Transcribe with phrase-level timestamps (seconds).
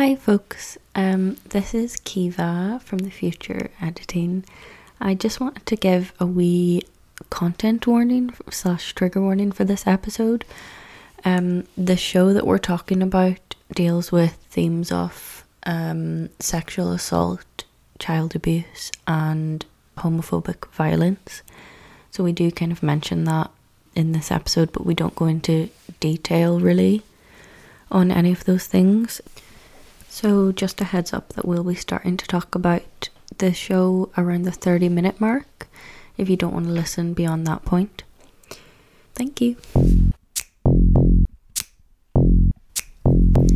[0.00, 0.78] Hi, folks.
[0.94, 4.46] Um, this is Kiva from the future editing.
[4.98, 6.80] I just wanted to give a wee
[7.28, 10.46] content warning slash trigger warning for this episode.
[11.22, 17.64] Um, the show that we're talking about deals with themes of um, sexual assault,
[17.98, 19.66] child abuse, and
[19.98, 21.42] homophobic violence.
[22.10, 23.50] So we do kind of mention that
[23.94, 25.68] in this episode, but we don't go into
[26.00, 27.02] detail really
[27.90, 29.20] on any of those things.
[30.12, 33.08] So, just a heads up that we'll be starting to talk about
[33.38, 35.68] the show around the 30 minute mark
[36.18, 38.02] if you don't want to listen beyond that point.
[39.14, 39.56] Thank you.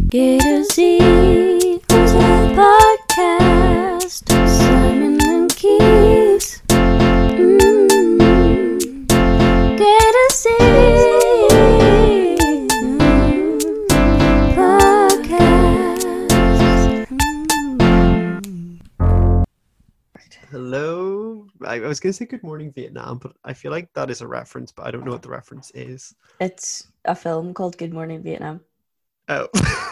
[0.08, 4.28] Get a the podcast.
[4.48, 6.03] Simon and Keith.
[21.64, 24.20] I, I was going to say good morning, Vietnam, but I feel like that is
[24.20, 26.14] a reference, but I don't know what the reference is.
[26.40, 28.60] It's a film called Good Morning Vietnam.
[29.28, 29.48] Oh.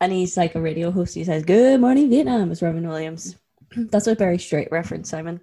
[0.00, 1.14] And he's like a radio host.
[1.14, 3.36] He says, Good morning, Vietnam, is Robin Williams.
[3.76, 5.40] That's a very straight reference, Simon.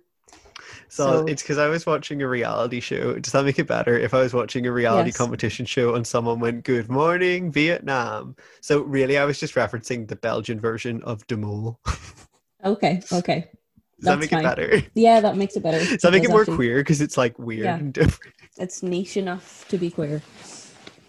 [0.90, 3.18] so, So- it's because I was watching a reality show.
[3.20, 5.18] Does that make it better if I was watching a reality Yes.
[5.18, 8.36] competition show and someone went, Good morning, Vietnam?
[8.60, 11.80] So, really, I was just referencing the Belgian version of De Mol.
[12.62, 13.50] Okay, okay.
[14.02, 14.40] That That's make fine.
[14.40, 14.82] it better?
[14.96, 15.80] Yeah, that makes it better.
[15.80, 16.56] Does that make it more actually.
[16.58, 16.78] queer?
[16.78, 17.76] Because it's like weird Yeah.
[17.78, 18.34] and different.
[18.58, 20.22] It's niche enough to be queer.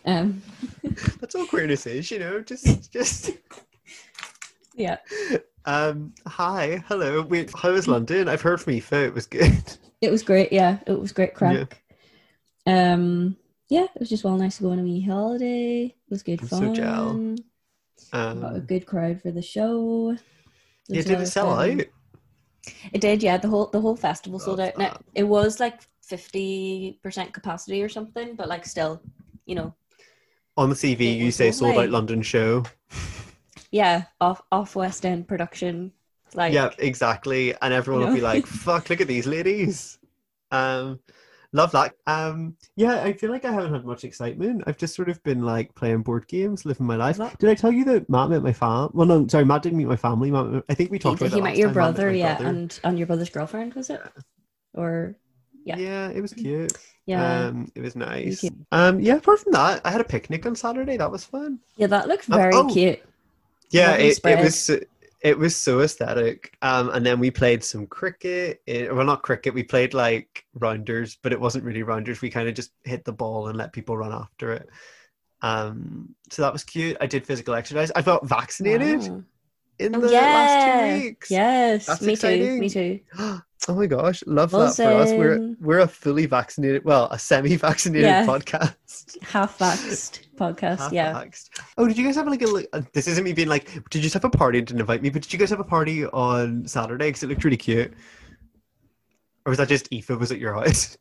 [0.04, 0.42] Um,
[1.20, 2.40] That's all queerness is, you know?
[2.40, 3.30] Just, just.
[4.74, 4.96] yeah.
[5.66, 7.22] Um, hi, hello.
[7.22, 8.28] Wait, how was London?
[8.28, 9.52] I've heard from Aoife, it was good.
[10.00, 10.50] It was great.
[10.50, 11.82] Yeah, it was great crack.
[12.66, 13.36] Um,
[13.68, 15.84] yeah, it was just well nice to go on a wee holiday.
[15.84, 16.74] It was good I'm so fun.
[16.74, 17.36] jell.
[18.10, 20.16] Got a Um, good crowd for the show.
[20.88, 21.80] Yeah, did it sell fun.
[21.82, 21.86] out?
[22.92, 23.36] It did, yeah.
[23.36, 24.76] The whole the whole festival sold out.
[24.78, 29.00] Now, it was like fifty percent capacity or something, but like still,
[29.46, 29.74] you know,
[30.56, 31.90] On the CV, you say sold out.
[31.90, 32.64] London show.
[33.70, 35.92] yeah, off off West End production.
[36.34, 37.54] Like, yeah, exactly.
[37.60, 38.14] And everyone will know?
[38.14, 39.98] be like, fuck, look at these ladies.
[40.52, 41.00] Um,
[41.52, 41.94] love that.
[42.06, 44.62] Um, yeah, I feel like I haven't had much excitement.
[44.66, 47.18] I've just sort of been like playing board games, living my life.
[47.38, 48.90] Did I tell you that Matt met my fam?
[48.92, 50.30] Well, no, sorry, Matt didn't meet my family.
[50.30, 51.76] Matt, I think we he, talked about he that met your time.
[51.76, 52.48] Matt met brother, yeah, brother.
[52.50, 54.00] and and your brother's girlfriend was it?
[54.74, 55.16] Or
[55.64, 55.76] yeah.
[55.76, 56.72] yeah, it was cute.
[57.06, 58.44] yeah, Um, it was nice.
[58.72, 59.16] Um, yeah.
[59.16, 60.96] Apart from that, I had a picnic on Saturday.
[60.96, 61.58] That was fun.
[61.76, 62.68] yeah, that looked Um, very oh.
[62.68, 63.00] cute.
[63.70, 64.70] Yeah, it, it was
[65.22, 66.56] it was so aesthetic.
[66.62, 68.62] Um, and then we played some cricket.
[68.66, 69.54] eh, well, not cricket.
[69.54, 72.20] We played like rounders, but it wasn't really rounders.
[72.20, 74.68] We kind of just hit the ball and let people run after it.
[75.42, 76.96] Um, so that was cute.
[77.00, 77.90] I did physical exercise.
[77.94, 79.24] I felt vaccinated Wow.
[79.80, 81.30] In Oh, the last two weeks.
[81.30, 82.58] Yes, That's me too.
[82.60, 83.00] Me too.
[83.68, 85.10] Oh my gosh, love that for us.
[85.12, 88.24] We're we're a fully vaccinated, well, a semi-vaccinated Yeah.
[88.24, 89.18] podcast.
[89.22, 90.78] Half vaxxed podcast.
[90.78, 91.12] Half yeah.
[91.12, 91.50] vaxxed.
[91.76, 92.46] Oh, did you guys have like a?
[92.46, 93.66] li- uh, This isn't me being like.
[93.90, 95.10] Did you just have a party and didn't invite me?
[95.10, 97.08] But did you guys have a party on Saturday?
[97.10, 97.92] Because it looked really cute.
[99.44, 100.96] Or was that just Aoife was at your house?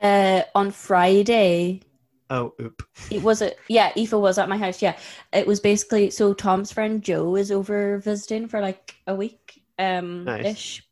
[0.00, 1.82] Uh, on Friday,
[2.30, 2.82] Oh, oop.
[3.10, 3.58] it was it.
[3.68, 4.80] Yeah, Aoife was at my house.
[4.82, 4.96] Yeah,
[5.32, 10.24] it was basically so Tom's friend Joe is over visiting for like a week, um,
[10.24, 10.46] Nice.
[10.46, 10.82] ish.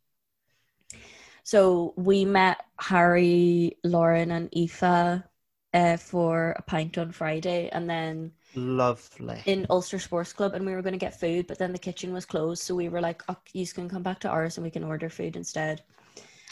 [1.44, 5.22] So we met Harry, Lauren, and Aoife
[5.74, 9.42] uh, for a pint on Friday, and then Lovely.
[9.46, 12.12] in Ulster Sports Club, and we were going to get food, but then the kitchen
[12.12, 14.70] was closed, so we were like, "Oh, you can come back to ours, and we
[14.70, 15.82] can order food instead."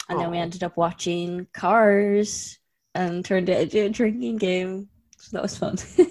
[0.09, 2.57] And then we ended up watching Cars
[2.95, 4.89] and turned it into a drinking game.
[5.17, 5.77] So that was fun.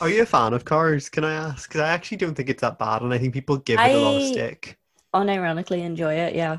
[0.00, 1.08] Are you a fan of Cars?
[1.08, 1.68] Can I ask?
[1.68, 3.98] Because I actually don't think it's that bad, and I think people give it a
[3.98, 4.78] lot of stick.
[5.14, 6.58] Unironically enjoy it, yeah.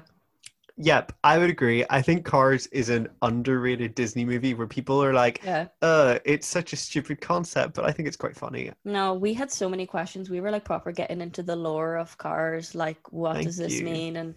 [0.80, 1.86] Yep, I would agree.
[1.90, 5.68] I think Cars is an underrated Disney movie where people are like, Yeah.
[5.82, 8.72] "Uh, it's such a stupid concept," but I think it's quite funny.
[8.86, 10.30] No, we had so many questions.
[10.30, 13.80] We were like proper getting into the lore of cars, like what Thank does this
[13.80, 13.86] you.
[13.86, 14.36] mean, and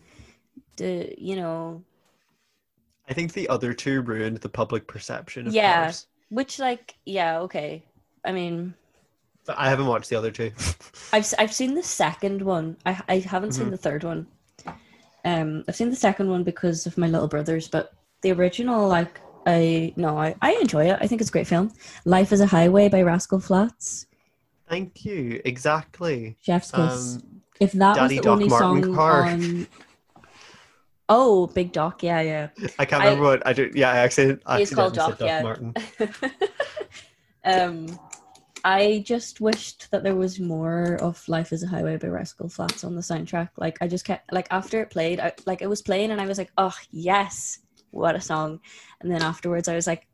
[0.77, 1.85] the you know,
[3.11, 5.93] I think the other two ruined the public perception of Yeah.
[6.29, 7.83] Which like yeah, okay.
[8.25, 8.75] I mean,
[9.47, 10.53] But I haven't watched the other two.
[11.13, 12.77] I've I've seen the second one.
[12.87, 13.71] I I haven't seen Mhm.
[13.73, 14.27] the third one.
[15.25, 17.93] Um, I've seen the second one because of my little brothers, but
[18.23, 20.99] the original, like, I no, I I enjoy it.
[21.01, 21.73] I think it's a great film.
[22.05, 24.07] Life is a Highway by Rascal Flatts.
[24.69, 25.43] Thank you.
[25.45, 26.37] Exactly.
[26.41, 27.17] Chef's kiss.
[27.17, 29.27] Um, if that Daddy was the Doc only Martin song Clark.
[29.27, 29.67] on.
[31.13, 32.49] Oh, Big Doc, yeah, yeah.
[32.79, 33.69] I can't I- remember what I do.
[33.75, 35.43] Yeah, I actually, I He's called Doc, Doc yeah.
[35.43, 35.75] Martin.
[37.45, 37.99] um,
[38.63, 42.85] I just wished that there was more of Life is a Highway by Rascal Flatts
[42.85, 43.49] on the soundtrack.
[43.57, 46.27] Like I just kept like after it played, I, like it was playing and I
[46.27, 47.59] was like, oh yes,
[47.91, 48.61] what a song.
[49.01, 50.07] And then afterwards I was like,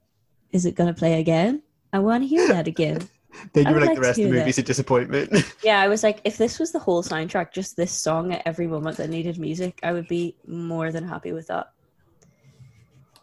[0.53, 1.63] is it gonna play again?
[1.93, 3.09] I want to hear that again.
[3.53, 5.55] Then you were like, like the rest of the movie's a disappointment.
[5.63, 8.67] yeah, I was like, if this was the whole soundtrack, just this song at every
[8.67, 11.73] moment that needed music, I would be more than happy with that.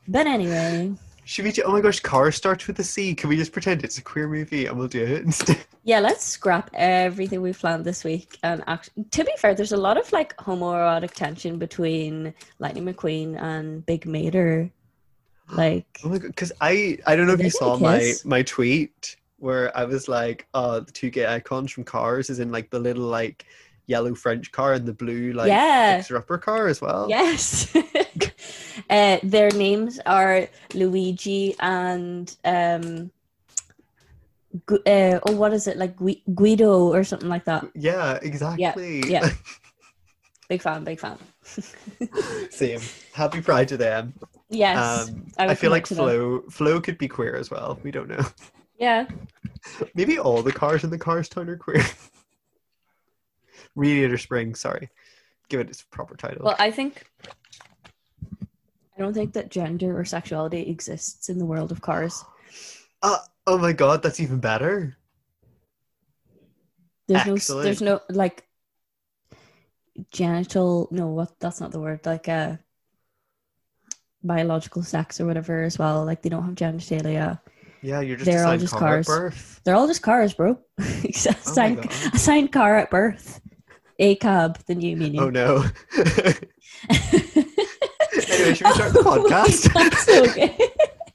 [0.07, 0.93] But anyway,
[1.25, 1.51] Should we?
[1.51, 3.15] do- Oh my gosh, Car starts with a C.
[3.15, 5.57] Can we just pretend it's a queer movie and we'll do it instead?
[5.83, 8.37] yeah, let's scrap everything we've planned this week.
[8.43, 13.41] And actually, to be fair, there's a lot of like homoerotic tension between Lightning McQueen
[13.41, 14.69] and Big Mater.
[15.49, 19.17] Like, Oh my god, because I I don't know if you saw my my tweet
[19.43, 22.79] where I was like, uh, the two gay icons from Cars is in like the
[22.79, 23.45] little like
[23.87, 26.01] yellow French car and the blue like Yeah.
[26.15, 27.07] upper car as well.
[27.09, 27.75] yes.
[28.89, 33.11] uh, their names are Luigi and um,
[34.65, 37.67] Gu- uh, oh, what is it like Gui- Guido or something like that?
[37.75, 38.99] Yeah, exactly.
[39.11, 39.25] yeah.
[39.25, 39.29] yeah.
[40.49, 41.17] Big fan, big fan.
[42.49, 42.81] Same.
[43.13, 44.13] Happy Pride to them.
[44.49, 46.05] Yes, Um, I I, feel like to them.
[46.05, 47.79] Flo Flo could be queer as well.
[47.81, 48.23] We don't know.
[48.77, 49.07] Yeah.
[49.95, 51.85] Maybe all the cars in the Cars town are queer.
[53.75, 54.89] Radiator Springs, sorry.
[55.49, 56.45] Give it its proper title.
[56.45, 57.05] Well, I think
[58.97, 62.23] I don't think that gender or sexuality exists in the world of cars.
[63.01, 63.17] Uh,
[63.47, 64.95] oh my god, that's even better.
[67.07, 68.45] There's no, there's no like
[70.11, 70.87] genital.
[70.91, 71.37] No, what?
[71.39, 72.05] That's not the word.
[72.05, 72.57] Like uh,
[74.23, 76.05] biological sex or whatever as well.
[76.05, 77.39] Like they don't have genitalia.
[77.83, 79.07] Yeah, you're just They're all just car at cars.
[79.07, 79.61] birth.
[79.65, 80.57] They're all just cars, bro.
[80.79, 82.13] Oh assigned, God.
[82.13, 83.41] assigned car at birth.
[83.99, 85.19] A cab, the new meaning.
[85.19, 85.65] Oh no.
[85.97, 86.33] anyway,
[88.53, 89.71] should we start the podcast?
[89.73, 90.57] That's okay.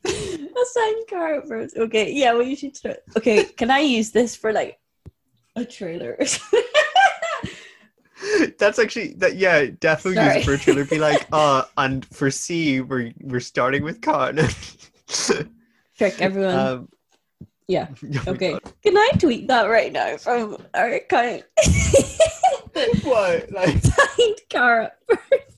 [0.63, 1.73] Assigned car at birth.
[1.77, 2.99] Okay, yeah, well, you should start.
[3.17, 4.79] Okay, can I use this for like
[5.57, 6.19] a trailer?
[8.59, 9.37] That's actually that.
[9.37, 10.85] Yeah, definitely use it for a trailer.
[10.85, 14.33] Be like, uh, and for C, we're we're starting with car.
[15.99, 16.55] Trick everyone.
[16.55, 16.89] um,
[17.67, 17.89] yeah.
[18.27, 18.53] oh Okay.
[18.53, 18.73] God.
[18.83, 21.43] Can I tweet that right now from our account?
[23.03, 23.51] What?
[23.53, 25.55] Like, Signed car at birth.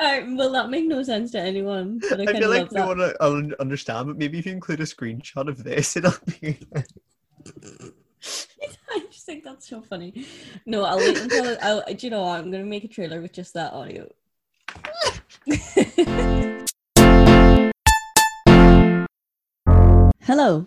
[0.00, 2.00] uh, will that make no sense to anyone?
[2.08, 3.20] But I, I feel like love no that.
[3.20, 6.58] one will understand, but maybe if you include a screenshot of this, it'll be.
[8.90, 10.26] I just think that's so funny.
[10.66, 12.40] No, I'll wait until I'll, do you know what?
[12.40, 14.08] I'm gonna make a trailer with just that audio.
[20.28, 20.66] Hello.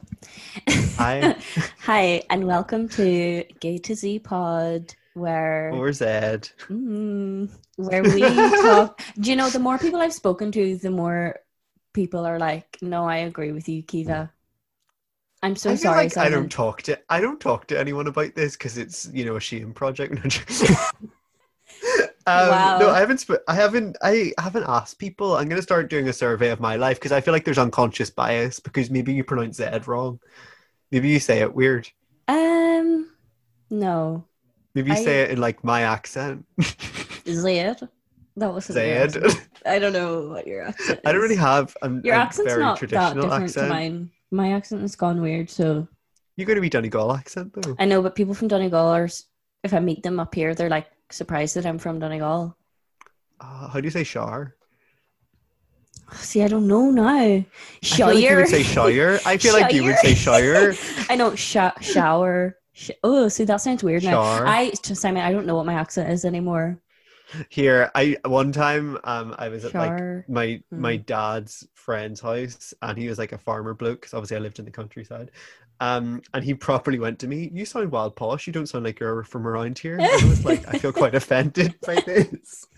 [0.97, 1.35] Hi.
[1.81, 6.49] Hi, and welcome to Gay to Z Pod, where Or Zed.
[6.67, 9.03] Mm, where we talk.
[9.19, 11.35] Do you know the more people I've spoken to, the more
[11.93, 14.33] people are like, "No, I agree with you, Kiva."
[15.43, 18.33] I'm so I sorry, like I don't talk to I don't talk to anyone about
[18.33, 20.41] this because it's you know a shame project.
[22.43, 22.77] um, Wow.
[22.79, 23.19] No, I haven't.
[23.23, 23.97] Sp- I haven't.
[24.01, 25.35] I haven't asked people.
[25.37, 28.09] I'm gonna start doing a survey of my life because I feel like there's unconscious
[28.09, 30.19] bias because maybe you pronounce Zed wrong.
[30.91, 31.89] Maybe you say it weird.
[32.27, 33.11] Um,
[33.69, 34.25] no,
[34.75, 36.45] Maybe you I- say it in like my accent.
[37.27, 37.87] Zed.
[38.37, 39.17] That was Zed.
[39.65, 41.01] I don't know what your accent.
[41.05, 43.67] I don't really have a, Your accent's very not that traditional different accent.
[43.67, 44.11] to mine.
[44.31, 45.87] My accent has gone weird, so
[46.37, 47.75] You're going to be Donegal accent though.
[47.77, 48.01] I know.
[48.01, 49.09] But people from Donegal are,
[49.63, 52.55] if I meet them up here, they're like surprised that I'm from Donegal.
[53.39, 54.55] Uh, how do you say Shar?
[56.13, 57.07] See, I don't know now.
[57.07, 57.45] I
[57.83, 58.37] feel like you Shire.
[58.37, 59.19] would say Shire.
[59.25, 60.73] I feel like you would say Shire.
[61.09, 62.57] I know sh- shower.
[62.73, 64.21] Sh- oh, see, that sounds weird now.
[64.21, 64.45] Shar.
[64.47, 66.79] I Simon, I don't know what my accent is anymore.
[67.47, 71.05] Here, I one time um I was at like my my Mm.
[71.05, 74.59] dad's dad's friend's house and he was like a farmer bloke because obviously I lived
[74.59, 75.31] in the countryside.
[75.81, 78.99] Um and he properly went to me, You sound wild posh, you don't sound like
[78.99, 79.95] you're from around here.
[79.95, 82.67] And I was like, I feel quite offended by this.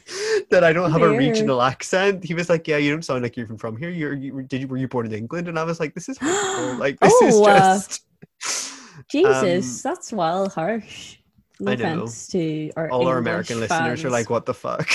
[0.50, 2.24] That I don't have a regional accent.
[2.26, 3.90] He was like, Yeah, you don't sound like you're even from here.
[3.90, 5.48] You're you did you were you born in England?
[5.48, 6.18] And I was like, This is
[6.80, 8.06] like this is Oh, uh, just
[9.12, 11.18] Jesus, Um, that's well harsh.
[11.60, 12.04] No I know.
[12.04, 14.90] offense to our all our English American listeners are like, What the fuck?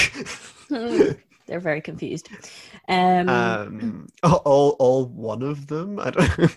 [0.68, 2.28] they're very confused.
[2.88, 6.56] Um, um all all one of them i don't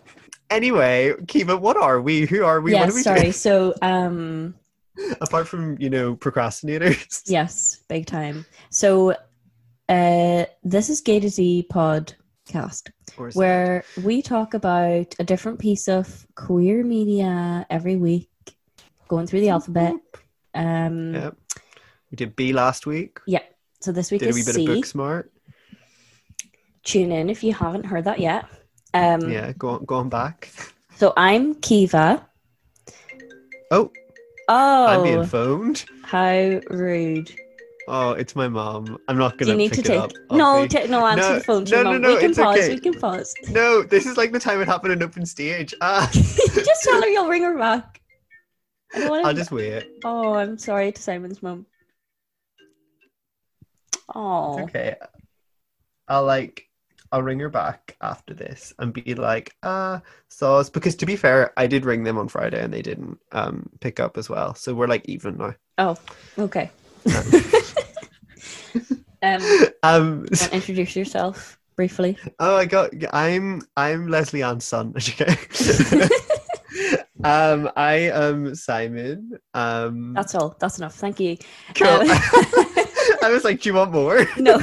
[0.52, 3.04] anyway kiva what are we who are we yeah, what are we doing?
[3.04, 3.22] sorry.
[3.22, 4.56] doing So, um,
[5.22, 8.46] apart from you know procrastinators yes, big time.
[8.70, 9.12] So,
[9.90, 12.90] uh, this is Gay to Z podcast.
[13.28, 18.30] Is where we talk about a different piece of queer media every week,
[19.08, 19.96] going through the alphabet.
[20.54, 21.32] Um, yeah
[22.12, 23.42] we did b last week Yeah.
[23.80, 24.66] So this week did a wee is bit C.
[24.66, 25.30] of Booksmart
[26.84, 28.46] Tune in if you haven't heard that yet.
[28.94, 30.50] Um, Yeah, go on, go on back.
[30.96, 32.28] So I'm Kiva.
[33.72, 33.92] Oh,
[34.50, 35.86] Oh, I'm being phoned.
[36.04, 37.32] how rude!
[37.88, 38.98] Oh, it's my mom.
[39.08, 40.14] I'm not gonna you need pick to take?
[40.32, 42.02] no, no, answer No, the phone to no, no, mum.
[42.02, 42.58] no, we can pause.
[42.58, 42.70] okay.
[42.74, 43.34] We can pause.
[43.50, 45.74] no, this is like the time it happened in open stage.
[45.82, 48.02] Ah, just tell her you'll ring her back.
[48.94, 49.40] I don't want I'll to.
[49.40, 49.86] just wait.
[50.04, 51.66] Oh, I'm sorry to Simon's mom.
[54.14, 54.96] Oh, It's okay.
[56.08, 56.68] I'll like
[57.12, 60.70] I'll ring her back after this and be like, ah, sauce.
[60.70, 64.00] Because to be fair, I did ring them on Friday and they didn't um pick
[64.00, 64.56] up as well.
[64.56, 65.56] So we're like even now.
[65.78, 65.98] oh,
[66.40, 66.72] okay.
[69.24, 69.42] um,
[69.84, 72.18] Um introduce yourself briefly.
[72.40, 74.94] oh I got I'm I'm Leslie Ann's son.
[74.98, 75.36] Okay.
[77.24, 79.38] um I am Simon.
[79.54, 80.56] Um That's all.
[80.60, 80.96] That's enough.
[80.96, 81.38] Thank you.
[81.76, 81.88] cool.
[81.88, 82.08] um,
[83.24, 84.26] I was like, do you want more?
[84.38, 84.60] No,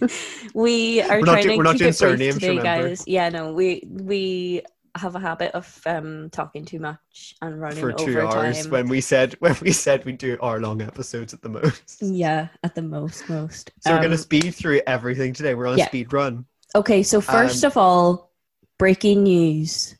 [0.54, 2.88] we are We're trying do- to we're not keep doing it brief surnames, today, remember?
[2.88, 3.04] guys.
[3.06, 4.62] Yeah, no, we we
[4.96, 8.70] have a habit of um talking too much and running For two over hours time.
[8.70, 12.00] when we said when we said we do hour long episodes at the most.
[12.00, 13.72] Yeah, at the most, most.
[13.80, 15.54] So we're gonna Um, speed through everything today.
[15.54, 15.86] We're on a yeah.
[15.88, 16.44] speed run.
[16.76, 18.30] Okay, so first um, of all,
[18.78, 19.96] breaking news.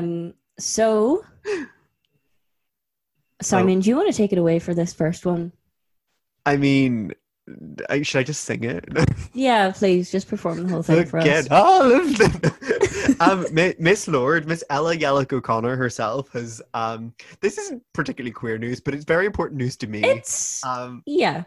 [0.00, 1.24] Um, so
[3.42, 5.52] Simon, do you want to take it away for this first one?
[6.44, 7.12] I mean,
[7.88, 8.84] I, should I just sing it?
[9.32, 11.46] Yeah, please, just perform the whole thing for us.
[11.52, 13.16] All of them.
[13.20, 13.46] um,
[13.78, 16.60] Miss Lorde, Miss Ella Yelich-O'Connor herself has.
[16.74, 20.02] Um, this isn't particularly queer news, but it's very important news to me.
[20.02, 21.44] It's um, yeah,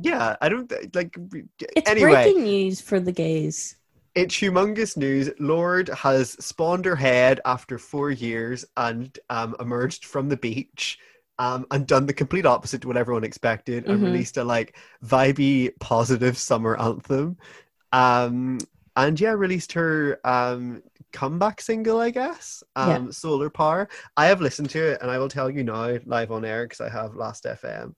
[0.00, 1.16] yeah, I don't like.
[1.58, 3.74] it's anyway, breaking news for the gays.
[4.14, 5.30] It's humongous news.
[5.40, 10.98] Lorde has spawned her head after four years and um, emerged from the beach
[11.40, 14.04] um, and done the complete opposite to what everyone expected and Mhm.
[14.04, 17.36] released a like vibey, positive summer anthem.
[17.92, 18.58] Um,
[18.96, 22.98] and yeah, released her um, comeback single, I guess, Yeah.
[22.98, 23.88] um, Solar Power.
[24.16, 26.80] I have listened to it and I will tell you now live on air because
[26.80, 27.96] I have Last FM.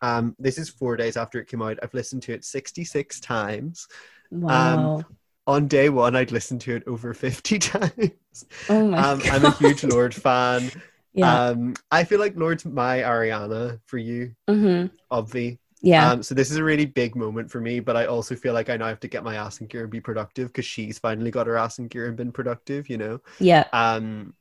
[0.00, 1.78] Um, this is four days after it came out.
[1.82, 3.88] I've listened to it 66 times
[4.30, 5.04] Wow.
[5.46, 8.46] On day one, I'd listened to it over 50 times.
[8.68, 9.28] oh my Um, god.
[9.28, 10.70] I'm a huge Lorde fan.
[11.14, 11.46] yeah.
[11.46, 14.86] Um, I feel like Lorde's my Ariana for you, mm-hmm.
[15.14, 15.58] obvi.
[15.82, 16.10] Yeah.
[16.10, 18.70] Um, so this is a really big moment for me, but I also feel like
[18.70, 21.30] I now have to get my ass in gear and be productive because she's finally
[21.30, 23.20] got her ass in gear and been productive, you know?
[23.38, 23.64] yeah.
[23.72, 24.34] Um,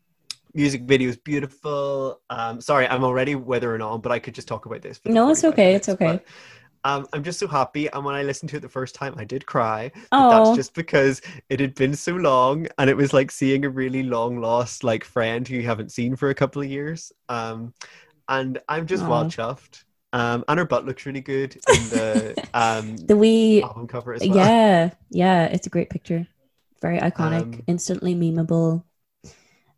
[0.54, 2.22] music video is beautiful.
[2.30, 5.00] Um, sorry, I'm already withering on, but I could just talk about this.
[5.06, 6.06] No, it's 45 okay, it's okay.
[6.06, 6.26] but,
[6.86, 9.26] um, I'm just so happy, and when I listened to it the first time, I
[9.26, 9.92] did cry.
[10.12, 13.70] But that's just because it had been so long, and it was like seeing a
[13.70, 17.12] really long lost like friend who you haven't seen for a couple of years.
[17.28, 17.74] Um,
[18.30, 19.10] and I'm just Aw.
[19.10, 19.84] well chuffed.
[20.14, 23.64] Um, and her butt looks really good in the um The wee.
[23.64, 24.38] album cover as well.
[24.38, 24.92] Yeah.
[25.10, 25.46] Yeah.
[25.46, 26.28] It's a great picture.
[26.82, 27.42] Very iconic.
[27.42, 28.84] Um, instantly memeable.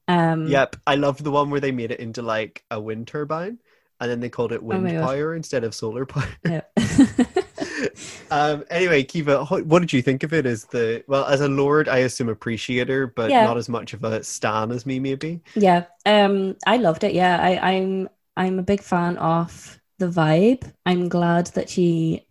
[0.07, 0.47] Um.
[0.47, 3.59] Yep, I love the one where they made it into like a wind turbine,
[3.99, 6.27] and then they called it wind Oh power instead of solar power.
[6.43, 6.61] Yeah.
[8.31, 8.63] um.
[8.69, 10.45] Anyway, Kiva, what did you think of it?
[10.45, 13.43] As the well, as a Lorde, I assume appreciator, but Yeah.
[13.43, 15.41] not as much of a stan as me, maybe.
[15.55, 17.13] Yeah, um, I loved it.
[17.13, 20.71] Yeah, I, I'm I'm a big fan of the vibe.
[20.85, 22.27] I'm glad that she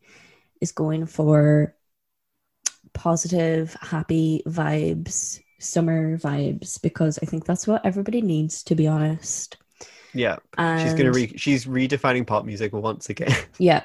[0.61, 1.75] is going for
[2.95, 8.63] positive, happy vibes, summer vibes, because I think that's what everybody needs.
[8.65, 9.57] To be honest,
[10.17, 13.35] Yeah, and she's gonna re- she's redefining pop music once again.
[13.59, 13.83] yeah,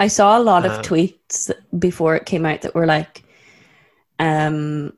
[0.00, 3.24] I saw a lot of Uh, tweets before it came out that were like,
[4.18, 4.92] um,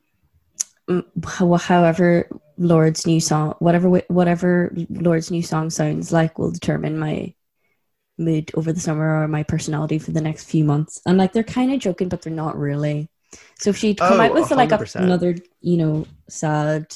[1.25, 7.34] how- however Lorde's new song, whatever whatever Lorde's new song sounds like, will determine my
[8.18, 11.00] mood over the summer or my personality for the next few months.
[11.06, 13.11] And like they're kind of joking, but they're not really.
[13.58, 16.94] So if she'd come Oh, out with like a, another, you know, sad,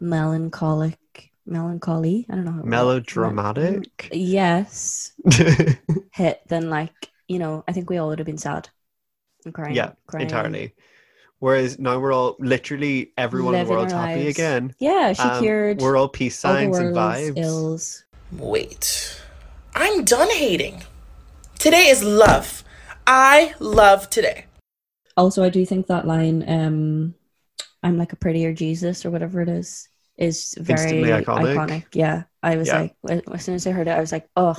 [0.00, 0.98] melancholic,
[1.46, 4.08] melancholy, I don't know, how Melodramatic.
[4.12, 5.12] Yes,
[6.12, 6.92] hit, then like
[7.28, 8.68] you know, I think we all would have been sad
[9.44, 9.74] and crying.
[9.74, 10.26] yeah, crying.
[10.26, 10.74] entirely.
[11.38, 14.36] Whereas now we're all literally everyone in the Living world's happy lives.
[14.38, 14.74] again.
[14.78, 17.36] Yeah, she Um, cured We're all peace all signs and vibes.
[17.38, 18.04] ills.
[18.30, 19.20] Wait.
[19.74, 20.82] I'm done hating.
[21.58, 22.62] Today is love.
[23.06, 24.44] I love today.
[25.16, 27.14] Also, I do think that line, um,
[27.82, 29.88] "I'm like a prettier Jesus" or whatever it is,
[30.22, 31.56] is very iconic.
[31.56, 31.84] iconic.
[31.92, 32.88] Yeah, I was Yeah.
[33.02, 34.56] like, as soon as I heard it, I was like, oh,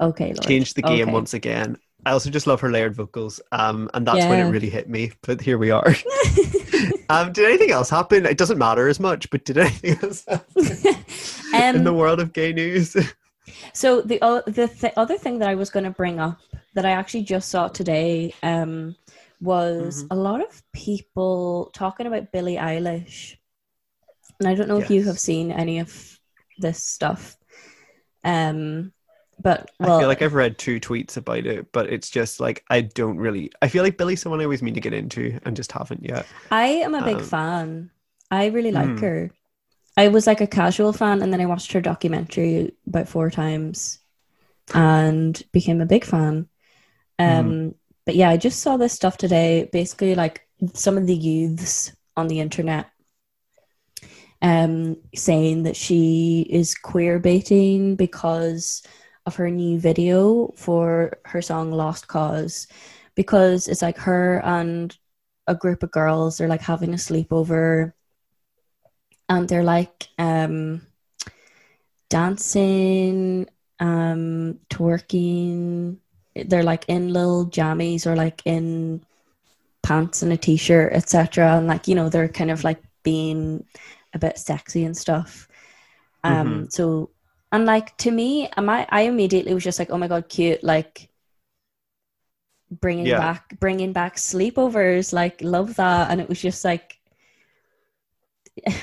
[0.00, 0.42] Okay, Lorde.
[0.46, 1.12] changed the game Okay.
[1.12, 1.78] once again.
[2.04, 5.12] I also just love her layered vocals, um, and that's when it really hit me.
[5.22, 5.88] But here we are.
[7.08, 8.26] um, did anything else happen?
[8.26, 10.66] It doesn't matter as much, but did anything else happen
[11.76, 12.94] in the um, world of gay news?
[13.72, 16.38] so the o- the th- other thing that I was going to bring up
[16.74, 18.94] that I actually just saw today um,
[19.40, 20.08] was Mhm.
[20.10, 23.35] a lot of people talking about Billie Eilish,
[24.40, 26.18] and I don't know if you have seen any of
[26.58, 27.36] this stuff.
[28.24, 28.92] Um,
[29.38, 32.64] but well, I feel like I've read two tweets about it, but it's just like
[32.70, 33.52] I don't really.
[33.60, 36.28] I feel like Billie's someone I always mean to get into and just haven't yet.
[36.50, 37.90] I am a big Um, fan.
[38.30, 39.00] I really like Mm.
[39.00, 39.30] her.
[39.96, 44.00] I was like a casual fan, and then I watched her documentary about four times,
[44.74, 46.48] and became a big fan.
[47.18, 47.76] Um,
[48.06, 49.68] but yeah, I just saw this stuff today.
[49.72, 52.90] Basically, like some of the youths on the internet,
[54.46, 58.80] um, saying that she is queer baiting because
[59.26, 62.68] of her new video for her song "Lost Cause,"
[63.16, 64.96] because it's like her and
[65.48, 67.92] a group of girls are like having a sleepover
[69.28, 70.86] and they're like um
[72.08, 73.48] dancing
[73.80, 75.96] um twerking.
[76.36, 79.04] They're like in little jammies or like in
[79.82, 83.64] pants and a t-shirt etc and like you know they're kind of like being
[84.16, 85.48] a bit sexy and stuff
[86.24, 87.10] um so
[87.52, 90.64] and like to me am I, I immediately was just like oh my god cute
[90.64, 91.10] like
[92.70, 93.16] bringing Yeah.
[93.16, 96.98] back bringing back sleepovers like love that and it was just like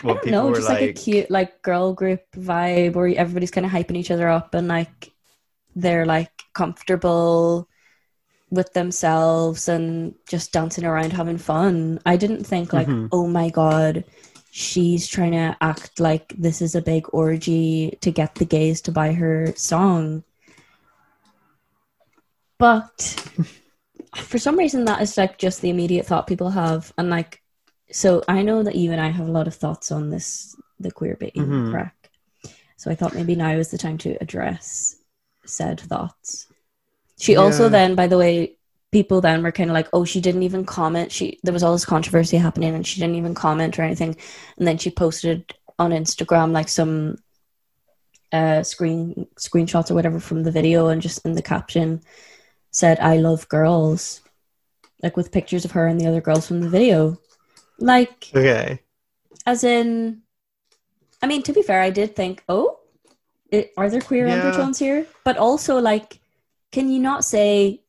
[0.03, 3.65] Well, I don't know just like, a cute like girl group vibe where everybody's kind
[3.65, 5.11] of hyping each other up and like
[5.75, 7.69] they're like comfortable
[8.51, 13.09] with themselves and just dancing around having fun I didn't think like Mhm.
[13.11, 14.05] oh my god
[14.55, 18.91] she's trying to act like this is a big orgy to get the gays to
[18.91, 20.23] buy her song.
[22.59, 23.17] But
[24.15, 26.93] for some reason that is like just the immediate thought people have.
[26.99, 27.41] And like
[27.91, 30.91] so i know that you and i have a lot of thoughts on this the
[30.91, 31.71] queer baiting Mhm.
[31.71, 32.11] crack.
[32.77, 34.97] So i thought maybe now is the time to address
[35.45, 36.45] said thoughts.
[37.19, 38.57] She also then by the way
[38.93, 41.73] people then were kind of like oh she didn't even comment she there was all
[41.73, 44.15] this controversy happening and she didn't even comment or anything
[44.57, 47.17] and then she posted on instagram like some
[48.31, 52.01] uh screen screenshots or whatever from the video and just in the caption
[52.71, 54.21] said i love girls
[55.01, 57.17] like with pictures of her and the other girls from the video
[57.79, 58.79] like Okay.
[59.45, 60.21] as in
[61.21, 62.79] i mean to be fair i did think oh
[63.51, 64.35] it, are there queer Yeah.
[64.35, 66.19] undertones here but also like
[66.71, 67.82] can you not say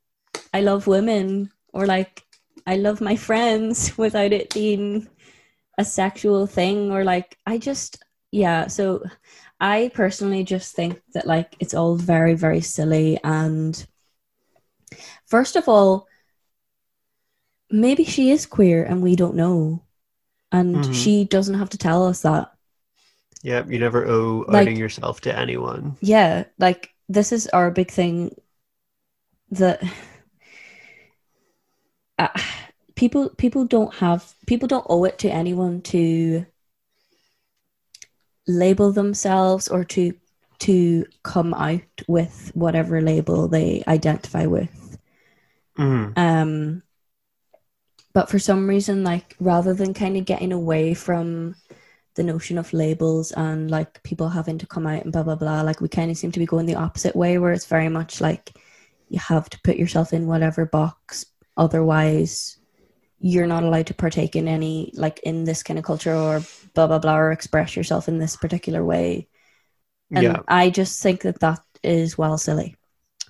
[0.54, 2.24] i love women or like
[2.66, 5.06] i love my friends without it being
[5.78, 9.02] a sexual thing or like i just yeah so
[9.60, 13.86] i personally just think that like it's all very very silly and
[15.26, 16.06] first of all
[17.70, 19.82] maybe she is queer and we don't know
[20.52, 20.94] and Mhm.
[20.94, 22.50] she doesn't have to tell us that
[23.42, 25.96] Yeah, you never owe Like- outing yourself to anyone.
[26.00, 28.34] yeah like this is our big thing
[29.50, 29.82] that
[32.18, 32.28] uh,
[32.94, 36.46] people people don't have people don't owe it to anyone to
[38.46, 40.14] label themselves or to
[40.60, 44.98] to come out with whatever label they identify with
[45.78, 46.16] Mhm.
[46.16, 46.82] um
[48.12, 51.56] but for some reason like rather than kind of getting away from
[52.14, 55.62] the notion of labels and like people having to come out and blah blah blah
[55.62, 58.20] like we kind of seem to be going the opposite way where it's very much
[58.20, 58.52] like
[59.08, 62.58] you have to put yourself in whatever box otherwise
[63.20, 66.40] you're not allowed to partake in any like in this kind of culture or
[66.74, 69.28] blah blah blah or express yourself in this particular way
[70.14, 70.42] and yeah.
[70.48, 72.76] i just think that that is well silly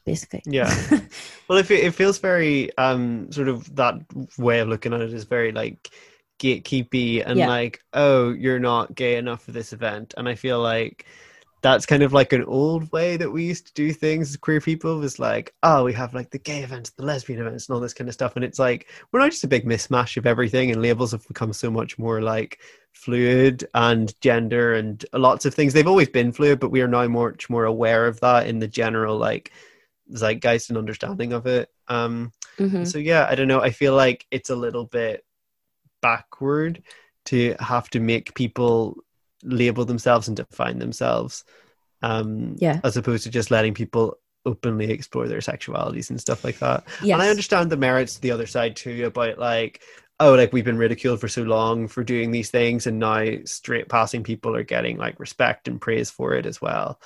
[0.06, 0.74] basically Yeah.
[1.48, 3.96] Well, if it, it feels very um sort of that
[4.38, 5.90] way of looking at it is very like
[6.38, 7.46] gatekeepy and Yeah.
[7.46, 11.06] like oh you're not gay enough for this event, and I feel like
[11.64, 14.61] that's kind of like an old way that we used to do things as queer
[14.61, 17.81] people was like oh we have like the gay events, the lesbian events, and all
[17.81, 20.70] this kind of stuff, and it's like we're not just a big mismatch of everything,
[20.70, 22.61] and labels have become so much more like
[22.92, 25.72] fluid and gender and lots of things.
[25.72, 28.68] They've always been fluid, but we are now much more aware of that in the
[28.68, 29.53] general like
[30.14, 31.70] zeitgeist and understanding of it.
[31.88, 32.87] Um, Mhm.
[32.87, 33.61] so yeah, I don't know.
[33.62, 35.24] I feel like it's a little bit
[36.03, 36.83] backward
[37.27, 38.98] to have to make people
[39.44, 41.44] label themselves and define themselves,
[42.02, 42.80] um, Yeah.
[42.85, 46.85] as opposed to just letting people openly explore their sexualities and stuff like that.
[47.02, 49.83] yes And I understand the merits the other side too about like,
[50.20, 53.88] oh, like we've been ridiculed for so long for doing these things, and now straight
[53.88, 57.00] passing people are getting like respect and praise for it as well.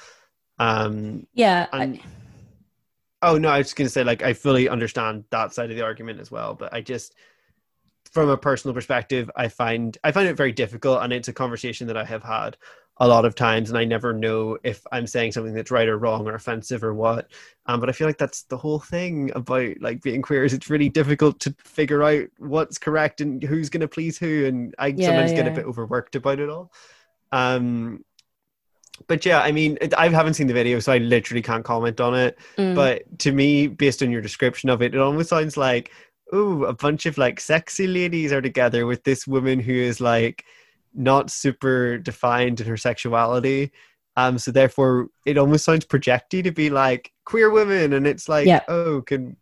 [0.59, 2.01] Um, yeah I- and
[3.21, 5.83] Oh no, I was just gonna say like I fully understand that side of the
[5.83, 7.15] argument as well, but I just
[8.13, 11.87] from a personal perspective, I find I find it very difficult, and it's a conversation
[11.89, 12.57] that I have had
[13.01, 15.99] a lot of times, and I never know if I'm saying something that's right or
[15.99, 17.29] wrong or offensive or what.
[17.67, 20.71] Um, but I feel like that's the whole thing about like being queer is it's
[20.71, 24.89] really difficult to figure out what's correct and who's going to please who, and I
[24.89, 26.73] Yeah, sometimes get a bit overworked about it all.
[27.31, 28.05] Um,
[29.07, 32.15] but yeah, I mean, I haven't seen the video, so I literally can't comment on
[32.15, 32.37] it.
[32.57, 32.75] Mm.
[32.75, 35.93] But to me, based on your description of it, it almost sounds like,
[36.33, 40.45] oh, a bunch of like sexy ladies are together with this woman who is like
[40.95, 43.71] not super defined in her sexuality.
[44.17, 48.47] Um, so therefore, it almost sounds projecty to be like queer women, and it's like,
[48.47, 48.63] Yeah.
[48.69, 49.37] oh, can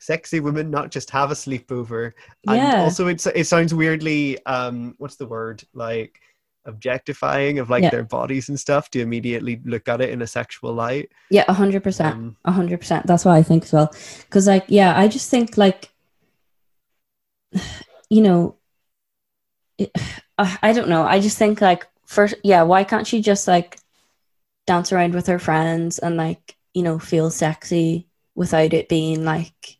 [0.00, 2.12] sexy women not just have a sleepover?
[2.46, 2.82] And Yeah.
[2.82, 6.20] also, it's it sounds weirdly, um, what's the word like?
[6.66, 7.88] objectifying of like Yeah.
[7.90, 11.54] their bodies and stuff to immediately look at it in a sexual light yeah, a
[11.54, 12.14] hundred percent.
[12.14, 13.06] um, A hundred percent.
[13.06, 13.90] That's what I think as well.
[14.24, 15.88] Because like, yeah, I just think like,
[18.10, 18.56] you know,
[19.78, 19.90] it,
[20.38, 21.02] I I don't know.
[21.04, 23.78] I just think like first, yeah, why can't she just like
[24.66, 29.78] dance around with her friends and like you know feel sexy without it being like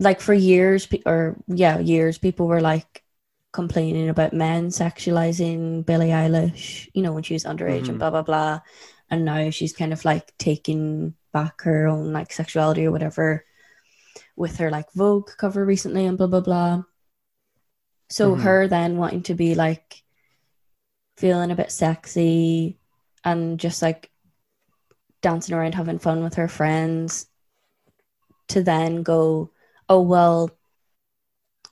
[0.00, 3.04] like for years or yeah years people were like
[3.52, 7.88] complaining about men sexualizing Billie Eilish you know when she was underage Mhm.
[7.90, 8.60] and blah blah blah
[9.10, 13.44] and now she's kind of like taking back her own like sexuality or whatever
[14.36, 16.82] with her like Vogue cover recently and blah blah blah.
[18.08, 18.40] So Mhm.
[18.42, 20.02] her then wanting to be like
[21.16, 22.78] feeling a bit sexy
[23.24, 24.10] and just like
[25.22, 27.26] dancing around having fun with her friends
[28.48, 29.50] to then go,
[29.88, 30.50] oh well,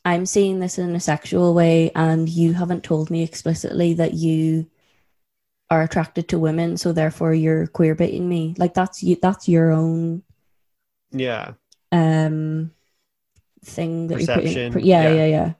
[0.04, 4.70] I'm seeing this in a sexual way and you haven't told me explicitly that you
[5.70, 8.54] are attracted to women, so therefore you're queer baiting me.
[8.58, 10.22] Like that's you that's your own
[11.10, 11.52] yeah
[11.94, 12.70] um
[13.64, 15.14] thing that Perception, putting yeah, yeah.
[15.14, 15.52] yeah, yeah.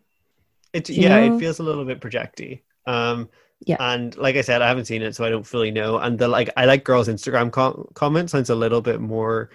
[0.73, 1.37] It's you yeah, know?
[1.37, 2.63] it feels a little bit projecty.
[2.87, 3.31] Um,
[3.65, 3.77] Yeah.
[3.81, 5.99] and like I said, I haven't seen it, so I don't fully know.
[5.99, 8.33] And the like, I like girls' Instagram com- comments.
[8.33, 9.51] Sounds a little bit more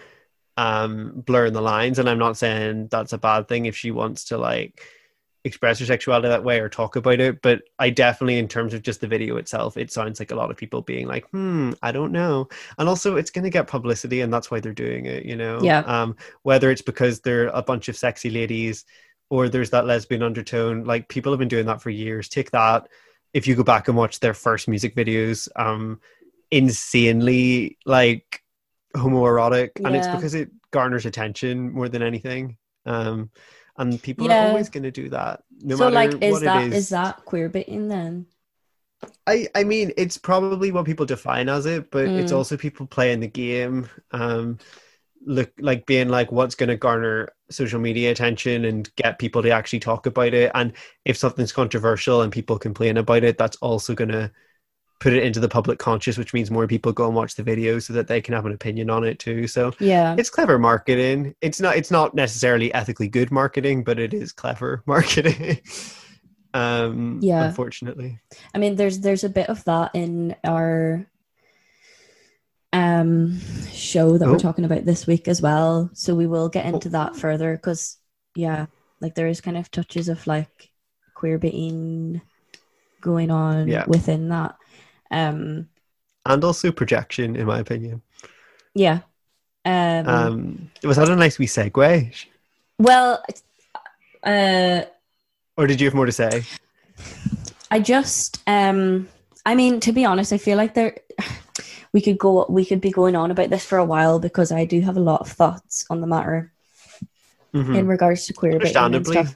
[0.57, 1.99] um blurring the lines.
[1.99, 4.81] And I'm not saying that's a bad thing if she wants to like
[5.45, 7.41] express her sexuality that way or talk about it.
[7.41, 10.52] But I definitely, in terms of just the video itself, it sounds like a lot
[10.52, 12.47] of people being like, "Hmm, I don't know."
[12.78, 15.25] And also, it's going to get publicity, and that's why they're doing it.
[15.25, 15.80] You know, Yeah.
[15.80, 18.86] Um, whether it's because they're a bunch of sexy ladies
[19.30, 22.88] or there's that lesbian undertone like people have been doing that for years take that
[23.34, 25.99] if you go back and watch their first music videos um
[26.52, 28.41] insanely like
[28.95, 33.30] homoerotic and it's because it garners attention more than anything um
[33.79, 34.33] and people Yeah.
[34.33, 36.89] are always going to do that no so matter like is what that it is
[36.89, 38.27] is that queer baiting then?
[39.27, 42.31] I, I mean, it's probably what people define as it, but it's Mm.
[42.31, 44.57] also people playing the game, um,
[45.25, 49.51] look like being like, what's going to garner social media attention and get people to
[49.51, 50.51] actually talk about it.
[50.55, 50.73] And
[51.05, 54.31] if something's controversial and people complain about it, that's also going to
[54.99, 57.79] put it into the public conscious, which means more people go and watch the video
[57.79, 59.47] so that they can have an opinion on it too.
[59.47, 60.15] So Yeah.
[60.17, 61.35] it's clever marketing.
[61.41, 65.62] It's not, it's not necessarily ethically good marketing, but it is clever marketing.
[66.53, 67.45] um, Yeah.
[67.45, 68.19] unfortunately.
[68.53, 71.05] I mean, there's there's a bit of that in our
[72.73, 73.39] um
[73.71, 74.31] show that Oh.
[74.33, 75.89] we're talking about this week as well.
[75.93, 77.97] So we will get into that further because
[78.35, 78.67] yeah,
[79.01, 80.69] like there is kind of touches of like
[81.15, 82.21] queer baiting
[83.01, 83.85] going on Yeah.
[83.88, 84.55] within that.
[85.11, 85.69] Um
[86.25, 88.01] and also projection, in my opinion.
[88.75, 88.99] yeah.
[89.65, 92.13] Um, Um, was that a nice wee segue,
[92.77, 93.23] well
[94.23, 94.81] uh
[95.57, 96.43] or did you have more to say?
[97.71, 99.07] I just um
[99.45, 100.97] I mean to be honest I feel like there
[101.93, 104.65] we could go we could be going on about this for a while because I
[104.65, 106.51] do have a lot of thoughts on the matter
[107.53, 107.75] Mhm.
[107.75, 109.35] in regards to queer baiting and Understandably,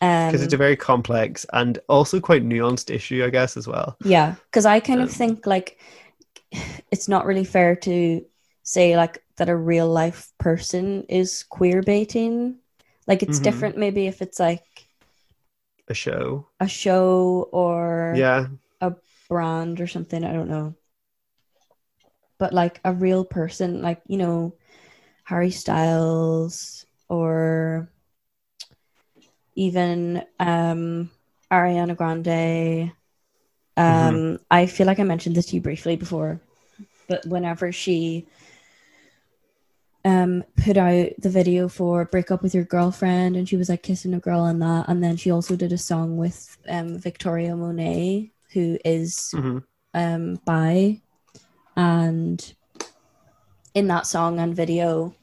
[0.00, 0.08] stuff.
[0.08, 3.98] Um, because it's a very complex and also quite nuanced issue, I guess, as well.
[4.00, 5.78] yeah, because I kind of Um, think like
[6.90, 8.24] it's not really fair to
[8.62, 12.56] say like that a real life person is queer baiting.
[13.06, 13.40] Like it's Mhm.
[13.40, 14.64] different maybe if it's like
[15.88, 18.48] A show, a show or yeah,
[18.80, 18.94] a
[19.28, 20.24] brand or something.
[20.24, 20.76] I don't know.
[22.38, 24.56] But like a real person, like, you know,
[25.24, 27.90] Harry Styles or
[29.54, 31.10] even um
[31.50, 32.92] Ariana Grande.
[33.76, 36.40] Um I feel like I mentioned this to you briefly before,
[37.08, 38.26] but whenever she
[40.04, 43.82] um put out the video for break up with your girlfriend and she was like
[43.82, 47.56] kissing a girl and that and then she also did a song with um Victoria
[47.56, 49.58] Monet who is hmm
[49.94, 51.00] um bi.
[51.76, 52.54] And
[53.74, 55.14] in that song and video,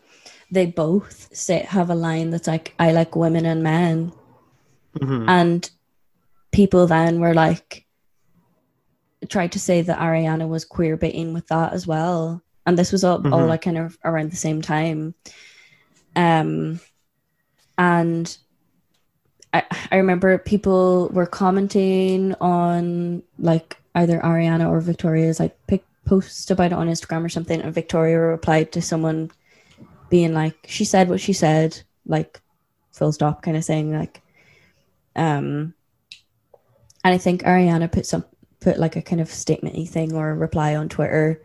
[0.52, 4.12] they both say have a line that's like, "I like women and men,"
[4.99, 5.30] Mhm.
[5.30, 5.69] and
[6.51, 7.86] people then were like,
[9.30, 13.04] tried to say that Ariana was queer baiting with that as well, and this was
[13.04, 13.47] all, all Mhm.
[13.47, 15.13] like kind of around the same time.
[16.15, 16.80] Um,
[17.77, 18.38] and
[19.54, 26.49] I, I remember people were commenting on like either Ariana or Victoria's like pic post
[26.51, 29.32] about it on Instagram or something, and Victoria replied to someone
[30.10, 32.41] being like, "She said what she said," like
[32.91, 34.20] full stop kind of thing, like,
[35.15, 35.74] um,
[37.04, 38.26] and I think Ariana put some
[38.60, 41.41] put like a kind of statementy thing or a reply on Twitter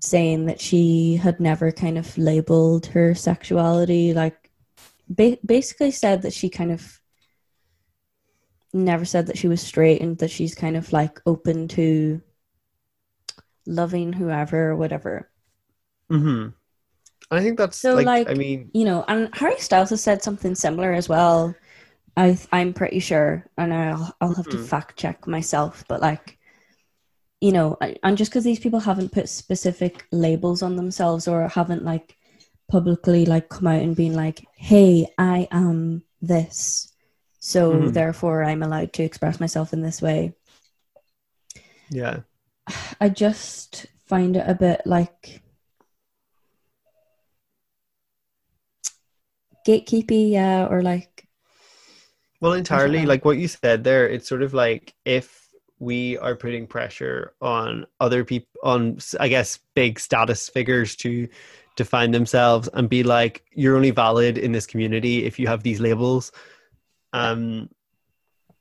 [0.00, 4.50] saying that she had never kind of labeled her sexuality like
[5.08, 7.00] ba- basically said that she kind of
[8.74, 12.20] never said that she was straight and that she's kind of like open to
[13.66, 15.30] loving whoever or whatever
[16.10, 16.52] Mhm.
[17.30, 20.22] I think that's So, like, like, I mean, you know and harry styles has said
[20.22, 21.54] something similar as well
[22.16, 24.66] i i'm pretty sure and i'll, I'll have to Mhm.
[24.68, 26.38] fact check myself but like
[27.40, 31.84] you know and just because these people haven't put specific labels on themselves or haven't
[31.84, 32.16] like
[32.70, 36.92] publicly like come out and been like hey i am this
[37.40, 37.92] so Mhm.
[37.92, 40.32] therefore i'm allowed to express myself in this way
[41.90, 42.20] yeah.
[43.00, 45.42] i just find it a bit like
[49.66, 51.23] gatekeepy yeah or like
[52.44, 56.66] Well, entirely, like what you said there, it's sort of like if we are putting
[56.66, 61.26] pressure on other people, on I guess big status figures to
[61.74, 65.80] define themselves and be like, you're only valid in this community if you have these
[65.80, 66.32] labels.
[67.14, 67.70] Um,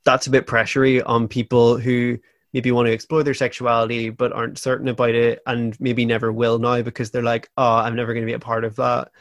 [0.06, 2.18] that's a bit pressury on people who
[2.54, 6.58] maybe want to explore their sexuality but aren't certain about it and maybe never will
[6.58, 9.12] now because they're like, oh, I'm never going to be a part of that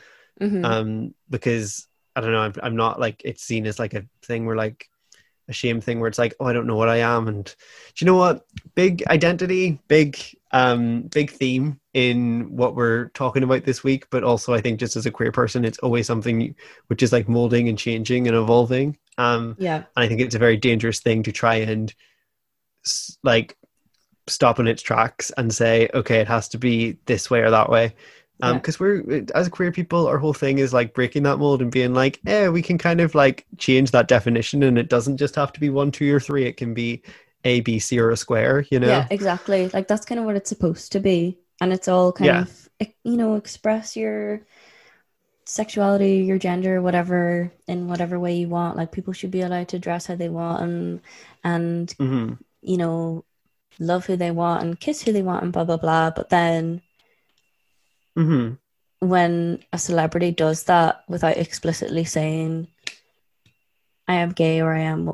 [0.40, 0.64] mhm.
[0.64, 4.46] um because i don't know I'm, I'm not like it's seen as like a thing
[4.46, 4.88] where like
[5.48, 7.28] a shame thing where it's like oh i don't know what i am.
[7.28, 8.46] And do you know what?
[8.74, 10.18] Big identity big
[10.52, 14.96] um big theme in what we're talking about this week but also i think just
[14.96, 16.54] as a queer person it's always something
[16.88, 18.96] which is like molding and changing and evolving.
[19.18, 19.76] Um yeah.
[19.76, 21.92] and I think it's a very dangerous thing to try and
[23.22, 23.56] like
[24.28, 27.68] stop in its tracks and say, okay, it has to be this way or that
[27.68, 27.94] way.
[28.42, 28.58] Um, Yeah.
[28.58, 31.94] because we're as queer people, our whole thing is like breaking that mold and being
[31.94, 35.52] like, yeah, we can kind of like change that definition, and it doesn't just have
[35.52, 36.44] to be one, two, or three.
[36.46, 37.02] It can be
[37.44, 38.66] A, B, C, or a square.
[38.70, 39.04] You know?
[39.04, 39.68] Yeah, exactly.
[39.72, 41.38] Like that's kind of what it's supposed to be.
[41.60, 42.46] And it's all kind Yeah.
[42.48, 42.68] of,
[43.04, 44.44] you know, express your
[45.46, 48.76] sexuality, your gender, whatever, in whatever way you want.
[48.76, 51.00] Like people should be allowed to dress how they want and,
[51.44, 53.24] and, hmm you know,
[53.80, 56.10] love who they want and kiss who they want and blah, blah, blah.
[56.10, 56.82] But then
[58.16, 58.52] hmm
[59.00, 62.68] when a celebrity does that without explicitly saying,
[64.06, 65.12] I am gay or I am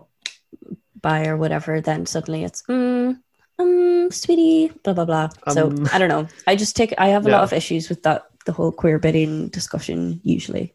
[1.00, 3.18] bi or whatever, then suddenly it's, mm,
[3.58, 5.28] um, sweetie, blah, blah, blah.
[5.48, 6.28] so Um, I don't know.
[6.46, 9.48] I just take, I have a lot of issues with that, the whole queer baiting
[9.48, 10.74] discussion usually.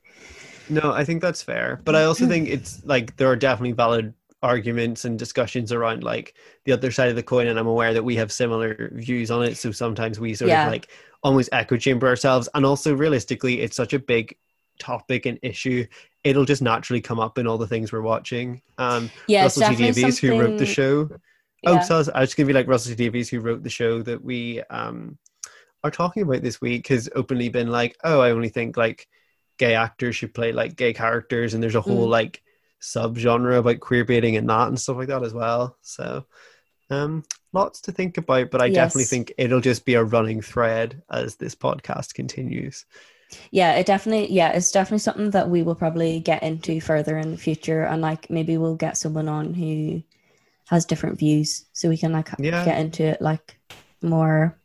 [0.69, 1.81] No, I think that's fair.
[1.85, 6.33] But I also think it's like there are definitely valid arguments and discussions around like
[6.65, 9.43] the other side of the coin and I'm aware that we have similar views on
[9.43, 9.55] it.
[9.55, 10.65] So sometimes we sort Yeah.
[10.65, 10.89] of like
[11.23, 12.49] almost echo chamber ourselves.
[12.53, 14.37] And also realistically it's such a big
[14.79, 15.85] topic and issue.
[16.23, 18.61] It'll just naturally come up in all the things we're watching.
[18.77, 21.09] Um Yeah, Russell T Davies who wrote the show.
[21.65, 21.79] Oh, Yeah.
[21.81, 24.01] so I was, I was gonna be like Russell T Davies who wrote the show
[24.03, 25.17] that we um
[25.83, 29.07] are talking about this week has openly been like, oh, I only think like
[29.57, 32.11] gay actors should play like gay characters, and there's a whole Mm.
[32.11, 32.41] like
[32.81, 35.77] subgenre about queer baiting and that and stuff like that as well.
[35.81, 36.25] So,
[36.89, 41.01] um, lots to think about, but I definitely think it'll just be a running thread
[41.11, 42.85] as this podcast continues.
[43.51, 47.31] Yeah, it definitely, yeah, it's definitely something that we will probably get into further in
[47.31, 47.83] the future.
[47.83, 50.03] And like maybe we'll get someone on who
[50.67, 52.63] has different views so we can like Yeah.
[52.63, 53.57] get into it like
[54.01, 54.57] more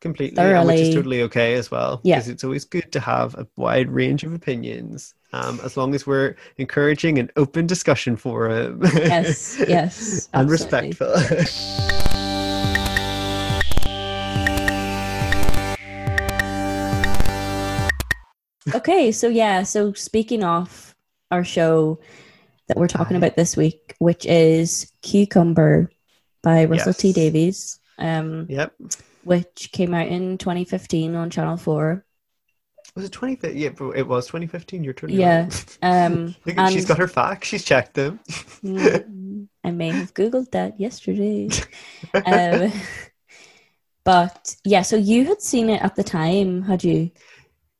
[0.00, 2.00] Completely, and which is totally okay as well.
[2.04, 2.16] Yeah.
[2.16, 6.06] because it's always good to have a wide range of opinions, um, as long as
[6.06, 8.80] we're encouraging an open discussion forum.
[8.82, 10.90] yes yes and absolutely.
[10.90, 11.14] respectful.
[18.74, 20.94] okay so yeah so speaking of
[21.30, 21.98] our show
[22.68, 25.90] that we're talking about this week which is cucumber
[26.42, 28.72] by russell t davies um yep.
[29.24, 32.02] which came out in 2015 on channel 4
[32.94, 33.60] Was it 2015?
[33.60, 34.84] Yeah, but it was 2015.
[34.84, 35.50] You're totally Yeah,
[35.82, 36.36] um
[36.70, 37.48] she's got her facts.
[37.48, 38.20] She's checked them.
[39.64, 41.48] I may have googled that yesterday.
[42.26, 42.70] um,
[44.04, 47.10] but yeah, so you had seen it at the time, had you?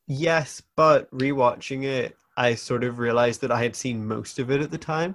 [0.07, 4.61] Yes, but rewatching it, I sort of realized that I had seen most of it
[4.61, 5.15] at the time.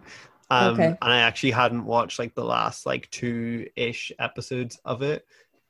[0.51, 0.85] Um, Okay.
[0.85, 5.25] And I actually hadn't watched like the last like two ish episodes of it.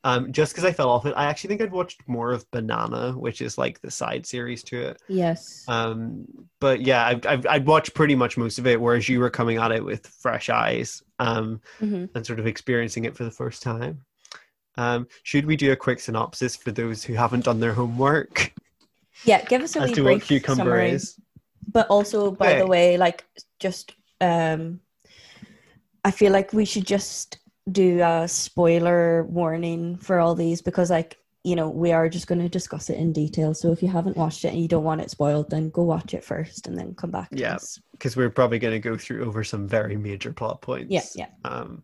[0.06, 1.14] Um, just because I fell off it.
[1.18, 4.82] I actually think I'd watched more of Banana, which is like the side series to
[4.82, 5.02] it.
[5.10, 5.66] Yes.
[5.68, 6.26] Um,
[6.62, 9.58] but yeah, I've, I've, I'd watched pretty much most of it, whereas you were coming
[9.58, 13.62] at it with fresh eyes um, hmm and sort of experiencing it for the first
[13.62, 14.02] time.
[14.78, 18.54] Um, should we do a quick synopsis for those who haven't done their homework
[19.26, 20.92] Yeah, give us a as wee to what brief cucumber summary.
[20.92, 21.20] is?
[21.74, 23.26] But also, by the way, like
[23.60, 24.80] just um,
[26.06, 27.39] I feel like we should just
[27.72, 32.42] do a spoiler warning for all these because, like, you know, we are just going
[32.42, 33.54] to discuss it in detail.
[33.54, 36.14] So if you haven't watched it and you don't want it spoiled, then go watch
[36.14, 37.30] it first and then come back.
[37.32, 37.58] Yeah.
[37.94, 40.92] because we're probably going to go through over some very major plot points.
[40.92, 41.04] Yeah.
[41.16, 41.50] Yeah.
[41.50, 41.84] Um,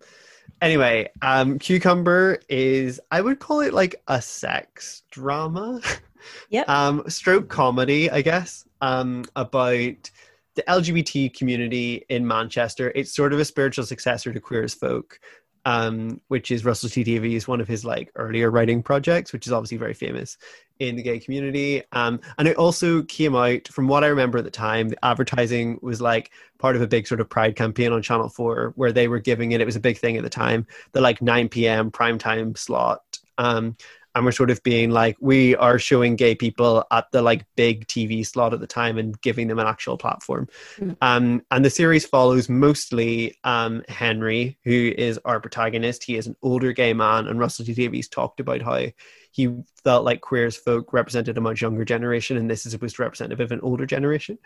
[0.62, 5.82] anyway, um, Cucumber is I would call it like a sex drama.
[6.50, 10.12] yeah um, stroke comedy, I guess, um, about
[10.56, 12.92] the LGBT community in Manchester.
[12.96, 15.20] It's sort of a spiritual successor to Queer as Folk,
[15.66, 19.54] um, which is Russell T Davies, one of his like earlier writing projects, which is
[19.54, 20.38] obviously very famous
[20.80, 21.82] in the gay community.
[21.92, 25.80] Um, and it also came out, from what I remember at the time, the advertising
[25.82, 29.08] was like part of a big sort of pride campaign on Channel 4 where they
[29.08, 31.92] were giving it, it was a big thing at the time, the like 9 p.m.
[31.92, 33.20] primetime slot.
[33.38, 33.76] Um,
[34.16, 37.86] and we're sort of being like, we are showing gay people at the like big
[37.88, 40.48] TV slot at the time and giving them an actual platform.
[40.80, 40.96] Mm.
[41.02, 46.06] Um, and the series follows mostly um, Henry, who is our protagonist.
[46.06, 48.86] He is an older gay man, and Russell T Davies talked about how
[49.32, 52.96] he felt like queer as folk represented a much younger generation, and this is supposed
[52.96, 54.38] to represent a bit of an older generation.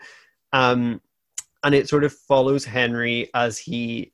[0.52, 1.00] Um,
[1.62, 4.10] and it sort of follows Henry as he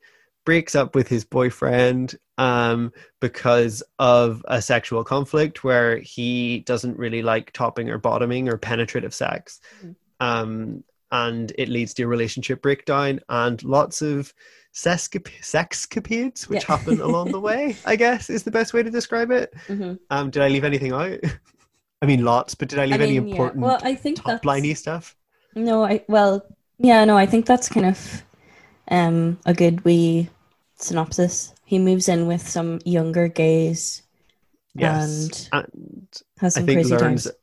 [0.47, 7.21] breaks up with his boyfriend um, because of a sexual conflict where he doesn't really
[7.21, 9.59] like topping or bottoming or penetrative sex.
[9.83, 9.95] Mhm.
[10.21, 14.33] Um, and it leads to a relationship breakdown and lots of
[14.73, 16.77] sexcap- sexcapades which Yeah.
[16.77, 19.53] happen along the way, I guess is the best way to describe it.
[19.67, 21.19] hmm Um, did I leave anything out?
[22.01, 23.31] I mean, lots, but did I leave any mean, yeah.
[23.33, 25.13] important Well, I think top liney stuff?
[25.55, 26.45] No, I well,
[26.79, 28.23] yeah, no, I think that's kind of
[28.89, 30.29] um a good wee
[30.77, 31.53] synopsis.
[31.65, 34.03] He moves in with some younger gays,
[34.75, 35.49] Yes.
[35.51, 37.35] And and has I some think crazy learns times.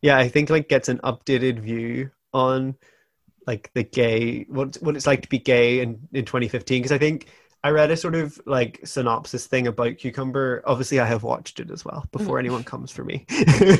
[0.00, 2.74] yeah i think like gets an updated view on
[3.46, 6.96] like the gay what what it's like to be gay in in 2015 because i
[6.96, 7.28] think
[7.62, 11.70] i read a sort of like synopsis thing about cucumber obviously i have watched it
[11.70, 13.26] as well before anyone comes for me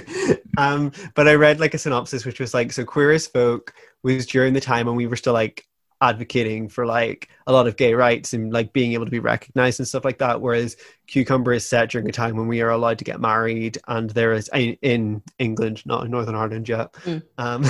[0.59, 4.27] um but i read like a synopsis which was like so queer as folk was
[4.27, 5.67] during the time when we were still like
[6.09, 9.81] advocating for like a lot of gay rights and like being able to be recognized
[9.81, 12.99] and stuff like that whereas cucumber is set during a time when we are allowed
[12.99, 16.93] to get married and there is in, in england not in northern ireland yet.
[17.05, 17.23] Mm.
[17.39, 17.65] um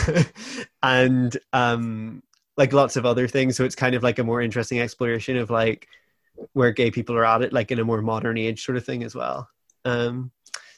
[0.83, 2.23] and um
[2.57, 3.57] like lots of other things.
[3.57, 5.89] So it's kind of like a more interesting exploration of like
[6.53, 9.03] where gay people are at it like in a more modern age sort of thing
[9.05, 9.49] as well.
[9.85, 10.31] Um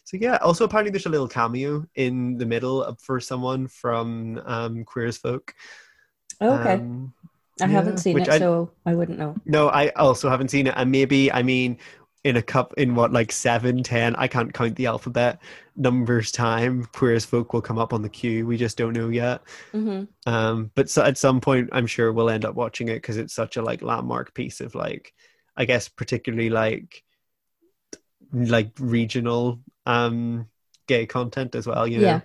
[0.05, 4.85] so yeah also apparently there's a little cameo in the middle for someone from um
[4.85, 5.55] queer as folk.
[6.41, 7.15] Oh, okay, um,
[7.61, 9.37] I haven't seen it, I- so I wouldn't know.
[9.47, 11.79] no, I also haven't seen it, and maybe I mean
[12.25, 14.17] in a cup in what like seven, ten.
[14.17, 15.41] I can't count the alphabet
[15.77, 16.85] numbers time.
[16.93, 18.47] Queer as folk will come up on the queue.
[18.47, 19.43] We just don't know yet.
[19.73, 23.17] hmm Um, but so at some point, I'm sure we'll end up watching it because
[23.17, 25.15] it's such a like landmark piece of like,
[25.57, 27.05] I guess particularly like,
[28.33, 30.49] like regional um
[30.89, 31.87] gay content as well.
[31.87, 32.23] You know.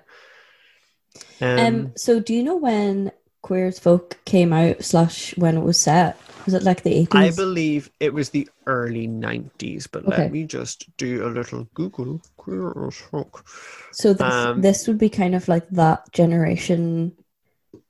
[1.41, 5.61] Um, Um, so do you know when Queer as Folk came out slash when it
[5.61, 6.17] was set?
[6.45, 7.15] Was it like the eighties?
[7.15, 10.23] I believe it was the early 90s, but Okay.
[10.23, 12.21] let me just do a little Google.
[12.37, 13.45] Queer as folk.
[13.93, 17.13] so this um, this would be kind of like that generation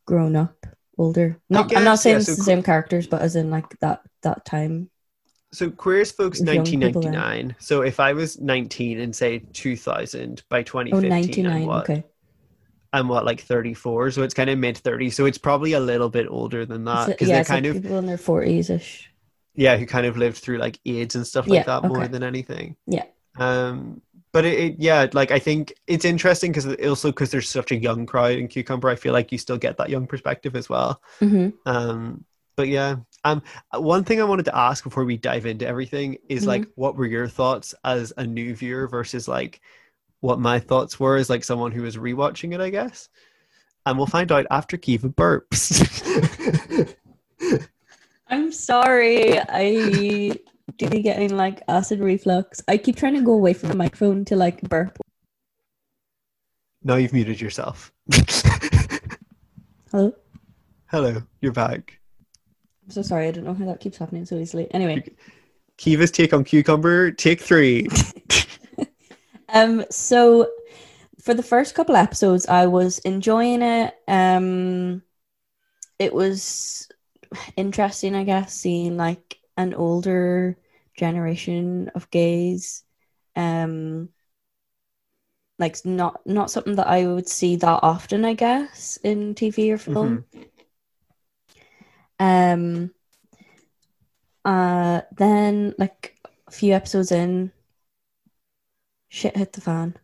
[0.06, 0.56] grown up,
[0.98, 1.38] older.
[1.50, 3.78] Not I'm not saying yeah, it's so the qu- same characters, but as in like
[3.80, 4.90] that that time.
[5.54, 7.56] So Queer as Folk's With young people 1999.
[7.60, 11.84] So if I was 19 and say 2000 by Oh, 2015, 99, I'm what?
[11.84, 12.04] okay.
[12.94, 15.14] I'm what like 34, so it's kind of mid 30s.
[15.14, 17.56] So it's probably a little bit older than that So- because yeah, they're it's like
[17.64, 19.10] kind of people in their forties ish.
[19.56, 22.24] yeah, who kind of lived through like AIDS and stuff like Yeah, that more than
[22.24, 22.76] anything.
[22.88, 23.06] Yeah.
[23.38, 24.02] Um,
[24.34, 27.76] but it, it yeah, like I think it's interesting because also because there's such a
[27.78, 31.02] young crowd in Cucumber, I feel like you still get that young perspective as well.
[31.20, 32.24] hmm Um,
[32.58, 33.42] but yeah, um,
[33.74, 36.48] one thing I wanted to ask before we dive into everything is Mhm.
[36.48, 39.62] like, what were your thoughts as a new viewer versus like
[40.22, 43.10] what my thoughts were as like someone who was rewatching it, I guess.
[43.86, 45.82] And we'll find out after Kiva burps.
[48.28, 49.40] I'm sorry.
[49.40, 50.38] I
[50.80, 52.62] really getting like acid reflux.
[52.68, 54.98] I keep trying to go away from the microphone to like burp.
[56.84, 57.92] Now you've muted yourself.
[59.92, 60.14] Hello.
[60.88, 62.00] Hello, you're back.
[62.84, 63.28] I'm so sorry.
[63.28, 64.72] I don't know how that keeps happening so easily.
[64.74, 65.04] Anyway,
[65.78, 67.88] Kiva's take on cucumber, take three.
[69.54, 70.50] um, so
[71.22, 73.94] for the first couple episodes, I was enjoying it.
[74.08, 75.04] Um,
[76.00, 76.90] it was
[77.56, 80.58] interesting, I guess, seeing like an older
[80.98, 82.84] generation of gays.
[83.36, 84.10] Um,
[85.60, 89.78] like not not something that I would see that often, I guess, in TV or
[89.78, 90.26] film.
[92.20, 92.92] Um.
[94.44, 95.02] Uh.
[95.16, 97.52] Then, like a few episodes in,
[99.12, 99.96] shit hit the fan.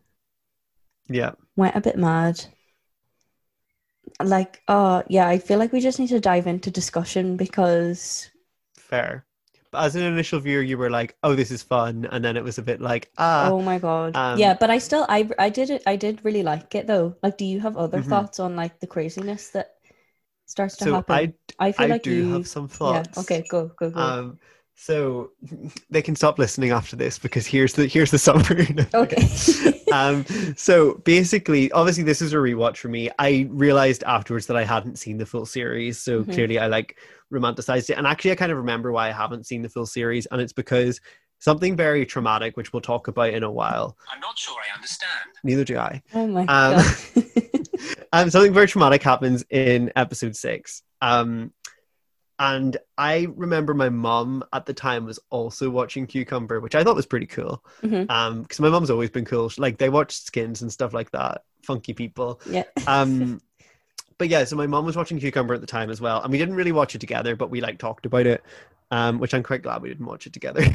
[1.10, 1.34] Yeah.
[1.58, 2.46] Went a bit mad.
[4.24, 8.30] Like, oh yeah, I feel like we just need to dive into discussion because
[8.78, 9.26] Fair.
[9.72, 12.44] But as an initial viewer, you were like, "Oh, this is fun," and then it
[12.44, 14.56] was a bit like, "Ah, oh my god, um, yeah.
[14.60, 15.84] But I still, I, I did it.
[15.86, 17.16] I did really like it though.
[17.24, 18.04] Like, do you have other Mhm.
[18.04, 19.76] thoughts on like the craziness that
[20.46, 21.08] starts to so happen?
[21.10, 22.24] I I feel I like do you.
[22.24, 23.10] have some thoughts.
[23.10, 23.14] yeah.
[23.14, 23.46] thoughts." Okay.
[23.50, 23.70] Go.
[23.78, 23.92] Go.
[23.92, 24.16] Go.
[24.18, 24.40] Um,
[24.80, 25.32] so
[25.90, 28.76] they can stop listening after this because here's the here's the summary.
[28.94, 29.84] okay.
[29.92, 30.24] um,
[30.56, 33.10] so basically, obviously, this is a rewatch for me.
[33.18, 36.34] I realized afterwards that I hadn't seen the full series, so Mhm.
[36.34, 36.98] clearly I like
[37.34, 37.98] romanticized it.
[37.98, 40.54] And actually, I kind of remember why I haven't seen the full series, and it's
[40.54, 41.02] because
[41.40, 43.98] something very traumatic, which we'll talk about in a while.
[44.14, 45.30] I'm not sure I understand.
[45.44, 46.02] Neither do I.
[46.14, 46.48] oh my Um,
[46.78, 47.26] god.
[48.14, 50.82] um, something very traumatic happens in episode six.
[51.02, 51.52] Um,
[52.40, 56.96] and I remember my mom at the time was also watching Cucumber, which I thought
[56.96, 57.64] was pretty cool.
[57.82, 58.10] Mhm.
[58.10, 59.50] Um, because my mom's always been cool.
[59.50, 61.44] She- Like they watched Skins and stuff like that.
[61.64, 62.40] Funky people.
[62.50, 62.64] yeah.
[62.86, 63.42] Um,
[64.18, 66.38] but yeah, so my mom was watching Cucumber at the time as well, and we
[66.38, 68.44] didn't really watch it together, but we like talked about it.
[68.90, 70.62] Um, which I'm quite glad we didn't watch it together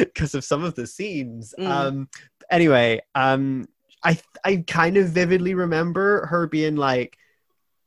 [0.00, 1.54] because of some of the scenes.
[1.56, 1.66] Mm.
[1.68, 2.08] Um,
[2.50, 3.68] anyway, um,
[4.02, 7.16] I I kind of vividly remember her being like,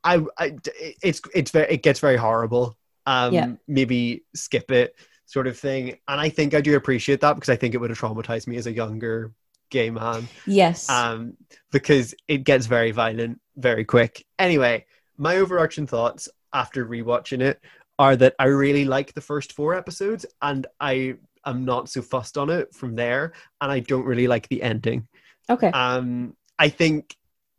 [0.06, 0.56] I, I
[1.04, 2.78] it's it's very it gets very horrible.
[3.08, 3.52] Um, Yeah.
[3.68, 4.96] maybe skip it,
[5.26, 5.98] sort of thing.
[6.08, 8.58] And I think I do appreciate that because I think it would have traumatized me
[8.58, 9.34] as a younger
[9.70, 10.90] gay man Yes.
[10.90, 11.34] um,
[11.72, 14.26] because it gets very violent very quick.
[14.40, 14.86] Anyway,
[15.18, 17.60] my overarching thoughts after rewatching it
[18.00, 22.38] are that I really like the first four episodes and I am not so fussed
[22.38, 25.08] on it from there, and I don't really like the ending.
[25.50, 25.70] okay.
[25.70, 27.16] Um, I think,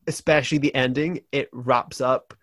[0.06, 2.34] especially the ending, it wraps up.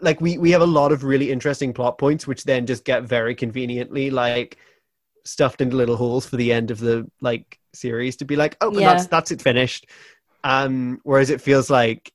[0.00, 3.04] Like we we have a lot of really interesting plot points, which then just get
[3.04, 4.58] very conveniently like
[5.24, 8.76] stuffed into little holes for the end of the like series to be like, oh,
[8.78, 8.92] Yeah.
[8.92, 9.86] that's that's it finished.
[10.44, 12.12] Um, whereas it feels like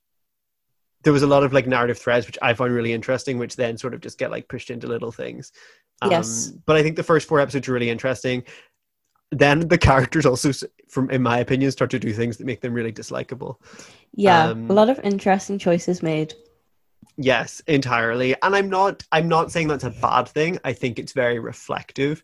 [1.02, 3.78] there was a lot of like narrative threads which I find really interesting, which then
[3.78, 5.52] sort of just get like pushed into little things.
[6.02, 6.52] Um, Yes.
[6.66, 8.44] But I think the first four episodes are really interesting.
[9.30, 10.52] Then the characters also,
[10.88, 13.56] from in my opinion, start to do things that make them really dislikable.
[14.14, 14.44] yeah.
[14.48, 16.34] um, a lot of interesting choices made.
[17.16, 18.34] Yes, entirely.
[18.42, 20.58] And I'm not I'm not saying that's a bad thing.
[20.64, 22.22] I think it's very reflective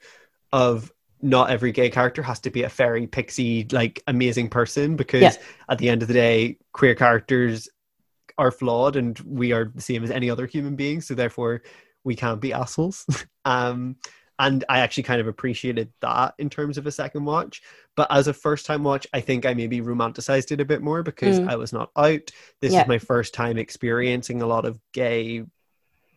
[0.52, 5.22] of not every gay character has to be a fairy pixie like amazing person because
[5.22, 5.32] Yeah.
[5.68, 7.68] at the end of the day queer characters
[8.38, 11.62] are flawed and we are the same as any other human being so therefore
[12.04, 13.04] we can't be assholes.
[13.44, 13.96] um
[14.38, 17.62] and I actually kind of appreciated that in terms of a second watch.
[17.96, 21.02] But as a first time watch, I think I maybe romanticized it a bit more
[21.02, 21.48] because Mm.
[21.48, 22.30] I was not out.
[22.60, 22.82] This Yeah.
[22.82, 25.44] is my first time experiencing a lot of gay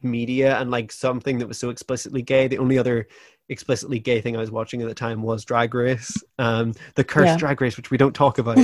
[0.01, 2.47] media and like something that was so explicitly gay.
[2.47, 3.07] The only other
[3.49, 7.33] explicitly gay thing I was watching at the time was Drag Race, um, the cursed
[7.33, 7.37] Yeah.
[7.37, 8.57] Drag Race, which we don't talk about.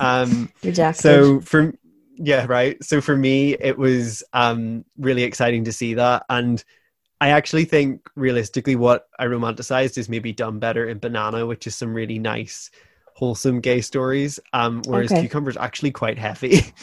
[0.00, 0.48] um,
[0.92, 1.72] so for
[2.18, 6.64] yeah right so for me it was um really exciting to see that and
[7.20, 11.74] i actually think realistically what i romanticized is maybe done better in banana which is
[11.74, 12.70] some really nice
[13.14, 15.14] wholesome gay stories um whereas Okay.
[15.14, 16.60] cucumber's actually quite heavy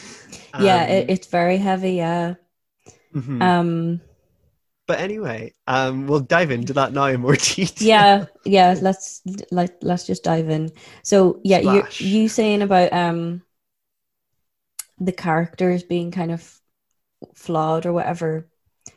[0.56, 1.92] yeah, Um, it, it's very heavy.
[1.94, 2.34] Yeah.
[3.12, 3.54] mhm.
[3.56, 4.00] Um.
[4.86, 9.20] but anyway um we'll dive into that now in more detail yeah yeah let's
[9.50, 10.70] like let's just dive in
[11.02, 13.42] so yeah you you saying about um
[14.98, 16.60] the characters being kind of
[17.34, 18.48] flawed or whatever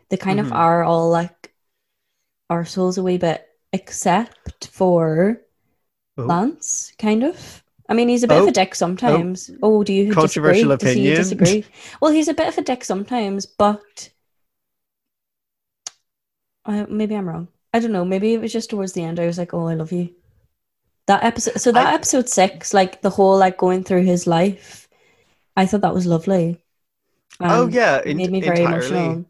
[0.10, 0.46] they kind Mhm.
[0.46, 1.54] of are all like
[2.52, 5.42] arseholes a wee bit except for
[6.18, 6.24] Oh.
[6.24, 8.48] lance kind of i mean he's a bit of Oh.
[8.48, 10.94] a dick sometimes oh, do you Controversial disagree?
[10.94, 11.66] Does he disagree
[12.02, 14.10] well he's a bit of a dick sometimes but
[16.66, 17.48] uh, maybe I'm wrong.
[17.74, 18.04] I don't know.
[18.06, 19.20] Maybe it was just towards the end.
[19.20, 20.10] I was like, "Oh, I love you."
[21.08, 21.60] That episode.
[21.62, 24.88] So that I- episode six, like the whole like going through his life,
[25.56, 26.62] I thought that was lovely.
[27.40, 28.88] oh Um, yeah it in- made me very entirely.
[28.90, 29.26] emotional.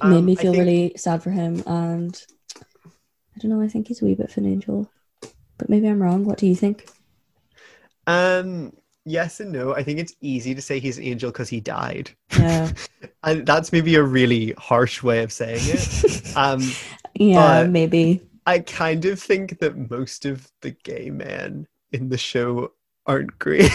[0.00, 2.22] Um, made me feel think- really sad for him, and
[2.84, 3.62] I don't know.
[3.62, 4.90] I think he's a wee bit of an angel,
[5.58, 6.24] but maybe I'm wrong.
[6.24, 6.88] What do you think?
[8.06, 8.72] Um,
[9.04, 9.74] yes and no.
[9.74, 12.10] I think it's easy to say he's an angel because he died.
[12.38, 12.72] Yeah,
[13.24, 16.32] And that's maybe a really harsh way of saying it.
[16.36, 16.62] um,
[17.14, 18.20] yeah, maybe.
[18.46, 22.72] I kind of think that most of the gay men in the show
[23.06, 23.72] aren't great.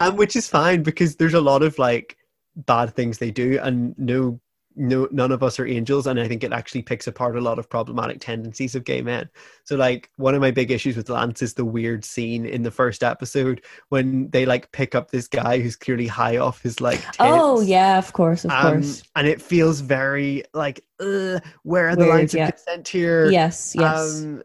[0.00, 2.16] and which is fine because there's a lot of like
[2.56, 4.40] bad things they do and no
[4.80, 7.58] no none of us are angels and I think it actually picks apart a lot
[7.58, 9.28] of problematic tendencies of gay men.
[9.64, 12.70] So like one of my big issues with Lance is the weird scene in the
[12.70, 17.00] first episode when they like pick up this guy who's clearly high off his like
[17.02, 17.16] tits.
[17.20, 19.02] Oh yeah, of course, of Um, course.
[19.14, 22.48] and it feels very like, where are the Weird, lines yeah.
[22.48, 23.30] of consent here?
[23.30, 24.22] Yes, yes.
[24.22, 24.42] Um,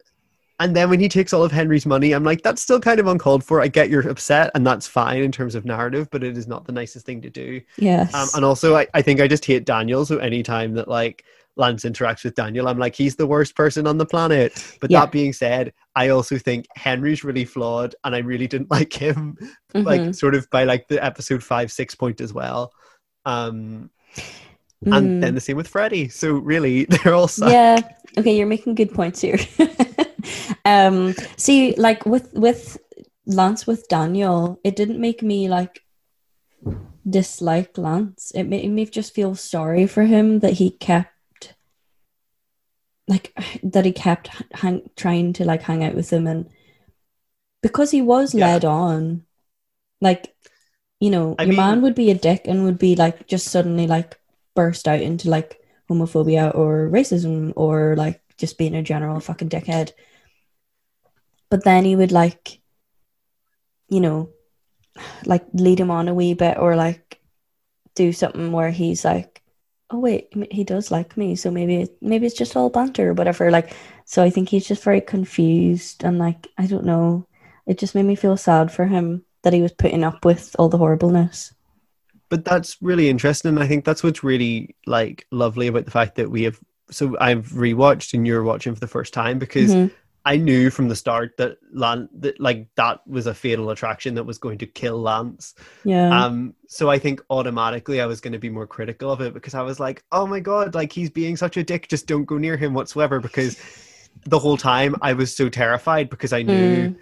[0.59, 3.07] and then when he takes all of Henry's money, I'm like, that's still kind of
[3.07, 3.61] uncalled for.
[3.61, 6.65] I get you're upset, and that's fine in terms of narrative, but it is not
[6.65, 7.61] the nicest thing to do.
[7.77, 8.13] yes.
[8.13, 10.05] Um, and also, I, I think I just hate Daniel.
[10.05, 11.25] So anytime that like
[11.57, 14.53] Lance interacts with Daniel, I'm like, he's the worst person on the planet.
[14.81, 15.01] But Yeah.
[15.01, 19.37] that being said, I also think Henry's really flawed, and I really didn't like him,
[19.73, 19.85] Mhm.
[19.85, 22.71] like sort of by like the episode five, six point as well.
[23.25, 23.89] Um,
[24.85, 24.97] Mm.
[24.97, 26.09] and then the same with Freddie.
[26.09, 27.79] So really, they're all yeah
[28.17, 29.37] okay you're making good points here
[30.65, 32.77] um see like with with
[33.25, 35.81] lance with daniel it didn't make me like
[37.09, 41.53] dislike lance it made me just feel sorry for him that he kept
[43.07, 46.49] like that he kept hang, trying to like hang out with him and
[47.61, 48.47] because he was Yeah.
[48.53, 49.23] led on
[50.01, 50.35] like
[50.99, 53.47] you know I your mean- man would be a dick and would be like just
[53.49, 54.19] suddenly like
[54.55, 55.59] burst out into like
[55.89, 59.91] homophobia or racism or like just being a general fucking dickhead.
[61.49, 62.59] But then he would like,
[63.89, 64.29] you know,
[65.25, 67.19] like lead him on a wee bit or like
[67.95, 69.41] do something where he's like,
[69.91, 73.51] oh wait, he does like me, so maybe maybe it's just all banter or whatever.
[73.51, 73.73] Like,
[74.05, 77.27] so I think he's just very confused and like I don't know.
[77.67, 80.69] It just made me feel sad for him that he was putting up with all
[80.69, 81.53] the horribleness.
[82.29, 86.15] but that's really interesting and i think that's what's really like lovely about the fact
[86.15, 89.91] that we have so i've rewatched and you're watching for the first time because Mhm.
[90.25, 94.23] I knew from the start that Lance that like that was a fatal attraction that
[94.23, 95.53] was going to kill lance
[95.83, 96.09] Yeah.
[96.25, 99.53] um so i think automatically i was going to be more critical of it because
[99.53, 102.37] i was like oh my god like he's being such a dick just don't go
[102.37, 103.57] near him whatsoever because
[104.25, 106.95] the whole time i was so terrified because i knew Mm.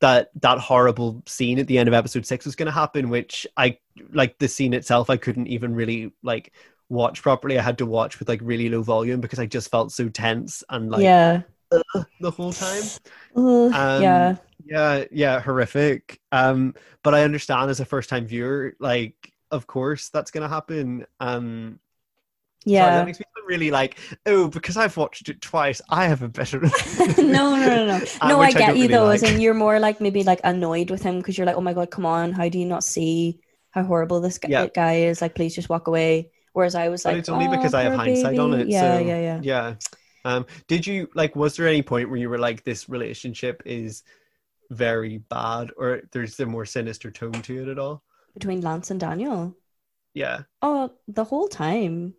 [0.00, 3.46] that that horrible scene at the end of episode six was going to happen which
[3.56, 3.76] i
[4.12, 6.52] like the scene itself i couldn't even really like
[6.88, 9.92] watch properly i had to watch with like really low volume because i just felt
[9.92, 11.42] so tense and like yeah.
[12.20, 12.92] The whole time
[13.34, 14.36] Ugh, Um, yeah.
[14.64, 20.10] yeah yeah horrific um but i understand as a first time viewer like of course
[20.10, 21.80] that's going to happen um
[22.72, 22.94] sorry, Yeah.
[22.94, 26.28] that makes me feel really like oh because i've watched it twice i have a
[26.28, 26.60] better
[27.18, 28.00] no, no, no, no.
[28.22, 29.10] No, I I get you really though, like.
[29.10, 31.74] as in you're more like maybe like annoyed with him because you're like, oh my
[31.74, 33.40] god, come on, how do you not see
[33.70, 34.68] how horrible this guy, Yeah.
[34.74, 35.20] guy is?
[35.20, 36.30] Like, please just walk away.
[36.52, 38.72] Whereas I was but like, it's only "Oh, because i have poor hindsight on it
[38.72, 39.42] Yeah, so yeah, yeah.
[39.42, 39.76] yeah
[40.24, 44.02] um did you like was there any point where you were like this relationship is
[44.70, 48.02] very bad or there's a more sinister tone to it at all
[48.34, 49.56] Between Lance and Daniel.
[50.14, 52.14] yeah Oh, the whole time.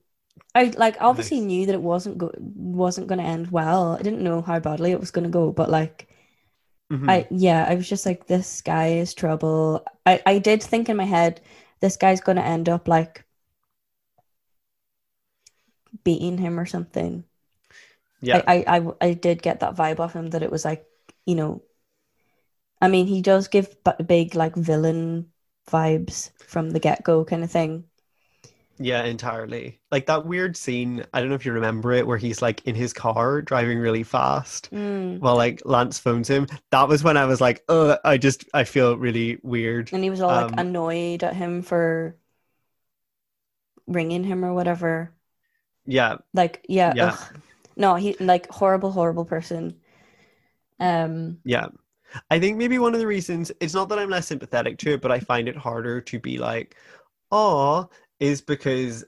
[0.55, 1.45] I like obviously Nice.
[1.45, 3.93] knew that it wasn't go- wasn't going to end well.
[3.97, 6.09] I didn't know how badly it was going to go, but like
[6.89, 7.07] Mhm.
[7.07, 9.85] I yeah, I was just like, this guy is trouble.
[10.05, 11.41] I I did think in my head,
[11.81, 13.25] this guy's gonna end up like
[16.03, 17.23] beating him or something.
[18.21, 20.85] Yeah I, I I I did get that vibe off him that it was like,
[21.25, 21.63] you know,
[22.81, 25.31] I mean, he does give big like villain
[25.69, 27.89] vibes from the get go kind of thing.
[28.79, 29.79] Yeah, entirely.
[29.91, 32.73] Like that weird scene, I don't know if you remember it, where he's like in
[32.75, 35.19] his car driving really fast Mm.
[35.19, 36.47] while like Lance phones him.
[36.71, 39.91] That was when I was like, oh, I just, I feel really weird.
[39.91, 42.17] And he was all like Um, annoyed at him for
[43.87, 45.13] ringing him or whatever.
[45.85, 47.13] Yeah, Like, yeah, Yeah.
[47.13, 47.17] ugh.
[47.81, 49.75] No, he like horrible, horrible person.
[50.79, 51.69] Um, yeah.
[52.29, 55.01] I think maybe one of the reasons, it's not that I'm less sympathetic to it,
[55.01, 56.75] but I find it harder to be like,
[57.31, 59.03] oh, is because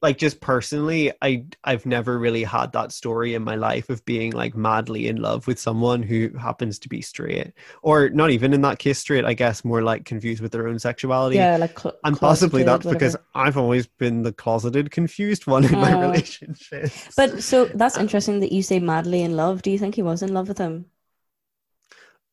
[0.00, 4.32] like just personally i i've never really had that story in my life of being
[4.32, 8.60] like madly in love with someone who happens to be straight or not even in
[8.62, 11.96] that case straight i guess more like confused with their own sexuality yeah, like cl-
[12.04, 16.00] and possibly that's because i've always been the closeted confused one in my Oh.
[16.00, 19.60] relationship But so that's interesting that you say madly in love.
[19.62, 20.90] Do you think he was in love with him?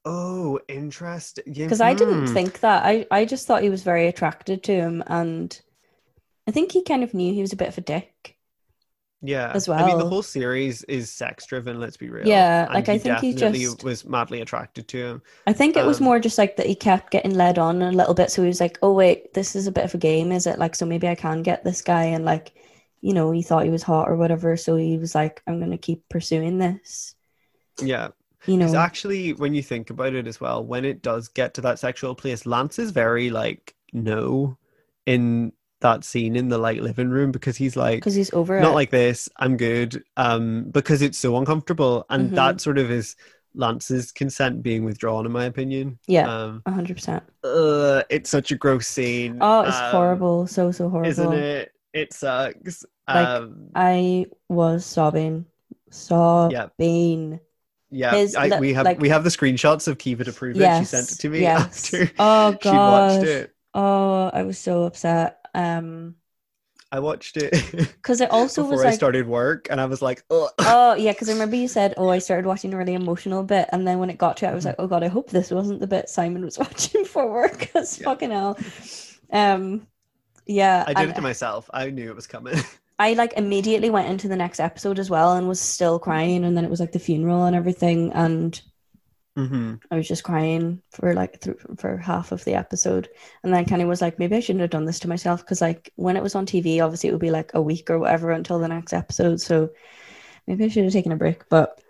[0.05, 2.33] oh interesting yeah, Because I didn't hmm.
[2.33, 2.85] think that.
[2.85, 5.59] I I just thought he was very attracted to him, and
[6.47, 8.37] I think he kind of knew he was a bit of a dick.
[9.21, 9.83] Yeah, as well.
[9.83, 11.79] I mean, the whole series is sex driven.
[11.79, 12.27] Let's be real.
[12.27, 15.21] Yeah, like, I think he just- was madly attracted to him.
[15.47, 17.91] I think it was Um, more just like that he kept getting led on a
[17.91, 18.29] little bit.
[18.29, 20.59] So he was like, oh, wait, this is a bit of a game, is it?
[20.59, 22.03] Like, so maybe I can get this guy.
[22.03, 22.53] And like,
[23.01, 24.57] you know, he thought he was hot or whatever.
[24.57, 27.15] So he was like, I'm going to keep pursuing this.
[27.81, 28.09] Yeah,
[28.45, 31.61] You know, actually, when you think about it as well, when it does get to
[31.61, 34.57] that sexual place, Lance is very like no
[35.07, 35.51] in
[35.81, 38.75] that scene in the like living room because he's like because he's over not it.
[38.75, 42.35] like this i'm good um because it's so uncomfortable and Mhm.
[42.35, 43.15] that sort of is
[43.53, 46.27] lance's consent being withdrawn in my opinion Yeah.
[46.33, 47.21] um 100%.
[47.43, 50.47] uh, it's such a gross scene Oh, it's um, horrible.
[50.47, 51.09] So, so horrible.
[51.09, 55.45] isn't it it sucks Like, um I was sobbing.
[55.91, 57.39] Sobbing.
[57.91, 60.77] yeah his I, we have like- we have the screenshots of kiva to prove it
[60.79, 61.93] she sent it to me yes.
[61.93, 65.39] after Oh, she'd watched it Oh, I was so upset.
[65.55, 66.15] Um,
[66.91, 70.01] i watched it because it also before was i like, started work and i was
[70.01, 70.49] like Ugh.
[70.63, 73.69] oh yeah, because I remember you said, oh, I started watching a really emotional bit,
[73.71, 75.51] and then when it got to it, I was like, oh god, I hope this
[75.51, 78.05] wasn't the bit Simon was watching for work, because Yeah.
[78.05, 78.57] fucking hell.
[79.31, 79.87] Um,
[80.47, 82.55] yeah, i did and it to myself i knew it was coming
[82.99, 86.55] I like immediately went into the next episode as well, and was still crying, and
[86.55, 88.61] then it was like the funeral and everything, and
[89.35, 93.09] hmm I was just crying for like th- for half of the episode,
[93.43, 95.61] and then kind of was like, maybe I shouldn't have done this to myself because
[95.61, 98.31] like when it was on TV, obviously it would be like a week or whatever
[98.31, 99.41] until the next episode.
[99.41, 99.71] So
[100.47, 101.49] maybe I should have taken a break.
[101.49, 101.81] But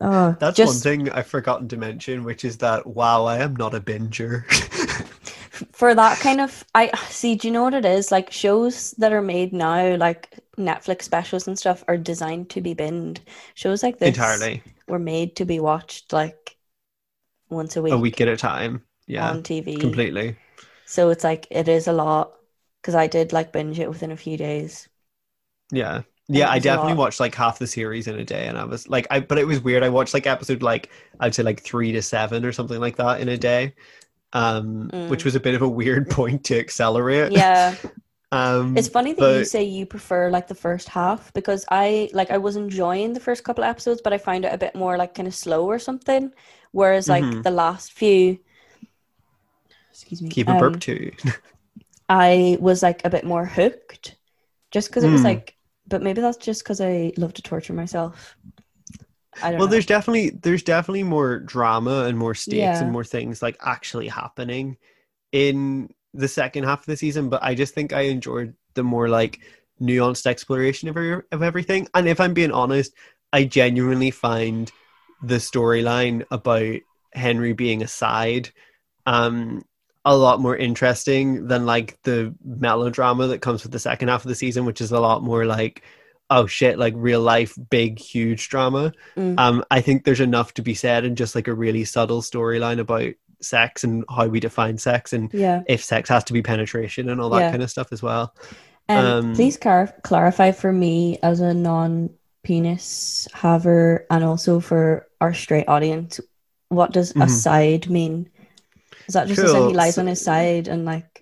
[0.00, 3.54] oh, That's just one thing I've forgotten to mention, which is that wow, I am
[3.56, 4.44] not a binger.
[5.72, 7.34] for that kind of I see.
[7.36, 8.10] Do you know what it is?
[8.12, 12.74] Like shows that are made now, like Netflix specials and stuff, are designed to be
[12.74, 13.20] binned.
[13.54, 16.56] Shows like this Entirely, were made to be watched like
[17.50, 18.84] once a week, a week at a time.
[19.06, 19.74] Yeah, on TV.
[19.78, 20.36] completely.
[20.86, 22.38] So it's like it is a lot
[22.82, 24.88] because I did like binge it within a few days.
[25.70, 26.50] Yeah, yeah.
[26.50, 29.20] I definitely watched like half the series in a day, and I was like, I.
[29.20, 29.82] But it was weird.
[29.82, 30.90] I watched like episode like
[31.20, 33.74] I'd say like three to seven or something like that in a day,
[34.34, 35.26] um, which Mm.
[35.26, 37.34] was a bit of a weird point to accelerate.
[37.34, 37.76] Yeah,
[38.32, 42.30] Um, it's funny that you say you prefer like the first half because I like
[42.30, 45.14] I was enjoying the first couple episodes, but I find it a bit more like
[45.14, 46.32] kind of slow or something.
[46.72, 47.42] Whereas like Mhm.
[47.42, 48.38] the last few,
[49.90, 51.12] excuse me, keep a um, burp too.
[52.08, 54.16] I was like a bit more hooked,
[54.70, 55.24] just because it was Mm.
[55.24, 55.56] like.
[55.86, 58.36] But maybe that's just because I love to torture myself.
[59.42, 59.68] I don't well know.
[59.68, 62.80] there's definitely there's definitely more drama and more stakes Yeah.
[62.80, 64.76] and more things like actually happening
[65.32, 69.08] in the second half of the season but i just think i enjoyed the more
[69.08, 69.40] like
[69.80, 70.96] nuanced exploration of,
[71.32, 72.92] of everything and if i'm being honest
[73.32, 74.72] i genuinely find
[75.22, 76.76] the storyline about
[77.12, 78.50] henry being a side
[79.06, 79.62] um
[80.04, 84.28] a lot more interesting than like the melodrama that comes with the second half of
[84.28, 85.82] the season which is a lot more like
[86.30, 89.38] oh shit like real life big huge drama Mm.
[89.38, 92.78] um i think there's enough to be said in just like a really subtle storyline
[92.78, 95.62] about sex and how we define sex and yeah.
[95.66, 97.50] if sex has to be penetration and all that Yeah.
[97.50, 98.34] kind of stuff as well
[98.90, 105.34] Um, Um, please clar- clarify for me as a non-penis haver and also for our
[105.34, 106.20] straight audience,
[106.70, 107.24] what does Mhm.
[107.24, 108.28] a side mean?
[109.06, 111.17] Is that just in he lies So- on his side and like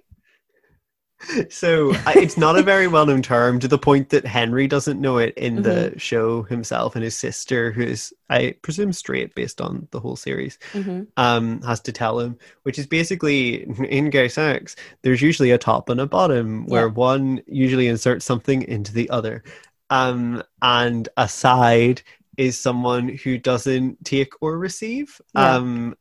[1.48, 5.16] so it's not a very well known term to the point that henry doesn't know
[5.18, 5.98] it in the Mm-hmm.
[5.98, 10.58] show himself and his sister who is i presume straight based on the whole series
[10.72, 15.58] mhm, um, has to tell him, which is basically in gay sex, there's usually a
[15.58, 16.92] top and a bottom where Yeah.
[16.92, 19.42] one usually inserts something into the other.
[19.90, 22.02] Um, and a side
[22.36, 25.54] is someone who doesn't take or receive, Yeah.
[25.56, 25.94] um,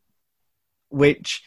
[0.89, 1.43] which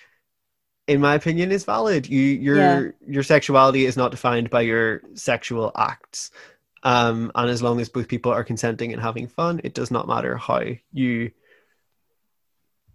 [0.88, 2.08] in my opinion is valid.
[2.08, 2.82] You your Yeah.
[3.06, 6.30] your sexuality is not defined by your sexual acts.
[6.82, 10.08] Um, and as long as both people are consenting and having fun, it does not
[10.08, 10.62] matter how
[10.92, 11.30] you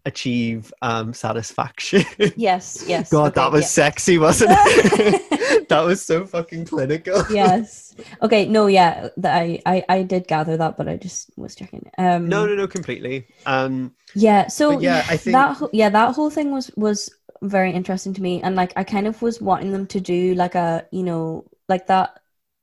[0.06, 2.04] achieve um satisfaction.
[2.36, 3.10] yes, yes.
[3.10, 3.68] God, okay, that was yeah.
[3.68, 5.68] sexy, wasn't it?
[5.70, 7.24] that was so fucking clinical.
[7.32, 7.96] yes.
[8.22, 11.90] Okay, no, yeah, I, I I did gather that, but I just was checking.
[11.98, 13.28] Um, No, no, no, completely.
[13.46, 17.10] Um, Yeah, so yeah, I think- that whole- yeah, that whole thing was was
[17.50, 20.56] very interesting to me, and like I kind of was wanting them to do like
[20.56, 22.20] a you know like that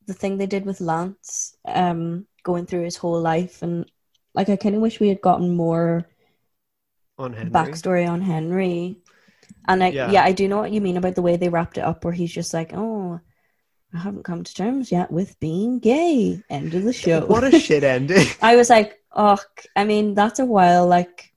[0.07, 3.91] the thing they did with Lance, um, going through his whole life, and
[4.35, 6.07] like I kind of wish we had gotten more
[7.18, 7.53] on Henry.
[7.53, 8.99] backstory on Henry,
[9.68, 10.11] and like Yeah.
[10.11, 12.14] yeah, I do know what you mean about the way they wrapped it up, where
[12.14, 13.20] he's just like, oh,
[13.93, 16.43] I haven't come to terms yet with being gay.
[16.49, 17.26] End of the show.
[17.26, 18.26] What a shit ending.
[18.43, 19.39] I was like, oh,
[19.76, 20.87] I mean, that's a while.
[20.87, 21.33] Like,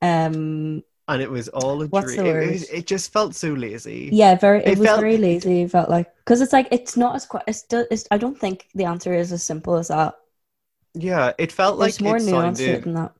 [0.00, 0.82] um,
[1.12, 2.26] and it was all a What's dream.
[2.26, 4.10] It, was- it just felt so lazy.
[4.12, 4.60] Yeah, very.
[4.64, 5.62] It, It was felt- very lazy.
[5.62, 7.44] It felt like because it's like it's not as quite.
[7.46, 7.86] It's still.
[7.90, 10.14] It's, I don't think the answer is as simple as that.
[10.94, 12.84] Yeah, it felt There's like more it nuance sounded.
[12.84, 13.12] than that.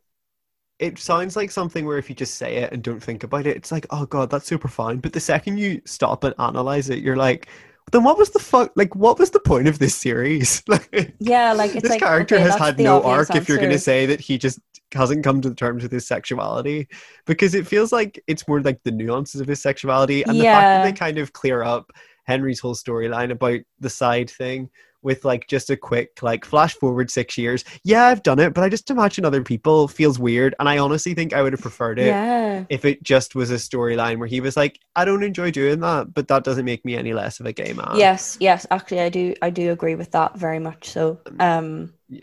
[0.79, 3.57] It sounds like something where if you just say it and don't think about it,
[3.57, 4.99] it's like, oh god, that's super fine.
[4.99, 7.49] But the second you stop and analyze it, you're like,
[7.93, 8.73] then what was the fuck?
[8.75, 10.63] Like, what was the point of this series?
[10.69, 13.71] Like, Yeah, like it's this like character okay, has had no arc if you're going
[13.71, 14.59] to say that he just
[14.95, 16.89] hasn't come to terms with his sexuality
[17.27, 20.65] because it feels like it's more like the nuances of his sexuality and the fact
[20.65, 21.91] that they kind of clear up
[22.25, 24.71] henry's whole storyline about the side thing
[25.03, 28.63] with like just a quick like flash forward six years yeah i've done it but
[28.63, 31.99] i just imagine other people feels weird and i honestly think i would have preferred
[31.99, 35.51] it Yeah, if it just was a storyline where he was like i don't enjoy
[35.51, 38.67] doing that but that doesn't make me any less of a gay man yes, yes.
[38.71, 39.35] Actually, I do.
[39.43, 40.91] I do agree with that very much.
[40.91, 42.23] So, um, yeah.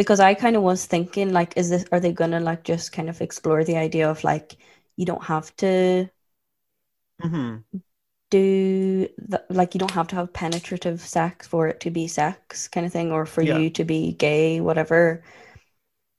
[0.00, 1.84] Because I kind of was thinking, like, is this?
[1.92, 4.56] Are they gonna like just kind of explore the idea of like
[4.96, 6.08] you don't have to
[7.20, 7.64] hmm
[8.30, 12.68] do the, like you don't have to have penetrative sex for it to be sex
[12.68, 13.62] kind of thing or for Yeah.
[13.62, 15.22] you to be gay whatever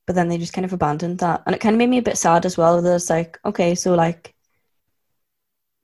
[0.06, 2.02] but then they just kind of abandoned that and it kind of made me a
[2.04, 4.36] bit sad as well that it's like okay so like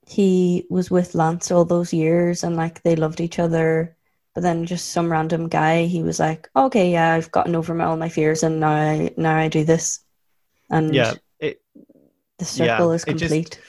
[0.07, 3.96] he was with Lance all those years and like they loved each other
[4.37, 7.85] but then just some random guy he was like okay yeah I've gotten over my,
[7.85, 10.01] all my fears and now I now I do this.
[10.69, 11.59] And yeah it,
[12.37, 13.59] the circle yeah, is it just- complete.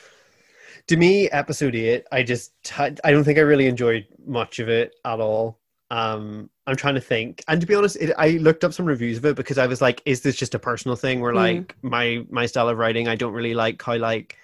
[0.88, 4.94] To me episode 8 i just i don't think i really enjoyed much of it
[5.06, 5.58] at all.
[5.90, 9.16] Um i'm trying to think and to be honest it, i looked up some reviews
[9.16, 11.36] of it because i was like is this just a personal thing where Mm.
[11.46, 14.36] like my my style of writing i don't really like how like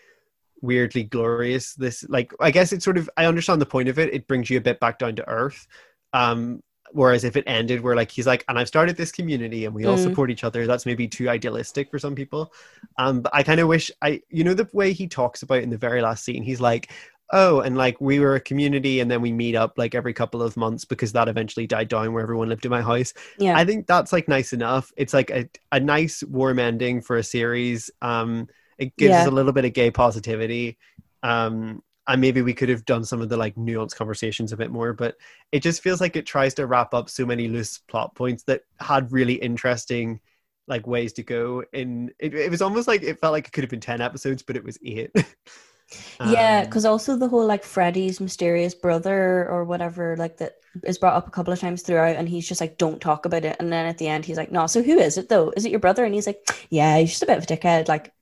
[0.63, 4.15] weirdly glorious this like i guess it's sort of i understand the point of it
[4.15, 5.67] it brings you a bit back down to earth
[6.15, 6.63] um
[6.93, 9.87] whereas if it ended where like he's like and i've started this community and we
[9.87, 10.05] all Mm.
[10.05, 12.53] support each other that's maybe too idealistic for some people
[12.99, 15.71] um but i kind of wish i you know the way he talks about in
[15.71, 16.93] the very last scene he's like
[17.33, 20.43] oh and like we were a community and then we meet up like every couple
[20.43, 23.65] of months because that eventually died down where everyone lived in my house yeah I
[23.65, 24.91] think that's like nice enough.
[24.97, 27.91] It's like a, a nice warm ending for a series.
[28.03, 28.49] Um,
[28.79, 30.77] it gives us a little bit of gay positivity.
[31.23, 34.71] Um, and maybe we could have done some of the like nuanced conversations a bit
[34.71, 35.17] more, but
[35.53, 38.63] it just feels like it tries to wrap up so many loose plot points that
[38.81, 40.21] had really interesting
[40.67, 41.63] like ways to go.
[41.73, 44.43] In it, it was almost like it felt like it could have been ten episodes,
[44.43, 45.11] but it was eight.
[46.23, 50.99] Yeah, Um, because also the whole like Freddie's mysterious brother or whatever, like that is
[50.99, 53.57] brought up a couple of times throughout, and he's just like, don't talk about it.
[53.61, 55.53] And then at the end, he's like, no, so who is it though?
[55.57, 56.05] Is it your brother?
[56.05, 57.89] And he's like, yeah, he's just a bit of a dickhead.
[57.89, 58.13] Like,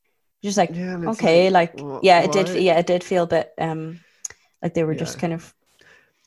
[0.43, 3.53] just like, yeah, okay, like, wh- yeah, it did, yeah, it did feel a bit,
[3.59, 4.01] um,
[4.63, 5.55] like they were just kind of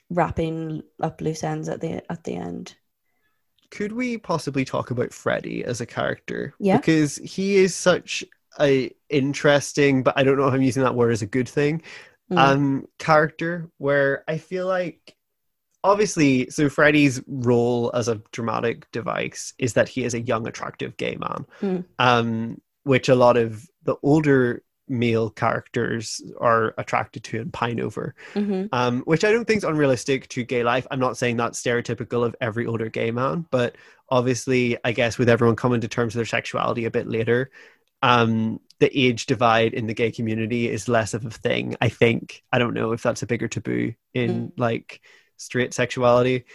[0.09, 2.75] wrapping up loose ends at the at the end.
[3.71, 6.53] could we possibly talk about Freddie as a character?
[6.59, 6.77] Yeah.
[6.77, 8.23] Because he is such
[8.59, 11.81] a interesting, but I don't know if I'm using that word as a good thing,
[12.31, 12.37] Mm.
[12.37, 15.15] um, character where I feel like
[15.83, 20.97] obviously so Freddie's role as a dramatic device is that he is a young, attractive
[20.97, 21.45] gay man.
[21.61, 21.85] Mm.
[21.99, 28.15] Um, which a lot of the older male characters are attracted to and pine over
[28.33, 30.87] hmm um, which I don't think is unrealistic to gay life.
[30.91, 33.75] I'm not saying that's stereotypical of every older gay man, but
[34.09, 37.51] obviously, I guess with everyone coming to terms with their sexuality a bit later,
[38.01, 41.75] um, the age divide in the gay community is less of a thing.
[41.81, 45.01] I think I don't know if that's a bigger taboo in like
[45.37, 46.45] straight sexuality.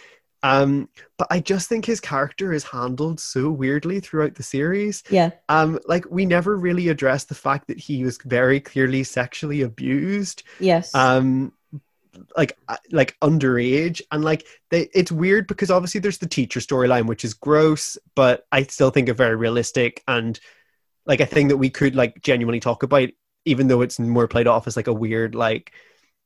[0.43, 5.03] Um, but I just think his character is handled so weirdly throughout the series.
[5.09, 9.61] Yeah, um like we never really addressed the fact that he was very clearly sexually
[9.61, 10.43] abused.
[10.59, 11.53] Yes, um
[12.35, 14.01] like uh, like underage.
[14.11, 18.45] And like they it's weird because obviously there's the teacher storyline which is gross but
[18.51, 20.39] i still think a very realistic and
[21.05, 23.09] like a thing that we could like genuinely talk about
[23.45, 25.73] even though it's more played off as like a weird like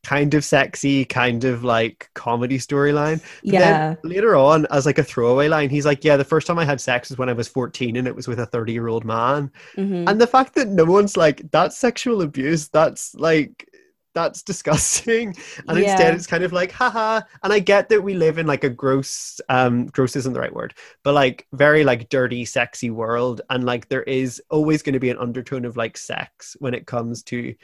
[0.06, 3.22] kind of sexy kind of like comedy storyline.
[3.48, 6.48] But yeah, then later on as like a throwaway line he's like yeah the first
[6.48, 8.74] time i had sex was when i was 14 and it was with a 30
[8.74, 9.52] year old man.
[9.76, 12.68] Hmm and the fact that no one's like that's sexual abuse.
[12.70, 13.68] That's like
[14.14, 15.36] that's disgusting.
[15.68, 15.84] And Yeah.
[15.84, 17.22] instead it's kind of like haha.
[17.44, 20.54] And i get that we live in like a gross um gross isn't the right
[20.54, 23.42] word but like very like dirty sexy world.
[23.50, 26.88] And like there is always going to be an undertone of like sex when it
[26.88, 27.56] comes to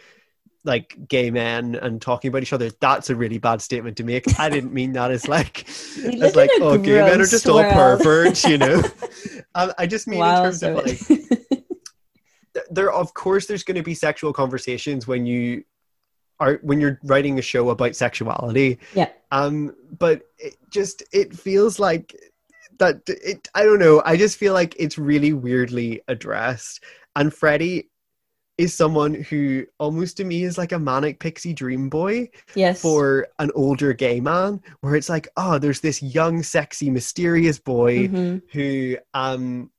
[0.64, 4.40] like gay men and talking about each other that's a really bad statement to make.
[4.40, 8.44] I didn't mean that as like as like oh gay men are just all perverts
[8.46, 8.82] you know?
[9.54, 10.98] Um, i just mean in terms of like
[12.70, 15.66] there of course there's going to be sexual conversations when you
[16.40, 18.80] are when you're writing a show about sexuality.
[18.94, 19.10] Yeah.
[19.32, 22.16] um but it just it feels like
[22.80, 26.82] that it i don't know i just feel like it's really weirdly addressed.
[27.18, 27.91] And freddie
[28.58, 32.82] is someone who almost to me is like a manic pixie dream boy Yes.
[32.82, 38.08] for an older gay man, where it's like, oh, there's this young, sexy, mysterious boy
[38.08, 38.42] Mhm.
[38.52, 39.72] who um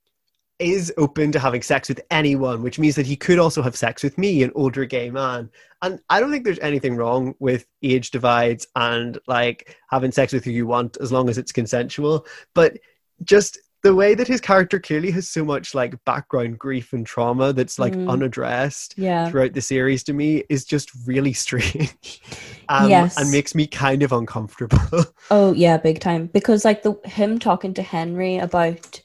[0.59, 4.01] is open to having sex with anyone, which means that he could also have sex
[4.03, 5.51] with me, an older gay man.
[5.81, 10.45] And I don't think there's anything wrong with age divides and like having sex with
[10.45, 12.27] who you want as long as it's consensual.
[12.55, 12.79] But
[13.25, 17.53] just the way that his character clearly has so much like background grief and trauma
[17.53, 18.07] that's like Mm.
[18.07, 19.25] unaddressed Yeah.
[19.25, 22.23] throughout the series to me is just really strange
[22.69, 23.17] um, Yes.
[23.17, 24.79] and makes me kind of uncomfortable.
[25.31, 26.27] Oh yeah, big time.
[26.29, 29.01] Because like the him talking to Henry about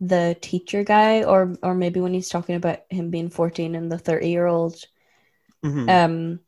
[0.00, 3.98] the teacher guy, or or maybe when he's talking about him being fourteen and the
[3.98, 4.84] thirty year old,
[5.62, 5.88] Mhm.
[5.88, 6.40] um,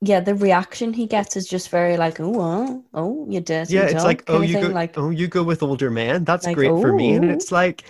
[0.00, 3.86] yeah, the reaction he gets is just very like, oh, oh, oh you did, yeah,
[3.86, 6.24] it's like oh, you go, like, oh, you go with older man.
[6.24, 7.84] That's Like, great for me, and "Oh." it's like,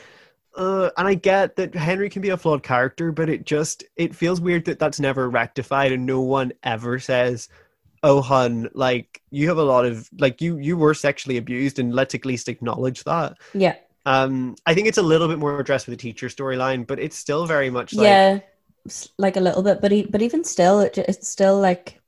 [0.57, 4.15] uh, and I get that Henry can be a flawed character, but it just it
[4.15, 7.49] feels weird that that's never rectified, and no one ever says,
[8.03, 11.95] "Oh, hun, like you have a lot of like you you were sexually abused, and
[11.95, 15.87] let's at least acknowledge that." yeah, Um, I think it's a little bit more addressed
[15.87, 18.41] with the teacher storyline, but it's still very much like yeah,
[19.18, 22.01] like a little bit, but he, but even still, it, it's still like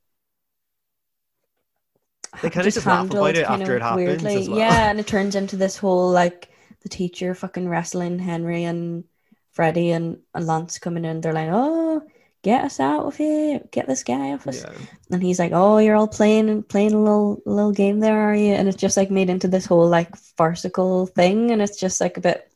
[2.42, 4.58] They kinda just laugh about it after it happens as well.
[4.58, 6.48] Yeah, and it turns into this whole like
[6.82, 9.04] the teacher fucking wrestling Henry and
[9.52, 11.20] Freddie and, and Lance coming in.
[11.20, 12.02] They're like, "Oh,
[12.42, 13.60] get us out of here!
[13.70, 14.72] Get this guy off us!" yeah.
[15.10, 18.34] And he's like, "Oh, you're all playing and playing a little little game there, are
[18.34, 22.00] you?" And it's just like made into this whole like farcical thing, and it's just
[22.00, 22.50] like a bit.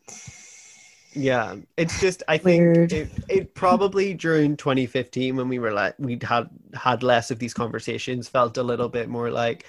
[1.15, 6.23] Yeah, it's just I think it, it probably during 2015 when we were like we'd
[6.25, 9.65] had had less of these conversations felt a little bit more like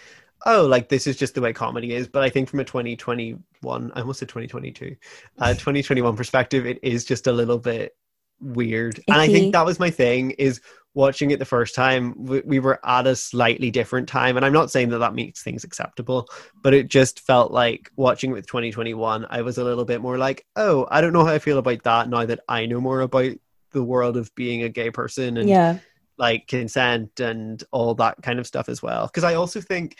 [0.48, 2.08] oh like this is just the way comedy is.
[2.08, 4.96] But I think from a 2021 I almost said 2022
[5.38, 7.96] uh 2021 perspective it is just a little bit
[8.40, 9.02] weird.
[9.08, 10.62] And I think that was my thing is
[10.94, 14.38] watching it the first time we, we were at a slightly different time.
[14.38, 16.28] And I'm not saying that that makes things acceptable
[16.62, 20.46] but it just felt like watching with 2021 i was a little bit more like
[20.56, 23.32] oh i don't know how i feel about that now that i know more about
[23.72, 25.78] the world of being a gay person and Yeah,
[26.18, 29.06] like consent and all that kind of stuff as well.
[29.06, 29.98] Because i also think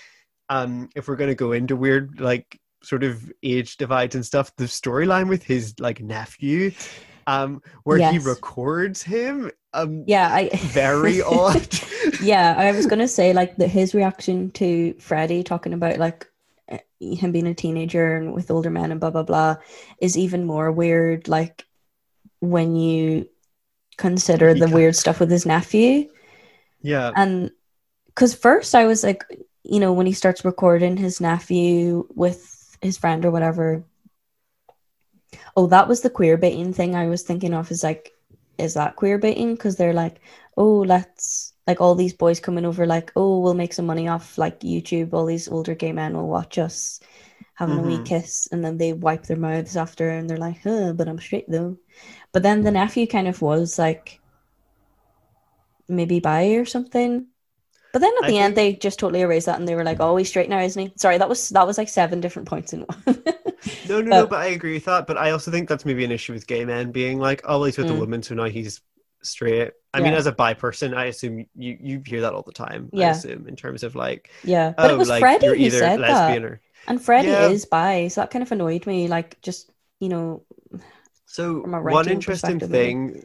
[0.50, 4.56] um if we're going to go into weird like sort of age divides and stuff
[4.56, 6.72] the storyline with his like nephew
[7.28, 11.68] um where he records him um yeah, I very odd
[12.22, 16.28] yeah, I was gonna say like the, his reaction to Freddie talking about like
[16.70, 19.58] eh, him being a teenager and with older men and blah blah blah
[20.00, 21.28] is even more weird.
[21.28, 21.66] Like
[22.40, 23.28] when you
[23.98, 26.10] consider the weird stuff with his nephew,
[26.82, 27.52] yeah and
[28.08, 29.24] because first I was like,
[29.64, 33.84] you know, when he starts recording his nephew with his friend or whatever.
[35.58, 37.72] Oh, that was the queer baiting thing I was thinking of.
[37.72, 38.14] Is like,
[38.58, 39.56] is that queer baiting?
[39.56, 40.22] Because they're like,
[40.58, 44.38] oh, let's like all these boys coming over, like, oh, we'll make some money off
[44.38, 45.14] like YouTube.
[45.14, 47.00] All these older gay men will watch us
[47.56, 48.06] having a wee Mhm.
[48.06, 51.50] kiss, and then they wipe their mouths after, and they're like, huh, but I'm straight
[51.50, 51.78] though.
[52.34, 54.20] But then the nephew kind of was like,
[55.88, 57.28] maybe bi or something.
[57.94, 59.84] But then at I the end, think- they just totally erased that, and they were
[59.86, 62.48] like, "Oh, he's straight now, isn't he?" Sorry, that was that was like seven different
[62.48, 63.24] points in one.
[63.90, 65.08] No, no, no, But- but I agree with that.
[65.08, 67.64] But I also think that's maybe an issue with gay men being like, oh, well,
[67.66, 67.98] he's with Mm.
[67.98, 68.82] a woman, so now he's
[69.24, 69.72] straight.
[69.94, 72.90] I mean, as a bi person, I assume you you hear that all the time.
[72.94, 73.12] I Yeah.
[73.12, 75.78] assume in terms of like, yeah, but oh, it was like Freddie you're who either
[75.80, 77.48] said lesbian that, or and Freddie Yeah.
[77.48, 79.08] is bi, so that kind of annoyed me.
[79.08, 80.44] Like, just you know,
[81.26, 82.72] So From a one interesting maybe.
[82.72, 83.24] thing,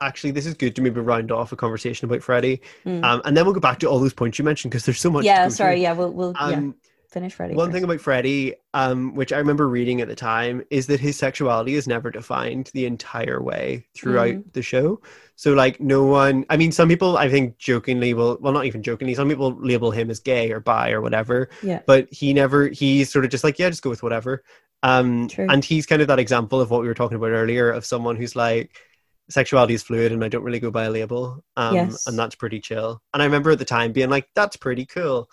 [0.00, 3.02] actually, this is good to maybe round off a conversation about Freddie, mm.
[3.04, 5.10] um, and then we'll go back to all those points you mentioned because there's so
[5.10, 5.24] much.
[5.24, 5.48] yeah.
[5.48, 5.82] Sorry, through.
[5.82, 6.74] yeah, we'll we'll yeah Um,
[7.10, 7.54] finish Freddie.
[7.54, 7.74] One first.
[7.74, 11.74] thing about Freddie, um, which I remember reading at the time, is that his sexuality
[11.74, 14.52] is never defined the entire way throughout Mhm.
[14.52, 15.00] the show.
[15.36, 18.82] So, like, no one, I mean, some people, I think, jokingly will, well, not even
[18.82, 21.80] jokingly, some people label him as gay or bi or whatever, Yeah.
[21.86, 24.44] but he never, he's sort of just like, yeah, just go with whatever.
[24.82, 25.46] Um, True.
[25.50, 28.16] and he's kind of that example of what we were talking about earlier of someone
[28.16, 28.76] who's like,
[29.28, 31.44] sexuality is fluid and I don't really go by a label.
[31.56, 32.06] Um, Yes.
[32.06, 33.00] and that's pretty chill.
[33.14, 35.28] And I remember at the time being like, that's pretty cool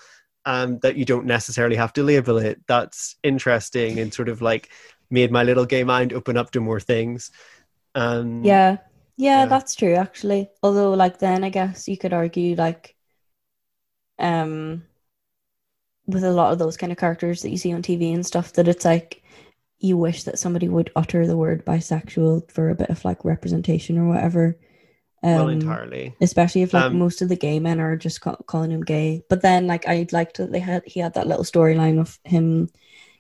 [0.48, 2.62] um, that you don't necessarily have to label it.
[2.68, 4.72] That's interesting and sort of like
[5.12, 7.32] made my little gay mind open up to more things.
[7.96, 8.78] Um, Yeah.
[9.18, 9.50] yeah, Yeah.
[9.50, 10.50] that's true actually.
[10.64, 12.96] Although, like, then I guess you could argue like,
[14.20, 14.84] um,
[16.06, 18.54] with a lot of those kind of characters that you see on TV and stuff,
[18.54, 19.24] that it's like
[19.80, 23.98] you wish that somebody would utter the word bisexual for a bit of like representation
[23.98, 24.58] or whatever.
[25.36, 26.16] Um, well, entirely.
[26.22, 29.24] especially if like Um, most of the gay men are just ca- calling him gay.
[29.30, 32.70] But then, like, I liked that they had he had that little storyline of him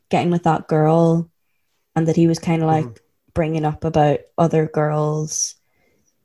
[0.10, 1.30] getting with that girl,
[1.95, 2.97] and that he was kind of like Mhm.
[3.34, 5.55] bringing up about other girls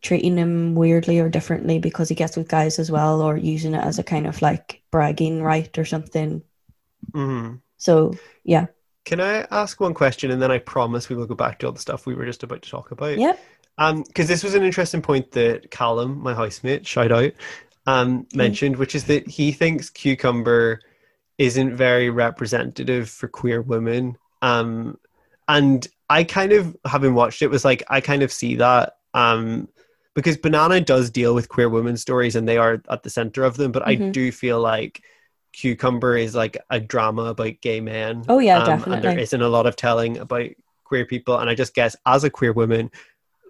[0.03, 3.85] treating him weirdly or differently because he gets with guys as well, or using it
[3.85, 6.43] as a kind of like bragging right or something.
[7.15, 7.63] Mhm.
[7.77, 8.67] So yeah,
[9.05, 11.73] Can I ask one question and then I promise we will go back to all
[11.73, 13.19] the stuff we were just about to talk about?
[13.19, 13.39] yep,
[13.79, 17.33] Um, because this was an interesting point that Callum, my housemate, shout out,
[17.87, 20.81] um, mentioned, which is that he thinks cucumber
[21.39, 24.17] isn't very representative for queer women.
[24.43, 24.99] Um,
[25.49, 28.97] and I kind of, having watched it, was like I kind of see that.
[29.15, 29.69] Um,
[30.15, 33.57] because Banana does deal with queer women stories and they are at the center of
[33.57, 34.13] them, but I Mhm.
[34.13, 35.03] do feel like
[35.55, 38.25] Cucumber is like a drama about gay men.
[38.29, 40.49] Oh, yeah, um, And there isn't a lot of telling about
[40.85, 41.39] queer people.
[41.39, 42.91] And I just guess as a queer woman,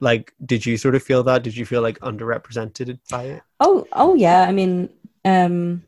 [0.03, 1.43] like, did you sort of feel that?
[1.43, 3.43] Did you feel like underrepresented by it?
[3.61, 4.43] Oh, oh yeah.
[4.43, 4.91] I mean,
[5.25, 5.83] um,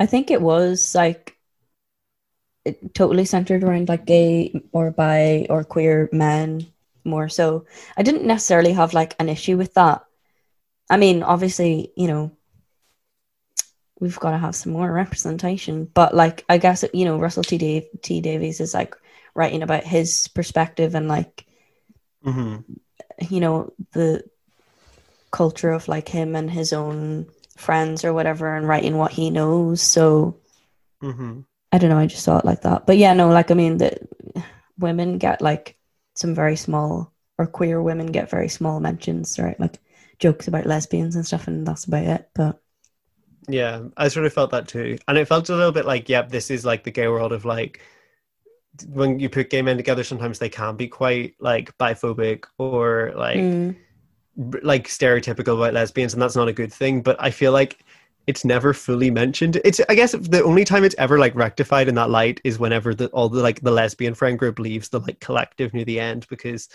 [0.00, 1.36] I think it was like
[2.64, 6.66] it totally centered around like gay or bi or queer men
[7.04, 7.64] more so.
[7.96, 10.04] I didn't necessarily have like an issue with that.
[10.90, 12.32] I mean, obviously, you know,
[14.00, 17.58] we've got to have some more representation, but like, I guess you know, Russell T.
[17.58, 18.20] Dave- T.
[18.20, 18.94] Davies is like
[19.34, 21.44] writing about his perspective and like
[22.22, 22.62] hmm
[23.20, 24.24] you know the
[25.30, 29.82] culture of like him and his own friends or whatever and writing what he knows.
[29.82, 30.38] So
[31.00, 31.40] hmm
[31.72, 32.86] i don't know i just saw it like that.
[32.86, 34.00] But yeah no like i mean that
[34.78, 35.78] women get like
[36.14, 39.58] some very small or queer women get very small mentions right?
[39.60, 39.78] Like
[40.18, 42.60] jokes about lesbians and stuff and that's about it but
[43.48, 44.98] Yeah, I sort of felt that too.
[45.08, 47.44] And it felt a little bit like, yep, this is like the gay world of
[47.44, 47.80] like,
[48.84, 53.38] when you put gay men together, sometimes they can be quite like biphobic or like
[53.38, 53.76] mm,
[54.62, 57.02] like stereotypical about lesbians, and that's not a good thing.
[57.02, 57.84] But I feel like
[58.26, 59.60] it's never fully mentioned.
[59.64, 62.94] It's I guess the only time it's ever like rectified in that light is whenever
[62.94, 66.26] the all the like the lesbian friend group leaves the like collective near the end
[66.28, 66.68] because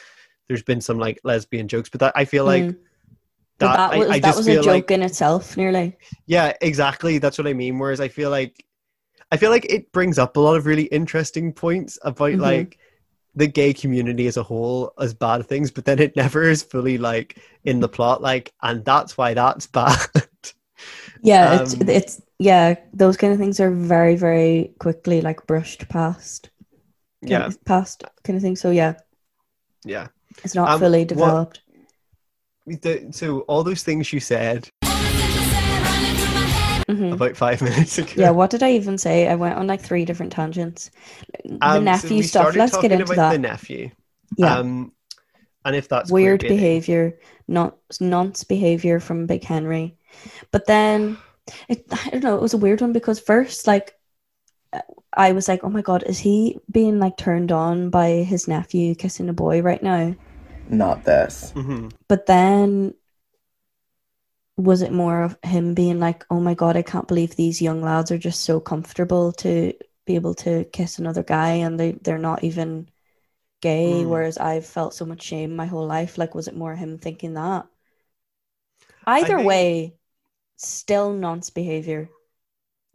[0.47, 1.89] there's been some like lesbian jokes.
[1.89, 2.77] But that I feel like mm.
[3.59, 5.95] But that was I that just was a joke like- in itself nearly
[6.25, 7.17] Yeah, exactly.
[7.17, 7.77] That's what I mean.
[7.79, 8.65] Whereas I feel like
[9.33, 12.39] I feel like it brings up a lot of really interesting points about Mhm.
[12.41, 12.77] like
[13.35, 16.97] the gay community as a whole as bad things, but then it never is fully
[16.99, 19.97] like in the plot, like, and that's why that's bad.
[21.23, 25.87] yeah it's Um, it's yeah those kind of things are very very quickly like brushed
[25.89, 26.49] past
[27.21, 28.93] yeah, of- past kind of thing so yeah
[29.85, 30.07] yeah.
[30.43, 31.61] it's not Um, fully what- developed
[32.67, 34.69] The, so all those things you said.
[37.13, 38.11] About five minutes ago.
[38.17, 40.91] yeah what did i even say i went on like three different tangents
[41.45, 43.91] the Um, nephew we stuff let's get into about that the nephew.
[44.37, 44.91] yeah Um,
[45.65, 49.97] and if that's weird behavior not nonce behavior from big henry
[50.51, 51.17] but then
[51.69, 53.93] it, i don't know it was a weird one because first like
[55.15, 58.95] i was like oh my god is he being like turned on by his nephew
[58.95, 60.13] kissing a boy right now
[60.69, 61.51] Not this.
[61.55, 61.91] Mhm.
[62.07, 62.93] but then
[64.57, 67.81] was it more of him being like oh my god i can't believe these young
[67.81, 69.73] lads are just so comfortable to
[70.05, 72.87] be able to kiss another guy and they, they're not even
[73.61, 74.09] gay Mm.
[74.09, 77.33] whereas i've felt so much shame my whole life like was it more him thinking
[77.35, 77.65] that
[79.05, 79.95] either think- way
[80.57, 82.09] still nonce behavior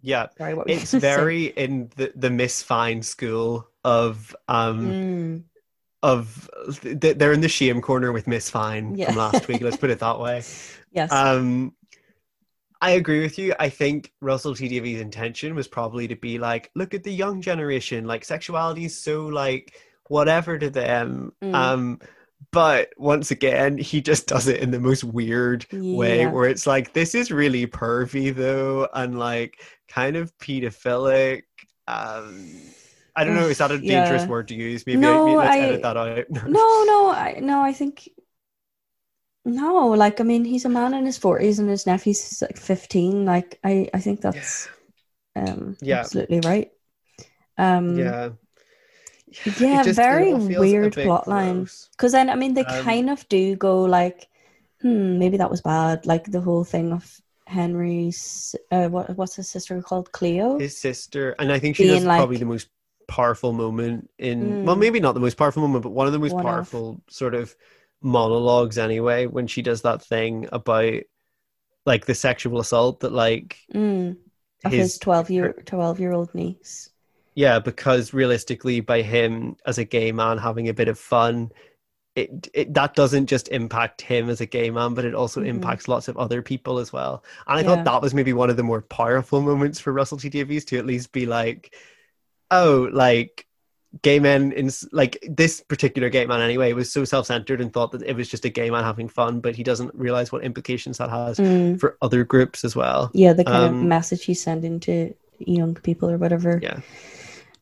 [0.00, 1.00] Yeah, sorry it's gonna say?
[1.00, 5.44] very in the the Miss Fine school of um Mm,
[6.02, 6.48] of
[6.82, 9.06] th- they're in the shame corner with Miss Fine Yeah.
[9.06, 9.60] from last week.
[9.60, 10.42] Let's put it that way.
[10.92, 11.74] yes Um,
[12.80, 13.54] I agree with you.
[13.58, 17.40] I think Russell T Davies' intention was probably to be like, look at the young
[17.42, 18.06] generation.
[18.06, 19.74] Like sexuality is so like
[20.08, 21.32] whatever to them.
[21.42, 21.54] Mm.
[21.54, 22.00] Um,
[22.52, 26.92] but once again, he just does it in the most weird way, where it's like,
[26.92, 31.42] this is really pervy though, and like kind of pedophilic.
[31.88, 32.48] Um,
[33.18, 33.48] I don't know.
[33.48, 34.28] Is that a dangerous Yeah.
[34.28, 34.86] word to use?
[34.86, 36.30] Maybe, No, maybe let's I- edit that out.
[36.58, 38.08] no no i no i think
[39.44, 43.24] no like i mean he's a man in his 40s and his nephew's like 15
[43.24, 44.68] like i i think that's
[45.36, 46.00] um Yeah.
[46.00, 46.70] absolutely right
[47.56, 48.30] um yeah.
[49.58, 51.88] yeah just- very all feels a weird plot line gross.
[51.96, 54.28] because then i mean they Um, kind of do go like
[54.82, 57.04] hmm maybe that was bad like the whole thing of
[57.46, 62.04] henry's uh what what's his sister called cleo his sister, and I think she Being
[62.04, 62.68] does probably like- the most
[63.08, 64.60] powerful moment in.
[64.62, 64.78] Well, Mm.
[64.78, 67.56] maybe not the most powerful moment, but one of the most One powerful sort of
[68.02, 69.26] monologues anyway.
[69.26, 71.02] When she does that thing about
[71.86, 74.16] like the sexual assault that like mm,
[74.64, 76.90] of his- his 12 year 12 year old niece
[77.34, 81.50] yeah, because realistically, by him as a gay man having a bit of fun.
[82.16, 85.42] It, it that doesn't just impact him as a gay man, but it also Mhm.
[85.42, 87.24] impacts lots of other people as well.
[87.46, 87.64] And I Yeah.
[87.64, 90.78] thought that was maybe one of the more powerful moments for Russell T Davies to
[90.78, 91.76] at least be like,
[92.50, 93.46] oh, like
[94.02, 98.02] gay men in like this particular gay man anyway was so self-centered and thought that
[98.02, 101.08] it was just a gay man having fun but he doesn't realize what implications that
[101.08, 101.80] has Mm.
[101.80, 105.74] for other groups as well Yeah, the kind of Um, message he's sending to young
[105.74, 106.60] people or whatever.
[106.62, 106.80] yeah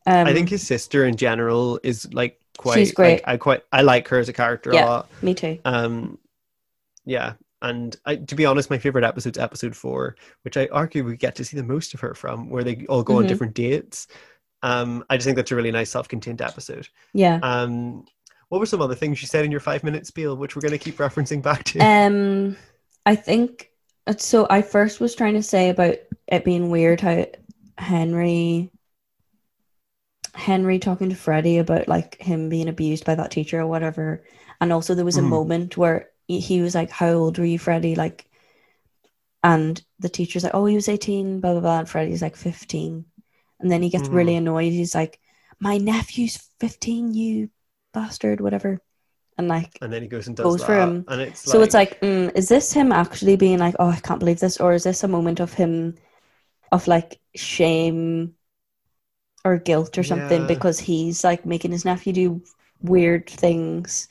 [0.05, 3.13] Um, i think his sister in general is like quite She's great.
[3.13, 4.83] like, i quite i like her as a character Yeah.
[4.83, 5.59] a lot me too.
[5.63, 6.17] um
[7.05, 11.15] yeah and I, to be honest my favorite episode's episode four which i argue we
[11.15, 13.27] get to see the most of her from where they all go on Mhm.
[13.29, 14.07] different dates
[14.63, 17.39] um i just think that's a really nice self-contained episode Yeah.
[17.43, 18.05] um
[18.49, 20.71] what were some other things you said in your five minute spiel which we're going
[20.71, 22.55] to keep referencing back to Um,
[23.05, 23.69] I think
[24.17, 24.47] so.
[24.49, 25.95] I first was trying to say about
[26.27, 27.25] it being weird how
[27.77, 28.71] Henry,
[30.33, 34.23] Henry talking to Freddie about like him being abused by that teacher or whatever,
[34.61, 35.29] and also there was a Mhm.
[35.29, 38.29] moment where he, was like, "How old were you, Freddie?" Like,
[39.43, 41.79] and the teacher's like, "Oh, he was eighteen." Blah blah blah.
[41.79, 43.05] And Freddie's like fifteen,
[43.59, 44.13] and then he gets Mhm.
[44.13, 44.71] really annoyed.
[44.73, 45.19] He's like,
[45.59, 47.49] "My nephew's fifteen, you
[47.93, 48.81] bastard!" Whatever,
[49.37, 51.05] and like and then he goes and does Goes that for him.
[51.07, 54.19] and it's so it's like, mm, is this him actually being like, oh, I can't
[54.19, 55.95] believe this, or is this a moment of him,
[56.71, 58.35] of like shame
[59.45, 60.47] or guilt or something Yeah.
[60.47, 62.41] because he's like making his nephew do
[62.81, 64.07] weird things?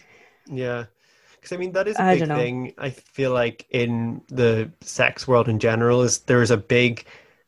[0.47, 0.87] Yeah.
[1.35, 2.73] Because I mean that is a I big thing.
[2.79, 7.05] I feel like in the sex world in general is there is a big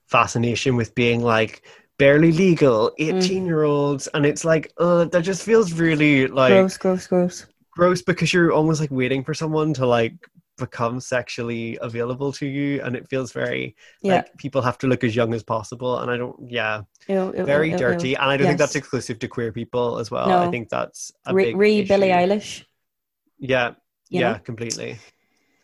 [0.07, 1.63] fascination with being like
[1.99, 3.33] barely legal Mm.
[3.33, 7.47] 18 year olds and it's like uh that just feels really like gross, gross, gross.
[7.73, 10.15] gross because you're almost like waiting for someone to like
[10.57, 15.05] become sexually available to you and it feels very Yeah, like people have to look
[15.05, 18.37] as young as possible and I don't yeah Ew, ew, very ew, dirty and I
[18.37, 21.55] don't think that's exclusive to queer people as well I think that's a Re, big
[21.55, 22.11] re Billie.
[22.11, 22.65] Eilish.
[23.39, 23.75] Yeah,
[24.11, 24.41] You yeah, know?
[24.45, 24.99] completely.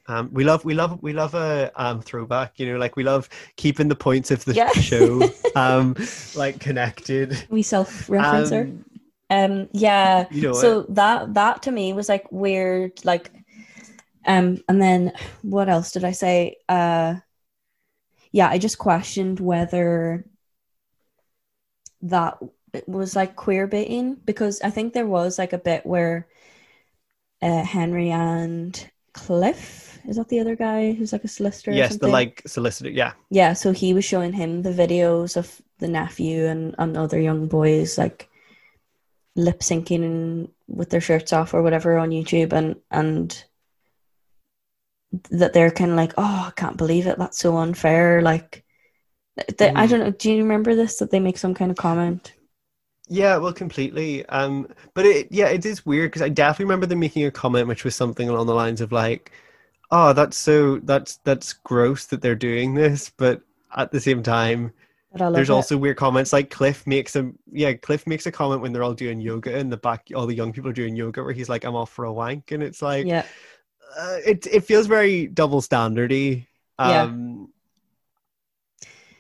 [0.07, 2.59] Um, we love, we love, we love a um, throwback.
[2.59, 4.71] You know, like we love keeping the points of the Yeah.
[4.73, 5.97] show um,
[6.35, 7.37] like connected.
[7.49, 8.71] We self referencer.
[8.71, 8.85] Um,
[9.31, 10.29] Um, yeah.
[10.29, 10.83] you know, so it.
[10.91, 13.31] that that to me was like weird like
[14.27, 17.17] um and then what else did i say uh
[18.33, 20.25] yeah i just questioned whether
[22.03, 22.39] that
[22.87, 26.27] was like queer baiting because i think there was like a bit where
[27.43, 31.97] uh henry and cliff is that the other guy who's like a solicitor or yes,
[31.97, 32.91] the like solicitor.
[32.91, 37.19] Yeah, Yeah, so he was showing him the videos of the nephew and, and other
[37.21, 38.29] young boys like
[39.37, 43.45] lip syncing with their shirts off or whatever on YouTube and and
[45.31, 47.19] that they're kind of like, oh, I can't believe it.
[47.19, 48.21] That's so unfair.
[48.21, 48.65] Like,
[49.59, 49.91] they, I Mhm.
[49.91, 50.11] don't know.
[50.11, 50.99] Do you remember this?
[50.99, 52.33] That they make some kind of comment.
[53.09, 54.25] Yeah, well, completely.
[54.27, 57.69] Um, but it, yeah, it is weird because I definitely remember them making a comment
[57.69, 59.33] which was something along the lines of like,
[59.91, 63.43] "Oh, that's so that's that's gross that they're doing this," but
[63.77, 64.73] at the same time,
[65.13, 65.53] But I love There's it.
[65.53, 68.95] also weird comments like Cliff makes a yeah Cliff makes a comment when they're all
[68.95, 71.65] doing yoga in the back all the young people are doing yoga where he's like
[71.65, 73.27] I'm off for a wank and it's like yeah,
[73.99, 76.47] uh, it it feels very double standardy
[76.83, 77.09] Yeah.
[77.09, 77.49] um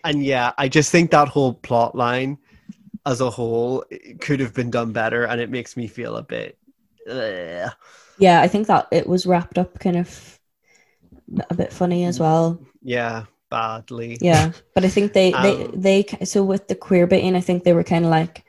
[0.02, 2.38] and yeah I just think that whole plot line
[3.06, 6.22] as a whole it could have been done better and it makes me feel a
[6.22, 6.58] bit
[7.10, 7.68] uh,
[8.18, 8.40] yeah.
[8.40, 10.38] I think that it was wrapped up kind of
[11.50, 12.60] a bit funny as well.
[12.82, 17.34] yeah badly Yeah, but I think they they Um, they so with the queer baiting,
[17.36, 18.44] I think they were kind of like,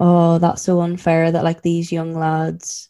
[0.00, 2.88] oh, that's so unfair that like these young lads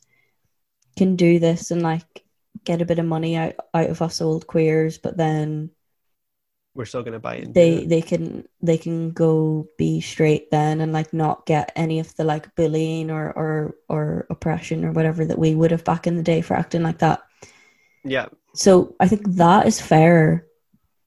[0.96, 2.24] can do this and like
[2.64, 5.70] get a bit of money out out of us old queers, but then
[6.74, 7.88] we're still gonna buy into they it.
[7.88, 12.24] they can they can go be straight then and like not get any of the
[12.24, 16.22] like bullying or or or oppression or whatever that we would have back in the
[16.22, 17.20] day for acting like that.
[18.04, 20.46] yeah So I think that is fair.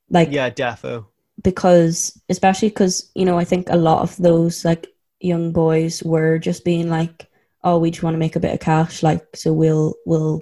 [0.10, 1.06] Like yeah defo
[1.42, 4.88] because especially because you know i think a lot of those like
[5.22, 7.30] young boys were just being like
[7.64, 10.42] oh we just want to make a bit of cash like so we'll we'll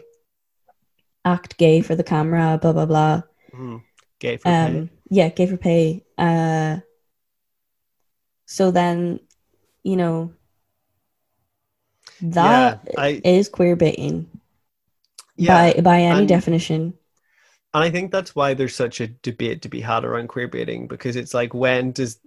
[1.26, 3.22] act gay for the camera blah blah blah
[3.54, 3.82] Mhm.
[4.20, 4.90] gay for pay.
[5.10, 6.78] Yeah gay for pay uh
[8.46, 9.20] so then
[9.84, 10.34] you know
[12.22, 14.28] that yeah I is queer baiting
[15.36, 16.94] yeah by by any and- definition
[17.74, 20.88] And I think that's why there's such a debate to be had around queer baiting
[20.88, 22.20] because it's like when does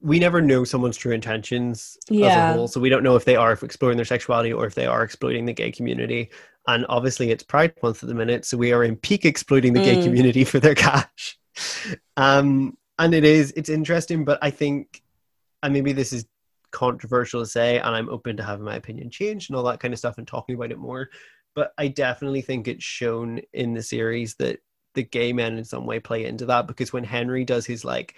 [0.00, 3.36] we never know someone's true intentions as a whole, so we don't know if they
[3.36, 6.30] are exploring their sexuality or if they are exploiting the gay community.
[6.66, 9.80] And obviously, it's Pride Month at the minute, so we are in peak exploiting the
[9.80, 10.02] gay Mm.
[10.02, 11.38] community for their cash.
[12.16, 15.02] Um, and it is it's interesting, but I think,
[15.62, 16.26] and maybe this is
[16.70, 19.92] controversial to say, and I'm open to having my opinion changed and all that kind
[19.92, 21.08] of stuff and talking about it more
[21.54, 24.60] but I definitely think it's shown in the series that
[24.94, 28.14] the gay men in some way play into that because when Henry does his like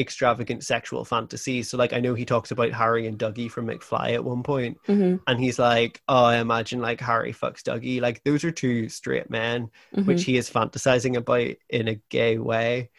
[0.00, 1.70] extravagant sexual fantasies.
[1.70, 4.78] So like I know he talks about Harry and Dougie from McFly at one point,
[4.86, 8.88] hmm and he's like, "Oh, I imagine like Harry fucks Dougie." Like those are two
[8.88, 12.90] straight men, hmm which he is fantasizing about in a gay way.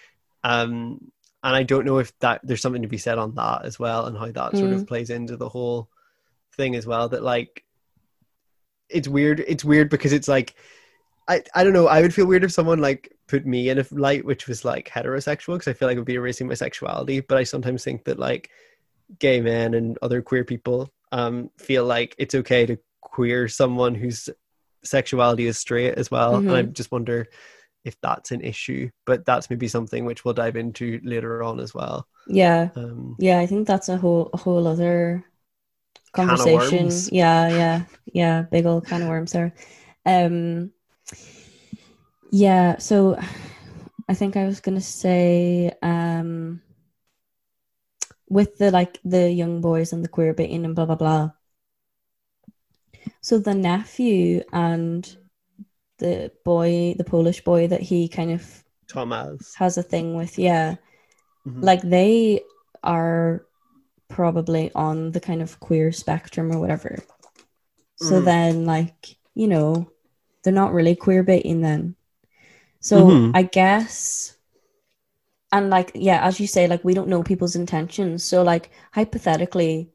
[0.44, 1.12] Um,
[1.44, 4.06] and I don't know if that there's something to be said on that as well,
[4.06, 5.90] and how that sort of plays into the whole
[6.56, 7.10] thing as well.
[7.10, 7.64] That like,
[8.90, 9.40] it's weird.
[9.48, 10.56] It's weird because it's like,
[11.28, 11.88] I I don't know.
[11.88, 14.90] I would feel weird if someone like put me in a light which was like
[14.90, 17.22] heterosexual because I feel like it would be erasing my sexuality.
[17.22, 18.52] But I sometimes think that like
[19.20, 24.30] gay men and other queer people um feel like it's okay to queer someone whose
[24.84, 26.46] sexuality is straight as well.
[26.50, 26.74] And I Mhm.
[26.74, 27.28] just wonder
[27.86, 28.90] if that's an issue.
[29.06, 32.08] But that's maybe something which we'll dive into later on as well.
[32.26, 32.72] Yeah.
[32.76, 35.26] Um, Yeah, I think that's a whole a whole other
[36.14, 37.08] conversation.
[37.12, 39.56] Yeah, yeah, yeah, big old can of worms there.
[40.06, 40.74] Um,
[42.32, 43.18] yeah, so
[44.10, 46.62] I think I was gonna say, um,
[48.30, 51.32] with the like the young boys and the queer baiting and blah blah blah.
[53.22, 55.04] So the nephew and
[56.00, 59.56] the boy, the Polish boy that he kind of Thomas.
[59.58, 60.76] has a thing with, yeah
[61.46, 61.62] Mhm.
[61.62, 62.42] like they
[62.84, 63.46] are
[64.10, 67.00] probably on the kind of queer spectrum or whatever.
[67.98, 68.26] So Mhm.
[68.26, 69.92] then, like, you know,
[70.44, 71.96] they're not really queer baiting then.
[72.82, 73.32] So Mhm.
[73.34, 74.36] I guess,
[75.52, 78.24] and like, yeah, as you say, like, we don't know people's intentions.
[78.24, 79.90] So, like, hypothetically,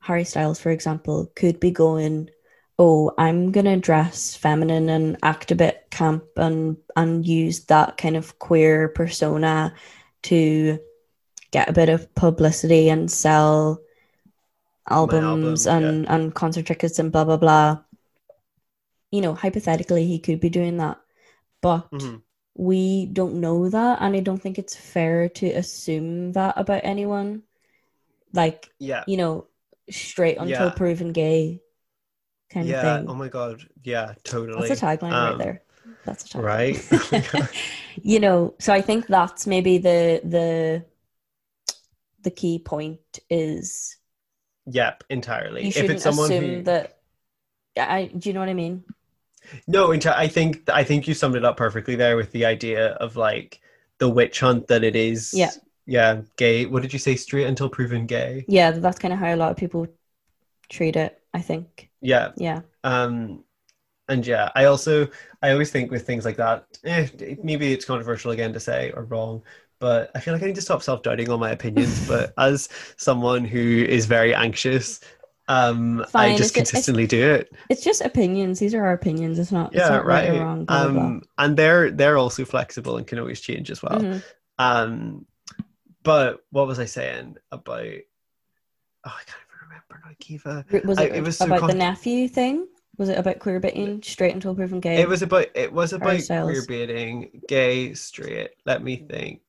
[0.00, 2.30] Harry Styles, for example, could be going,
[2.78, 8.16] "Oh, I'm gonna dress feminine and act a bit camp and and use that kind
[8.16, 9.74] of queer persona
[10.24, 10.78] to
[11.52, 13.80] get a bit of publicity and sell
[14.88, 17.78] albums album, and and concert tickets and blah blah blah."
[19.10, 20.98] You know, hypothetically, he could be doing that,
[21.60, 22.22] but Mhm.
[22.54, 27.42] we don't know that, and I don't think it's fair to assume that about anyone.
[28.32, 29.04] Like, Yeah.
[29.06, 29.46] you know,
[29.90, 30.70] straight until Yeah.
[30.70, 31.60] proven gay
[32.50, 32.76] kind Yeah.
[32.78, 33.10] of thing.
[33.10, 33.68] Oh my god.
[33.82, 34.14] Yeah.
[34.24, 34.68] Totally.
[34.68, 35.62] That's a tagline right Um, there.
[36.04, 36.44] That's a tagline.
[36.44, 36.76] Right.
[37.34, 37.48] Oh
[38.02, 40.84] you know, so I think that's maybe the the
[42.22, 43.96] the key point is
[44.66, 45.04] yep.
[45.10, 45.64] Entirely.
[45.64, 46.98] you shouldn't it's someone assume who that
[47.76, 48.84] I do you know what I mean?
[49.66, 53.16] No, I think I think you summed it up perfectly there with the idea of
[53.16, 53.60] like
[53.98, 55.32] the witch hunt that it is.
[55.34, 55.50] Yeah.
[55.86, 56.22] Yeah.
[56.36, 56.66] Gay.
[56.66, 57.16] What did you say?
[57.16, 58.44] Straight until proven gay.
[58.48, 59.86] Yeah, that's kind of how a lot of people
[60.68, 61.90] treat it, I think.
[62.00, 62.32] Yeah.
[62.36, 62.60] Yeah.
[62.84, 63.44] Um,
[64.08, 65.08] and yeah, I also
[65.42, 67.06] I always think with things like that, eh,
[67.42, 69.42] maybe it's controversial again to say or wrong,
[69.78, 72.08] but I feel like I need to stop self doubting on my opinions.
[72.08, 75.00] but as someone who is very anxious,
[75.50, 77.52] um, Fine, I just it's- it's- consistently do it.
[77.68, 78.58] It's just opinions.
[78.60, 79.38] These are our opinions.
[79.38, 80.38] It's not it's Yeah, not right, right.
[80.38, 80.64] or wrong.
[80.64, 81.02] Blah, blah, blah.
[81.02, 84.00] um, and they're they're also flexible and can always change as well.
[84.00, 84.22] Mhm.
[84.58, 85.26] Um,
[86.02, 87.84] but what was I saying about?
[89.04, 90.64] Oh, I can't even remember now, Kiva.
[90.86, 92.66] Was I- it, it was so about the nephew thing?
[92.96, 94.96] Was it about queer baiting straight until proven gay?
[95.00, 98.50] It was about it was about queer baiting, gay, straight.
[98.66, 99.40] Let me think.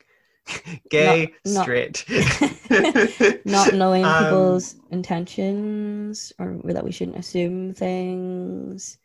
[0.89, 2.05] Gay, Not- not- straight.
[3.45, 8.97] not knowing Um, people's intentions or that we shouldn't assume things.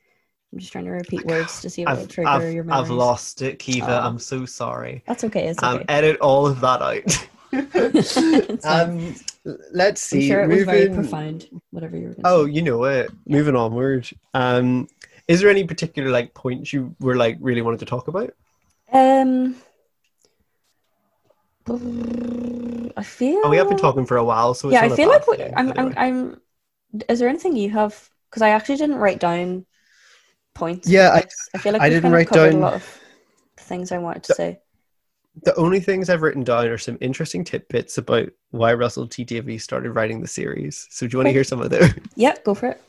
[0.53, 3.43] I'm just trying to repeat words to see if it'll trigger I've, your I've lost
[3.43, 4.01] it, Kiva.
[4.03, 4.07] Oh.
[4.07, 5.03] I'm so sorry.
[5.07, 5.49] That's okay.
[5.49, 5.85] It's Um, okay.
[5.89, 7.29] edit all of that out.
[8.65, 9.15] Um,
[9.73, 10.29] let's I'm see.
[10.29, 11.49] sure it was very moving- profound.
[11.71, 12.17] Whatever you were.
[12.25, 12.53] Oh, say.
[12.53, 13.11] you know it.
[13.27, 14.09] Moving onward.
[14.35, 14.89] Um,
[15.29, 18.35] is there any particular like points you were like really wanted to talk about?
[18.93, 19.57] Um.
[21.69, 23.41] I feel.
[23.45, 25.39] Oh, we have been talking for a while, so it's yeah, I feel bad like
[25.39, 25.95] we, I'm, anyway.
[25.97, 26.41] I'm.
[26.95, 27.03] I'm.
[27.09, 28.09] Is there anything you have?
[28.31, 29.67] Because I actually didn't write down
[30.55, 30.89] points.
[30.89, 31.25] Yeah, I- I,
[31.55, 33.01] I feel like I didn't write down- a lot of
[33.59, 34.61] things I wanted to say.
[35.43, 39.63] The only things I've written down are some interesting tidbits about why Russell T Davies
[39.65, 40.87] started writing the series.
[40.91, 41.91] So do you want to hear some of those?
[42.15, 42.83] Yep, go for it.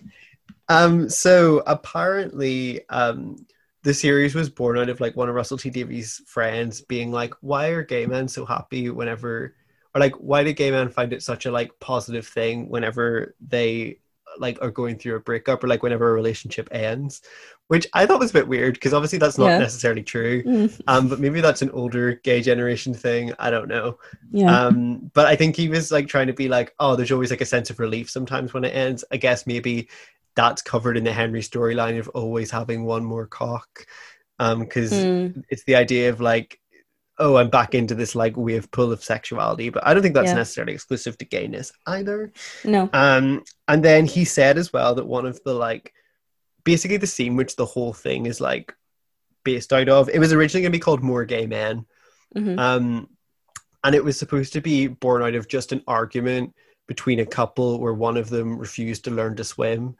[0.69, 3.45] Um, so apparently, um,
[3.83, 7.33] the series was born out of like one of Russell T Davies' friends being like,
[7.41, 9.55] "Why are gay men so happy whenever,
[9.95, 13.99] or like, why do gay men find it such a like positive thing whenever they
[14.37, 17.21] like are going through a breakup or like whenever a relationship ends?"
[17.67, 19.57] Which I thought was a bit weird because obviously that's not Yeah.
[19.57, 20.45] necessarily true.
[20.45, 23.33] Mm, Um, but maybe that's an older gay generation thing.
[23.39, 23.97] I don't know.
[24.31, 24.57] yeah.
[24.67, 27.41] Um, but I think he was like trying to be like, oh, there's always like
[27.41, 29.03] a sense of relief sometimes when it ends.
[29.11, 29.89] I guess maybe
[30.35, 33.85] that's covered in the Henry storyline of always having one more cock.
[34.39, 36.59] Um, because Mm, it's the idea of like,
[37.19, 40.27] oh, I'm back into this like wave pull of sexuality, but I don't think that's
[40.29, 40.35] Yeah.
[40.35, 42.31] necessarily exclusive to gayness either.
[42.63, 42.89] no.
[42.93, 45.93] Um, and then he said as well that one of the like,
[46.63, 48.73] basically the scene which the whole thing is like
[49.43, 51.85] based out of, it was originally going to be called More Gay Men.
[52.35, 52.59] Mhm.
[52.59, 53.09] Um,
[53.83, 56.53] and it was supposed to be born out of just an argument
[56.87, 59.95] between a couple where one of them refused to learn to swim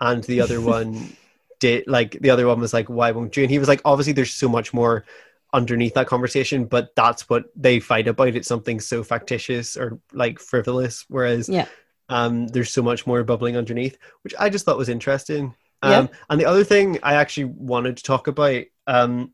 [0.00, 1.16] and the other one
[1.60, 4.12] did like the other one was like why won't you and he was like obviously
[4.12, 5.04] there's so much more
[5.54, 10.38] underneath that conversation but that's what they fight about it's something so factitious or like
[10.38, 11.66] frivolous whereas Yeah.
[12.10, 16.00] um there's so much more bubbling underneath which i just thought was interesting Yeah.
[16.00, 19.32] um and the other thing i actually wanted to talk about um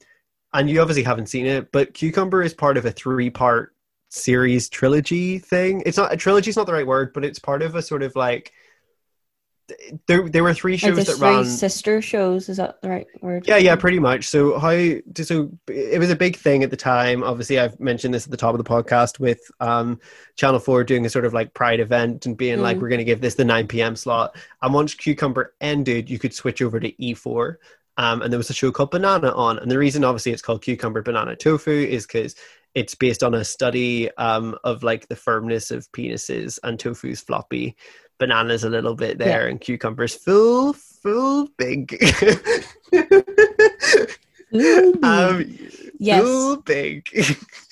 [0.52, 3.74] and you obviously haven't seen it but cucumber is part of a three part
[4.10, 7.60] series trilogy thing it's not a trilogy is not the right word but it's part
[7.62, 8.52] of a sort of like
[10.06, 13.46] there there were three shows that three ran sister shows, is that the right word?
[13.46, 14.28] yeah, yeah, pretty much.
[14.28, 14.70] So how
[15.22, 17.22] so it was a big thing at the time.
[17.24, 19.98] Obviously, I've mentioned this at the top of the podcast with um,
[20.36, 22.80] Channel Four doing a sort of like Pride event and being like, Mm.
[22.80, 23.96] we're going to give this the nine p.m.
[23.96, 24.36] slot.
[24.62, 27.56] And once Cucumber ended, you could switch over to E4.
[27.96, 30.62] Um, and there was a show called Banana on, and the reason obviously it's called
[30.62, 32.34] Cucumber Banana Tofu is because
[32.74, 37.76] it's based on a study um, of like the firmness of penises and tofu's floppy
[38.24, 40.72] bananas a little bit there and cucumbers full
[41.04, 41.92] full big
[45.02, 45.58] um
[45.98, 46.22] Yes.
[46.22, 47.06] full big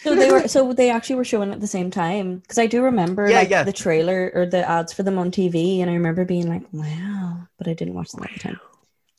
[0.02, 2.82] So they were so they actually were showing at the same time because I do
[2.82, 3.64] remember Yeah, like yeah.
[3.64, 7.46] the trailer or the ads for them on TV, and I remember being like, "Wow!"
[7.58, 8.60] But I didn't watch them at the time.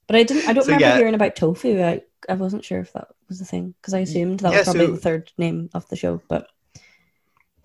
[0.08, 0.48] But I didn't.
[0.48, 0.98] I don't So, remember yeah.
[0.98, 1.82] hearing about tofu.
[1.84, 4.66] I I wasn't sure if that was the thing because I assumed that Yeah, was
[4.66, 6.22] probably so- the third name of the show.
[6.28, 6.48] But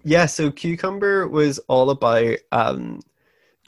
[0.04, 3.00] yeah so cucumber was all about um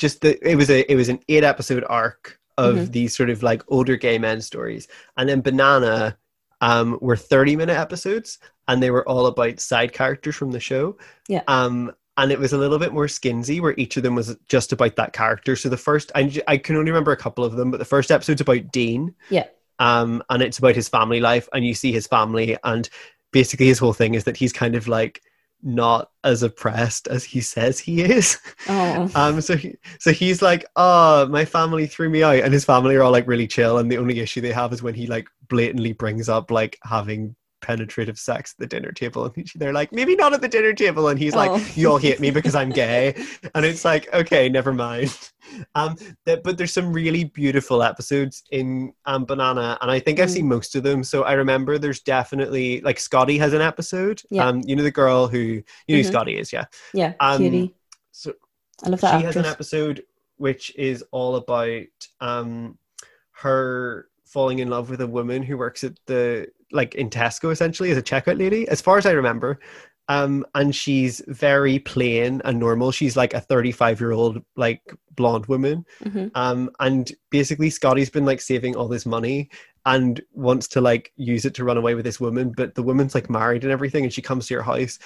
[0.01, 2.93] just the it was a it was an eight episode arc of Mhm.
[2.93, 6.17] these sort of like older gay men stories and then banana
[6.61, 10.97] um were 30 minute episodes and they were all about side characters from the show
[11.29, 11.43] Yeah.
[11.49, 14.73] um and it was a little bit more skinsy where each of them was just
[14.73, 17.71] about that character so the first I, I can only remember a couple of them
[17.71, 19.47] but the first episode's about dean Yeah.
[19.79, 22.89] um and it's about his family life and you see his family and
[23.33, 25.23] basically his whole thing is that he's kind of like
[25.63, 28.39] not as oppressed as he says he is.
[28.69, 32.65] Oh, um so he, so he's like oh my family threw me out and his
[32.65, 35.07] family are all like really chill and the only issue they have is when he
[35.07, 39.93] like blatantly brings up like having penetrative sex at the dinner table and they're like
[39.93, 41.39] maybe not at the dinner table and he's Oh.
[41.39, 43.15] like you'll hate me because i'm gay
[43.55, 45.17] and it's like okay never mind
[45.75, 45.97] um
[46.27, 50.35] that, but there's some really beautiful episodes in um banana and i think i've Mm.
[50.35, 54.47] seen most of them so i remember there's definitely like scotty has an episode Yeah.
[54.49, 56.07] um you know the girl who you know Mhm.
[56.07, 56.65] scotty is yeah
[56.95, 57.75] yeah, um, cutie.
[58.13, 58.33] so
[58.85, 60.03] I love that she that has an episode
[60.37, 61.85] which is all about
[62.21, 62.79] um
[63.33, 67.91] her falling in love with a woman who works at the like in Tesco essentially
[67.91, 69.61] as a checkout lady as far as I remember.
[70.09, 72.91] Um and she's very plain and normal.
[72.91, 74.83] She's like a 35 year old like
[75.15, 75.85] blonde woman.
[76.05, 76.31] Mhm.
[76.35, 79.51] um and basically Scotty's been like saving all this money
[79.87, 83.15] and wants to like use it to run away with this woman but the woman's
[83.15, 84.99] like married and everything and she comes to your house.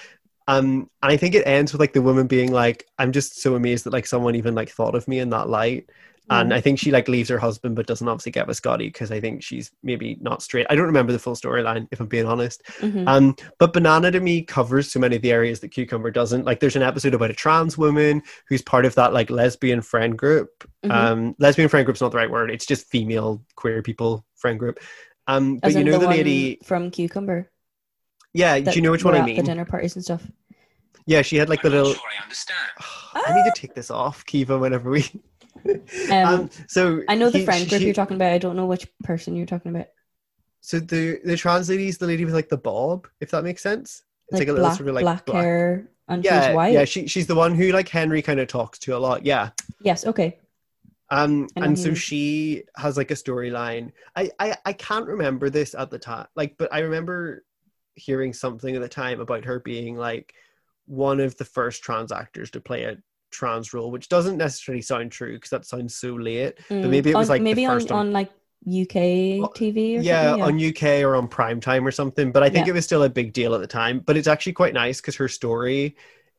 [0.47, 3.55] Um and i think it ends with like the woman being like i'm just so
[3.55, 5.89] amazed that like someone even like thought of me in that light
[6.31, 6.55] and Mhm.
[6.55, 9.21] i think she like leaves her husband but doesn't obviously get with scotty because i
[9.21, 12.63] think she's maybe not straight i don't remember the full storyline if i'm being honest
[12.81, 13.07] Mhm.
[13.07, 16.45] um, but Banana to me covers so many of the areas that Cucumber doesn't.
[16.45, 20.17] Like, there's an episode about a trans woman who's part of that like lesbian friend
[20.17, 20.49] group.
[20.85, 20.91] Mhm.
[20.91, 22.51] Um, lesbian friend group's not the right word.
[22.51, 24.79] It's just female queer people friend group.
[25.27, 26.59] Um, but As you know the, one lady.
[26.65, 27.51] from Cucumber.
[28.33, 29.37] Yeah, do you know which one I mean?
[29.37, 30.23] The dinner parties and stuff.
[31.07, 31.95] Yeah, she had like the I'm not little.
[31.95, 32.71] sure I understand.
[33.15, 34.59] I need to take this off, Kiva.
[34.59, 35.05] Whenever we.
[36.11, 38.33] Um, so I know the he- friend group she- you're talking about.
[38.33, 39.89] I don't know which person you're talking about.
[40.61, 43.63] So the the trans lady is the lady with like the bob, if that makes
[43.63, 44.03] sense.
[44.29, 46.73] It's Like, like, a little black, sort of like black, hair and Yeah, she's white.
[46.73, 46.85] yeah.
[46.85, 49.25] She she's the one who like Henry kind of talks to a lot.
[49.27, 49.51] Yeah.
[49.83, 50.07] Yes.
[50.07, 50.39] Okay.
[51.11, 53.93] Um, and so she has like a storyline.
[54.17, 57.45] I, I I can't remember this at the time, like, but I remember
[57.95, 60.35] hearing something at the time about her being like
[60.87, 62.97] one of the first trans actors to play a
[63.35, 66.55] trans role, which doesn't necessarily sound true because that sounds so late.
[66.69, 68.31] But Mm, maybe it was on- like the maybe first on, on- like
[68.67, 70.43] UK TV or yeah, something.
[70.43, 72.33] on UK or on prime time or something.
[72.33, 72.71] But I think Yeah.
[72.71, 74.01] it was still a big deal at the time.
[74.01, 75.97] But it's actually quite nice because her story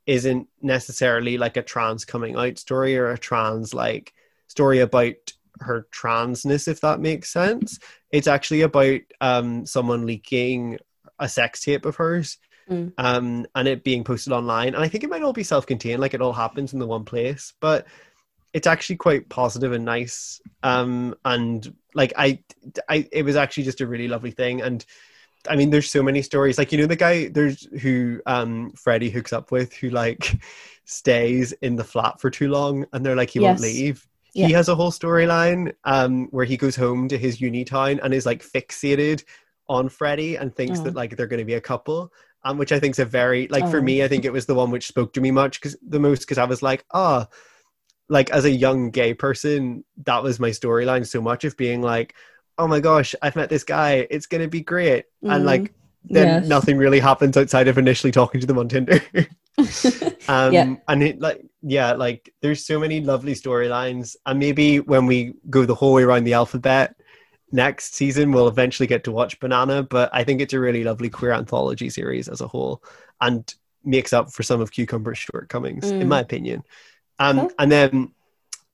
[0.08, 4.14] isn't necessarily like a trans coming out story or a trans like
[4.48, 7.80] story about her transness, if that makes sense.
[8.12, 10.80] It's actually about um someone leaking
[11.20, 12.38] a sex tape of hers.
[12.70, 12.94] Mm.
[12.98, 16.14] Um, and it being posted online, and I think it might all be self-contained, like
[16.14, 17.54] it all happens in the one place.
[17.60, 17.86] But
[18.54, 22.40] it's actually quite positive and nice um and like i
[22.88, 24.86] i it was actually just a really lovely thing and
[25.50, 29.10] i mean there's so many stories like you know the guy there's who um freddie
[29.10, 30.40] hooks up with who like
[30.86, 34.48] stays in the flat for too long and they're like he won't leave Yeah.
[34.48, 38.14] he has a whole storyline um where he goes home to his uni town and
[38.14, 39.26] is like fixated
[39.68, 40.84] on freddie and thinks Oh.
[40.84, 42.14] that like they're going to be a couple
[42.46, 43.84] um, which I think is a very like for Oh.
[43.84, 46.22] me, I think it was the one which spoke to me much because the most
[46.22, 47.28] because I was like, oh,
[48.10, 52.16] like as a young gay person, that was my storyline so much of being like,
[52.58, 55.46] oh my gosh, I've met this guy, it's gonna be great, and Mhm.
[55.46, 55.74] like
[56.10, 56.48] then Yes.
[56.48, 59.02] nothing really happens outside of initially talking to them on Tinder.
[60.28, 60.76] um Yeah.
[60.88, 65.66] and it like yeah like there's so many lovely storylines and maybe when we go
[65.66, 66.96] the whole way around the alphabet
[67.56, 71.10] next season we'll eventually get to watch banana but i think it's a really lovely
[71.10, 72.84] queer anthology series as a whole
[73.22, 76.08] and makes up for some of cucumber's shortcomings in Mm.
[76.16, 76.64] my opinion
[77.20, 77.52] um Cool.
[77.60, 78.12] and then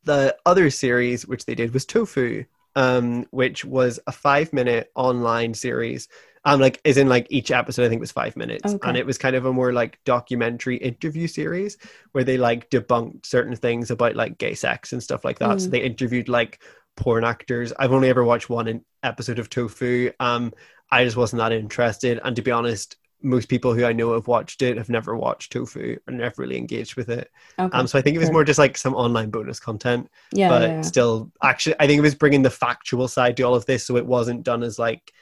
[0.04, 2.44] the other series which they did was tofu
[2.76, 6.08] um which was a five minute online series
[6.46, 8.88] um like is in like each episode i think was five minutes Okay.
[8.88, 11.78] and it was kind of a more like documentary interview series
[12.14, 15.68] where they like debunked certain things about like gay sex and stuff like that so
[15.68, 15.72] Mm.
[15.72, 16.62] they interviewed like
[17.02, 17.74] porn actors.
[17.78, 20.12] I've only ever watched one in- episode of tofu.
[20.20, 20.54] Um
[20.90, 22.20] i just wasn't that interested.
[22.24, 25.52] And to be honest most people who i know have watched it have never watched
[25.52, 27.30] tofu and never really engaged with it.
[27.60, 27.78] Okay.
[27.78, 30.62] um so i think it was more just like some online bonus content yeah, but
[30.64, 30.82] yeah, yeah.
[30.82, 33.96] still actually i think it was bringing the factual side to all of this so
[33.96, 35.14] it wasn't done as like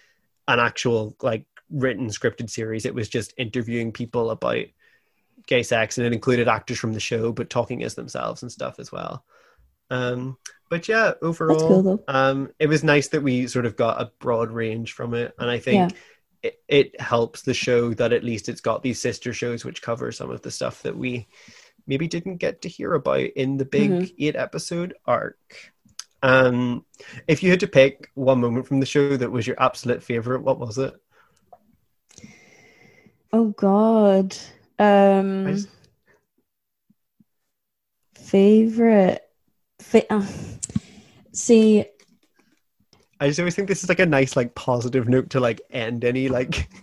[0.47, 2.85] an actual like written scripted series.
[2.85, 4.65] It was just interviewing people about
[5.47, 8.77] gay sex and it included actors from the show but talking as themselves and stuff
[8.77, 9.25] as well
[9.89, 10.37] um
[10.69, 14.51] but yeah overall cool, um it was nice that we sort of got a broad
[14.51, 15.33] range from it.
[15.39, 15.93] And i think
[16.43, 20.11] it, it helps the show that at least it's got these sister shows which cover
[20.11, 21.27] some of the stuff that we
[21.87, 24.13] maybe didn't get to hear about in the big Mhm.
[24.19, 25.37] eight episode arc.
[26.21, 26.85] Um
[27.27, 30.43] if you had to pick one moment from the show that was your absolute favorite
[30.43, 30.93] what was it?
[33.33, 34.35] Oh God.
[34.77, 35.67] Um just-
[38.15, 39.23] favorite
[39.79, 40.25] fa- uh,
[41.31, 41.85] see
[43.19, 46.03] i just always think this is like a nice like positive note to like end
[46.03, 46.69] any like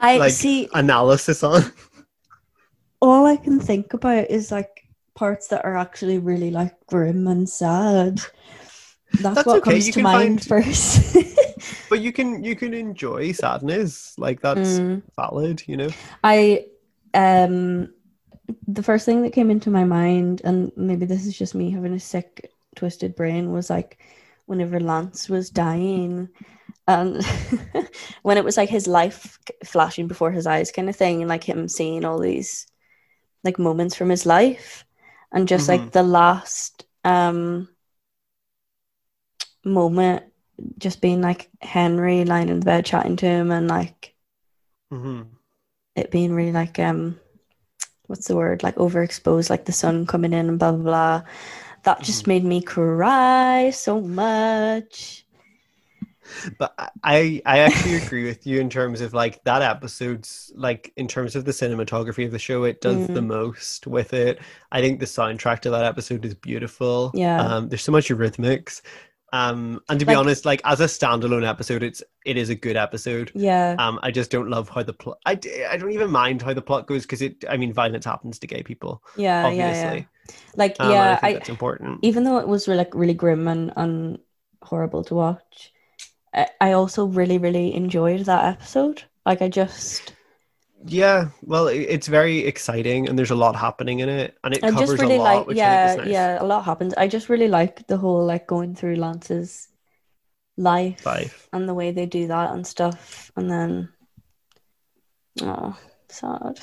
[0.00, 1.62] I like see analysis on
[3.02, 7.48] all I can think about is like parts that are actually really like grim and
[7.48, 8.20] sad.
[9.20, 11.16] That's, That's what okay, comes you to mind find- first.
[11.90, 15.02] but you can you can enjoy sadness like that's Mm.
[15.16, 15.88] valid you know
[16.22, 16.66] I
[17.14, 17.92] um
[18.66, 21.92] the first thing that came into my mind, and maybe this is just me having
[21.92, 23.98] a sick, twisted brain, was like
[24.46, 26.28] whenever Lance was dying
[26.86, 27.22] and
[28.22, 31.44] when it was like his life flashing before his eyes kind of thing, and like
[31.44, 32.66] him seeing all these
[33.44, 34.84] like moments from his life
[35.32, 35.92] and just like Mhm.
[35.92, 37.68] the last um
[39.64, 40.24] moment
[40.78, 44.14] just being like Henry lying in the bed chatting to him and like
[44.90, 45.22] hmm
[45.94, 47.18] it being really like um
[48.08, 51.22] what's the word like overexposed like the sun coming in and blah blah blah
[51.84, 55.24] that just made me cry so much
[56.58, 61.08] but I I actually agree with you in terms of like that episode's like in
[61.08, 63.26] terms of the cinematography of the show, it does the Mm.
[63.28, 64.38] most with it.
[64.70, 67.12] I think the soundtrack to that episode is beautiful.
[67.14, 67.40] Yeah.
[67.40, 68.82] Um there's so much rhythmics.
[69.32, 72.54] Um and to be Like- honest, like as a standalone episode, it's it is a
[72.54, 73.30] good episode.
[73.34, 75.32] yeah Um I just don't love how the plot I,
[75.70, 78.46] I don't even mind how the plot goes because it I mean violence happens to
[78.46, 79.60] gay people, yeah obviously.
[79.60, 80.02] yeah yeah
[80.56, 82.00] like Um, I yeah think I, that's important.
[82.02, 84.18] even though it was really, like really grim and, and
[84.62, 85.72] horrible to watch
[86.34, 90.12] I, I also really really enjoyed that episode like i just
[90.86, 94.70] Yeah, well, it's very exciting, and there's a lot happening in it, and it i
[94.70, 96.12] covers just really a lot, like which yeah I think is nice.
[96.12, 99.68] yeah a lot happens i just really like the whole like going through lance's
[100.56, 101.48] life Life.
[101.52, 103.88] and the way they do that and stuff and then
[105.42, 105.76] oh
[106.08, 106.60] sad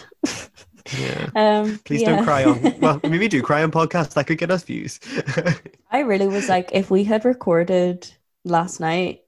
[0.97, 1.29] Yeah.
[1.35, 2.15] um Please yeah.
[2.15, 2.75] don't cry on.
[2.79, 4.13] Well, maybe do cry on podcasts.
[4.13, 4.99] That could get us views.
[5.91, 8.07] i really was like if we had recorded
[8.43, 9.24] last night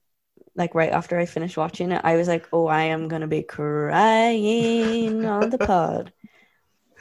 [0.58, 3.42] like right after i finished watching it i was like oh i am gonna be
[3.42, 6.12] crying on the pod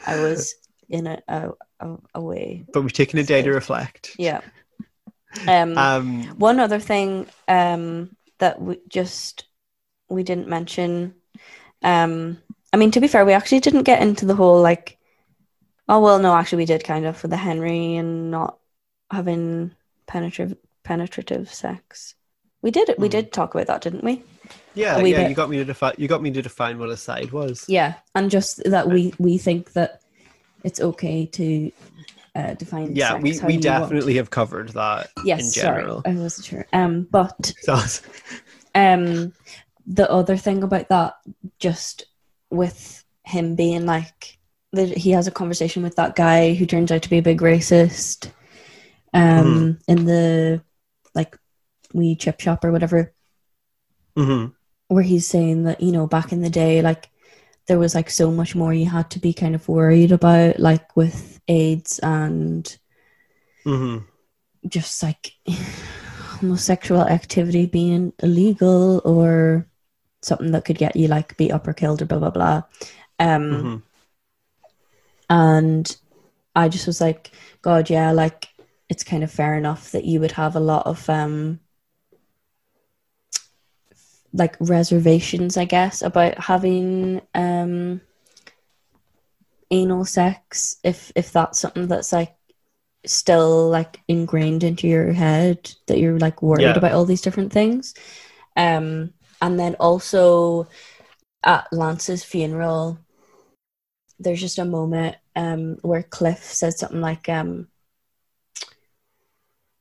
[0.05, 0.55] i was
[0.87, 1.49] in a, a,
[1.81, 4.15] a, a way but we've taken a day to reflect.
[4.17, 4.41] yeah
[5.47, 6.23] um Um.
[6.39, 9.45] One other thing um, that we just
[10.09, 11.15] we didn't mention.
[11.83, 12.41] Um,
[12.73, 14.97] I mean, to be fair, we actually didn't get into the whole like.
[15.89, 18.57] Oh well, no, actually, we did kind of for the Henry and not
[19.11, 19.75] having
[20.05, 22.15] penetrative penetrative sex.
[22.61, 22.99] We did it.
[22.99, 23.11] We Hmm.
[23.11, 24.23] did talk about that, didn't we?
[24.73, 24.97] Yeah.
[24.97, 25.17] Yeah.
[25.17, 25.29] bit.
[25.29, 25.95] You got me to define.
[25.97, 27.65] You got me to define what a side was.
[27.67, 30.01] Yeah, and just that we we think that
[30.63, 31.71] it's okay to
[32.35, 32.95] uh, define.
[32.95, 33.15] Yeah.
[33.15, 34.17] we we definitely want.
[34.17, 35.09] have covered that.
[35.25, 35.83] Yes, In sorry.
[36.05, 36.65] I wasn't sure.
[36.73, 37.53] Um, but
[38.75, 39.33] um
[39.85, 41.15] the other thing about that
[41.59, 42.05] just
[42.49, 44.37] with him being like
[44.73, 47.39] that he has a conversation with that guy who turns out to be a big
[47.39, 48.31] racist
[49.13, 50.61] um in the
[51.97, 53.13] wee chip shop or whatever
[54.15, 54.51] Mhm.
[54.87, 57.09] where he's saying that you know back in the day like
[57.67, 60.95] there was like so much more you had to be kind of worried about, like
[60.97, 62.77] with AIDS and
[63.65, 63.97] hmm
[64.67, 65.33] just like
[66.39, 69.67] homosexual activity being illegal or
[70.21, 72.63] something that could get you like beat up or killed or blah blah blah.
[73.19, 73.77] Um, hmm
[75.29, 75.97] and
[76.55, 78.49] I just was like, God, yeah, like
[78.89, 81.59] it's kind of fair enough that you would have a lot of um
[84.37, 88.01] like reservations, I guess, about having um
[89.71, 92.35] anal sex if if that's something that's like
[93.05, 96.77] still like ingrained into your head that you're like worried Yeah.
[96.77, 97.93] about all these different things.
[98.55, 100.67] Um and then also
[101.43, 102.99] at Lance's funeral
[104.19, 107.67] there's just a moment um where Cliff says something like um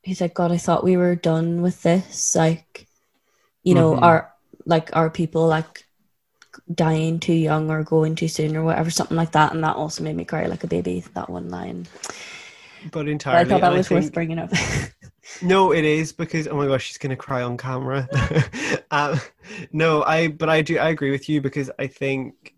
[0.02, 2.86] he's like god I thought we were done with this like
[3.62, 4.02] you know Mhm.
[4.02, 4.32] our
[4.66, 5.84] like are people like
[6.74, 10.02] dying too young or going too soon or whatever something like that and that also
[10.02, 11.86] made me cry like a baby that one line
[12.84, 13.40] But but entirely.
[13.40, 14.50] I thought that was worth think- bringing up
[15.42, 18.08] No, it is because oh my gosh, she's gonna cry on camera.
[18.92, 19.20] um,
[19.72, 22.54] no, I but I do I agree with you because I think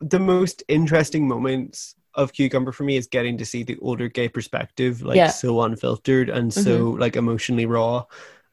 [0.00, 4.28] the most interesting moments of Cucumber for me is getting to see the older gay
[4.30, 5.26] perspective, like Yeah.
[5.28, 5.46] Mm-hmm.
[5.46, 8.06] so unfiltered and so like emotionally raw.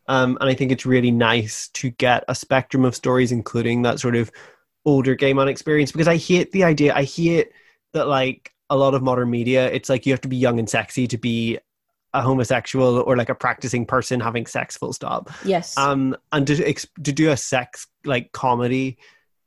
[0.07, 3.99] Um, and I think it's really nice to get a spectrum of stories, including that
[3.99, 4.31] sort of
[4.85, 5.91] older gay man experience.
[5.91, 6.95] Because I hate the idea.
[6.95, 7.51] I hate
[7.93, 10.69] that like a lot of modern media, it's like you have to be young and
[10.69, 11.59] sexy to be
[12.13, 16.65] a homosexual or like a practicing person having sex full stop yes um and to
[16.65, 18.97] ex- to do a sex like comedy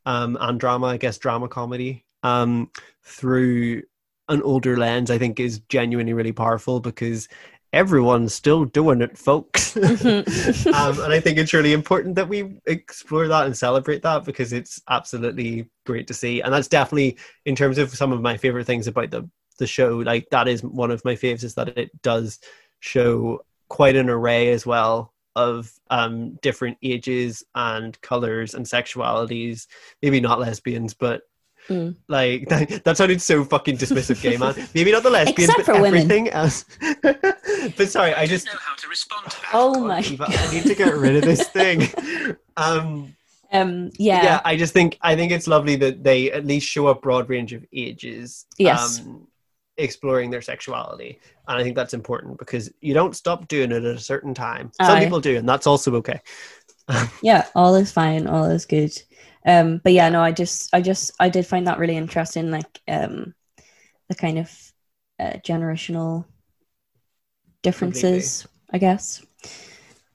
[0.07, 2.71] um and drama i guess drama comedy um
[3.03, 3.83] through
[4.29, 7.29] an older lens i think is genuinely really powerful because
[7.73, 10.67] everyone's still doing it folks Mhm.
[10.75, 14.53] um, and I think it's really important that we explore that and celebrate that because
[14.53, 16.41] it's absolutely great to see.
[16.41, 17.17] And that's definitely
[17.47, 19.29] in terms of some of my favorite things about the
[19.59, 19.99] the show.
[19.99, 22.41] Like that is one of my faves is that it does
[22.81, 29.67] show quite an array as well of um, different ages and colors and sexualities.
[30.03, 31.23] Maybe not lesbians, but.
[31.69, 31.97] Mm.
[32.09, 34.55] Like that, that sounded so fucking dismissive, gay man.
[34.75, 36.01] Maybe not the lesbians, Except but for women.
[36.01, 36.65] everything else.
[37.03, 39.51] but sorry, I just know how to respond to that.
[39.53, 41.89] oh God, my Eva, I need to get rid of this thing.
[42.57, 43.15] Um,
[43.53, 44.23] um yeah.
[44.23, 47.29] yeah I just think I think it's lovely that they at least show a broad
[47.29, 48.47] range of ages.
[48.59, 49.01] Yes.
[49.01, 49.27] Um,
[49.77, 53.97] exploring their sexuality, and I think that's important because you don't stop doing it at
[53.97, 54.73] a certain time.
[54.83, 55.05] Some Aye.
[55.05, 56.21] people do, and that's also okay.
[57.23, 58.91] yeah all is fine all is good
[59.47, 62.81] um but yeah no i just i just i did find that really interesting like
[62.89, 63.35] um
[64.09, 64.73] the kind of
[65.19, 66.25] uh, generational
[67.63, 69.25] differences i guess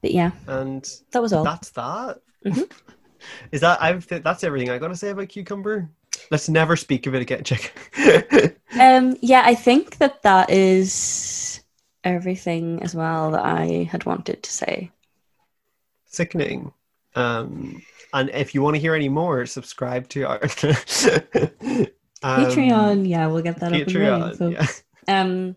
[0.01, 2.21] but yeah And that was all that's that.
[2.45, 2.69] Mhm.
[3.51, 5.89] Is that I've that's everything I got to say about cucumber.
[6.29, 7.73] Let's never speak of it again, chick.
[8.79, 11.61] um yeah i think that that is
[12.03, 14.91] everything as well that i had wanted to say
[16.05, 16.71] sickening.
[17.15, 17.81] Um,
[18.13, 20.39] and if you want to hear any more, subscribe to our
[22.23, 24.51] um, patreon yeah we'll get that up and running, Patreon.
[25.07, 25.21] Yeah.
[25.21, 25.55] um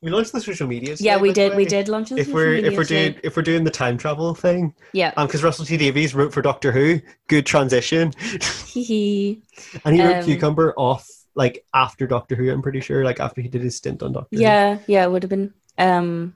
[0.00, 0.96] We launched the social media.
[0.98, 3.08] yeah we the did we did launch on If social we're if we're today.
[3.10, 6.32] doing if we're doing the time travel thing, yeah um, because Russell T Davies wrote
[6.32, 12.50] for Doctor Who, good transition, and he wrote Um, Cucumber off like after Doctor Who.
[12.50, 14.42] I'm pretty sure, like after he did his stint on Doctor Who.
[14.42, 15.52] Yeah, yeah, it would have been.
[15.78, 16.34] Um,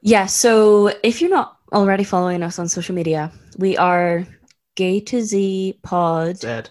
[0.00, 4.26] yeah, so if you're not already following us on social media, we are
[4.74, 6.38] Gay to Z Pod.
[6.38, 6.70] Zed.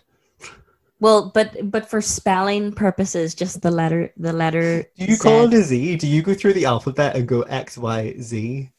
[0.99, 4.83] Well, but but for spelling purposes, just the letter the letter.
[4.97, 5.21] Do you Z.
[5.21, 5.97] call it a Z?
[5.97, 8.71] Do you go through the alphabet and go X, Y, Z?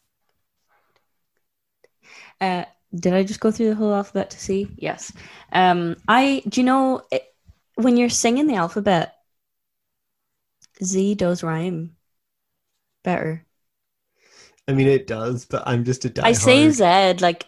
[2.41, 2.65] Uh,
[2.95, 4.69] did I just go through the whole alphabet to see?
[4.77, 5.13] Yes.
[5.53, 7.25] Um, I do you know it,
[7.75, 9.15] when you're singing the alphabet,
[10.83, 11.97] Z does rhyme
[13.05, 13.45] better.
[14.69, 16.25] I mean, it does, but I'm just a diehard.
[16.25, 17.47] I say Z like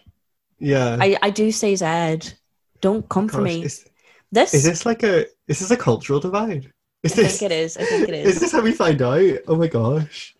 [0.59, 0.97] Yeah.
[0.99, 2.33] I, I do say Z.
[2.81, 3.63] Don't come for me.
[3.63, 3.85] Is,
[4.31, 6.71] This, is this like a is this a cultural divide?
[7.03, 7.77] Is I this think it is.
[7.77, 8.39] I think it is is.
[8.41, 9.37] this how we find out?
[9.47, 10.35] Oh my gosh!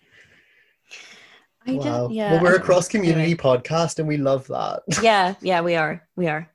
[1.68, 1.84] I wow.
[1.84, 2.32] just, yeah.
[2.34, 3.36] well, we're I a cross community anyway.
[3.38, 4.82] podcast, and we love that.
[5.04, 6.08] Yeah, yeah, we are.
[6.16, 6.50] We are.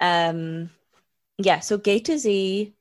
[0.00, 0.70] Um,
[1.38, 1.60] yeah.
[1.60, 2.72] So gay to Z,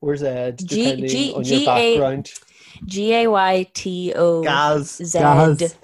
[0.00, 0.58] Where's Ed?
[0.58, 1.64] G- Depending G- on your A-
[1.98, 2.32] background.
[2.84, 4.96] G A Y T O Gaz.
[5.02, 5.74] Z Gaz.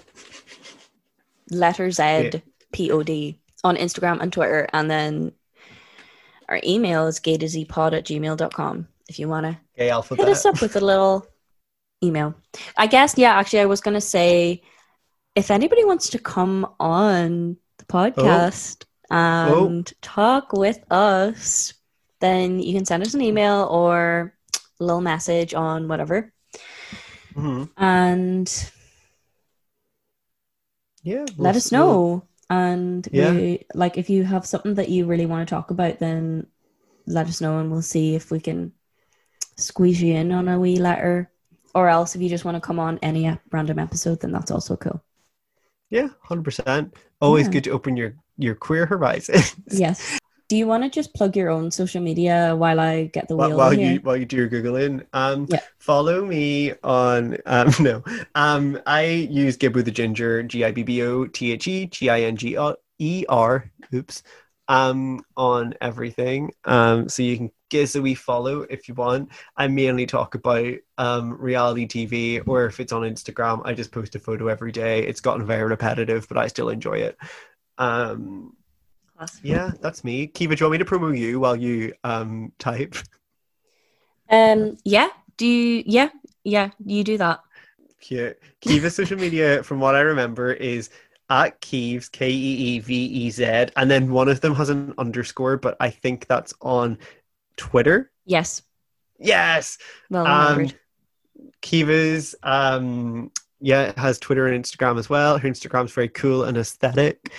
[1.53, 2.43] Letter Z
[2.73, 5.33] P O D on Instagram and Twitter, and then
[6.49, 10.45] our email is gay to Z pod at gmail.com if you want to hit us
[10.45, 11.27] up with a little
[12.03, 12.35] email.
[12.77, 14.63] I guess, yeah, actually, I was going to say
[15.35, 21.75] if anybody wants to come on the podcast and talk with us,
[22.21, 24.35] then you can send us an email or
[24.81, 26.33] a little message on whatever.
[27.35, 27.71] Mhm.
[27.77, 28.71] And
[31.03, 31.25] Yeah.
[31.37, 32.25] we'll let us know.
[32.51, 33.33] And Yeah.
[33.33, 36.47] we, like if you have something that you really want to talk about, then
[37.07, 38.73] let us know and we'll see if we can
[39.57, 41.31] squeeze you in on a wee letter.
[41.75, 44.77] Or else if you just want to come on any random episode, then that's also
[44.77, 45.03] cool.
[45.89, 46.95] Yeah, hundred percent.
[47.21, 47.53] Always Yeah.
[47.53, 49.57] good to open your your queer horizons.
[49.71, 50.19] Yes.
[50.49, 53.49] Do you want to just plug your own social media while I get the while,
[53.49, 53.95] wheel while here?
[53.95, 55.07] you while you do your googling?
[55.13, 55.61] Um Yeah.
[55.79, 58.03] follow me on um no.
[58.35, 64.23] Um i use gibbo the ginger g-i-b-b-o-t-h-e g-i-n-g-e-r oops
[64.69, 66.53] um on everything.
[66.65, 69.31] Um so you can give us a wee follow if you want.
[69.57, 74.15] I mainly talk about um reality tv or if it's on instagram i just post
[74.15, 75.07] a photo every day.
[75.07, 77.17] It's gotten very repetitive but i still enjoy it.
[77.79, 78.57] Um
[79.23, 79.41] Class.
[79.43, 82.97] yeah that's me kiva do you want me to promo you while you um type
[84.31, 84.79] Um.
[84.85, 85.09] Yeah.
[85.37, 85.83] Do you?
[85.87, 86.09] Yeah.
[86.45, 86.71] Yeah.
[86.85, 87.41] You do that.
[88.01, 88.39] Cute.
[88.63, 90.89] Kiva's social media, from what I remember, is
[91.29, 93.45] at Keeves, K E E V E Z,
[93.77, 96.99] and then one of them has an underscore, but I think that's on
[97.57, 98.11] Twitter.
[98.25, 98.63] Yes.
[99.19, 99.77] Yes.
[100.09, 100.71] Well Um.
[101.61, 103.31] Kiva's, um,
[103.61, 105.39] yeah, has Twitter and Instagram as well.
[105.39, 107.31] Her Instagram's very cool and aesthetic.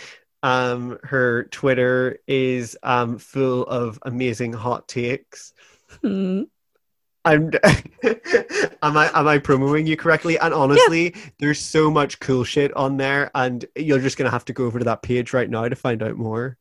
[0.44, 5.54] Um, her Twitter is um full of amazing hot takes.
[6.02, 6.44] Hmm.
[7.26, 7.52] I'm
[8.84, 10.38] am I am I promoting you correctly?
[10.38, 14.54] And honestly, there's so much cool shit on there, and you're just gonna have to
[14.54, 16.58] go over to that page right now to find out more.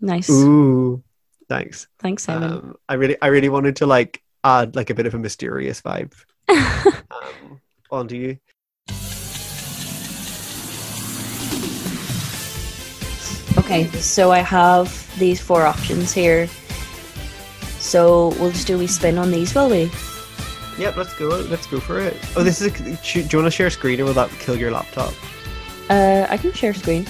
[0.00, 0.30] Nice.
[0.30, 1.02] Ooh,
[1.48, 1.88] thanks.
[1.98, 2.52] Thanks, Simon.
[2.52, 5.80] Um, I really I really wanted to like add like a bit of a mysterious
[5.80, 6.14] vibe
[6.48, 7.60] um,
[7.90, 8.38] onto you.
[13.64, 13.86] Okay.
[13.98, 16.48] So I have these four options here.
[17.78, 19.90] So we'll just do a wee spin on these, will we?
[20.78, 21.28] Yep, let's go.
[21.28, 22.16] Let's go for it.
[22.36, 22.68] Oh, this is.
[22.68, 25.12] A, do you want to share a screen, or will that kill your laptop?
[25.90, 27.04] Uh, I can share screen.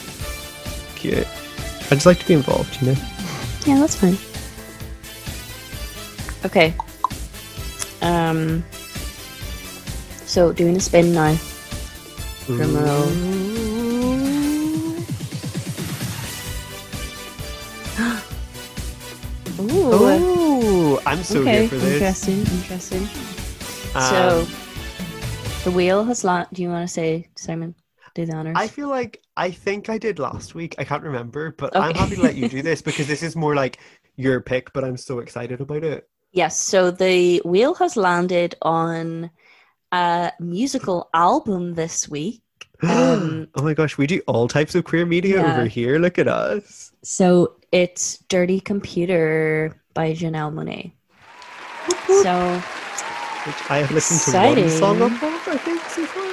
[0.96, 1.26] Cute.
[1.90, 3.00] I just like to be involved, you know.
[3.66, 4.16] Yeah, that's fine.
[6.44, 6.74] Okay.
[8.00, 8.64] Um.
[10.26, 11.36] So doing a spin now.
[12.46, 13.31] Drum roll.
[21.12, 21.60] I'm so okay.
[21.60, 21.92] here for this.
[21.92, 22.38] Interesting.
[22.56, 23.02] Interesting.
[23.94, 24.46] Um, so
[25.64, 26.54] the wheel has landed.
[26.54, 27.74] Do you want to say Simon?
[28.14, 28.56] Do the honors.
[28.58, 30.74] I feel like I think I did last week.
[30.78, 33.54] I can't remember, but I'm happy to let you do this because this is more
[33.54, 33.78] like
[34.16, 36.08] your pick, but I'm so excited about it.
[36.32, 39.30] Yes, so the wheel has landed on
[39.92, 42.40] a musical album this week.
[42.82, 45.52] Um, oh my gosh, we do all types of queer media Yeah.
[45.52, 45.98] over here.
[45.98, 46.90] Look at us.
[47.02, 50.92] So it's Dirty Computer by Janelle Monáe.
[52.22, 52.62] So
[53.46, 54.68] Which I have listened to one Exciting.
[54.68, 56.32] song of I think, so far.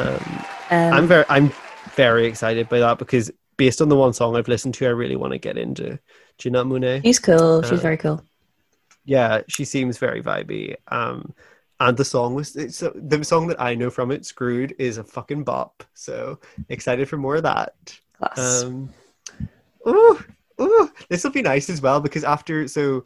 [0.00, 1.52] Um, um, I'm very I'm
[1.94, 5.16] very excited by that because based on the one song I've listened to, I really
[5.16, 5.98] want to get into
[6.38, 7.02] Janelle Monáe.
[7.02, 7.62] she's cool.
[7.62, 8.22] She's uh, very cool.
[9.04, 11.32] yeah she seems very vibey um
[11.80, 14.96] and the song was it's so the song that i know from it screwed is
[14.98, 16.38] a fucking bop so
[16.70, 17.74] excited for more of that
[18.16, 18.62] Class.
[18.62, 18.88] um
[19.86, 20.18] ooh,
[20.60, 23.04] ooh, this will be nice as well because after so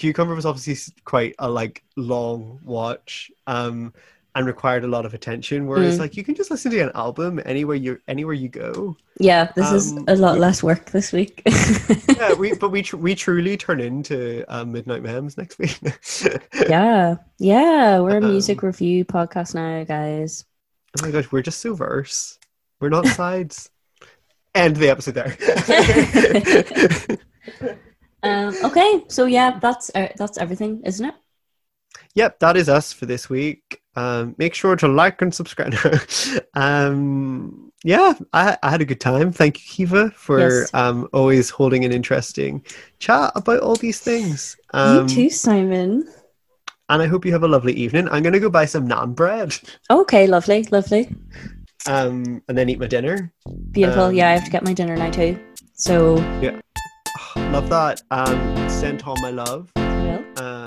[0.00, 3.92] cucumber was obviously quite a like long watch um
[4.34, 6.00] and required a lot of attention whereas Mm.
[6.00, 9.70] like you can just listen to an album anywhere you anywhere you go yeah, this
[9.72, 11.42] is um, a lot we- less work this week.
[12.16, 15.78] yeah we but we tr- we truly turn into um, midnight mems next week
[16.68, 20.46] yeah, yeah, we're a music Um, review podcast now, guys.
[20.98, 22.38] Oh my gosh, we're just so verse.
[22.80, 23.68] We're not sides.
[24.54, 25.36] End the episode there.
[28.22, 31.14] Um, okay, so yeah, that's uh, that's everything, isn't it?
[32.14, 33.80] yep, that is us for this week.
[33.96, 35.74] Um, make sure to like and subscribe.
[36.54, 39.32] um, yeah, I, I had a good time.
[39.32, 40.74] Thank you, Kiva, for Yes.
[40.74, 42.64] um, always holding an interesting
[42.98, 44.56] chat about all these things.
[44.72, 46.08] Um, you too, Simon.
[46.88, 48.08] And I hope you have a lovely evening.
[48.08, 49.56] I'm going to go buy some naan bread
[49.90, 51.08] Okay, lovely, lovely,
[51.86, 53.32] um, and then eat my dinner.
[53.70, 54.04] beautiful.
[54.04, 55.38] Um, yeah, I have to get my dinner now too.
[55.74, 56.16] So,
[57.36, 58.02] Love that.
[58.10, 59.70] Um, send Tom my love.
[59.76, 60.64] well, Um,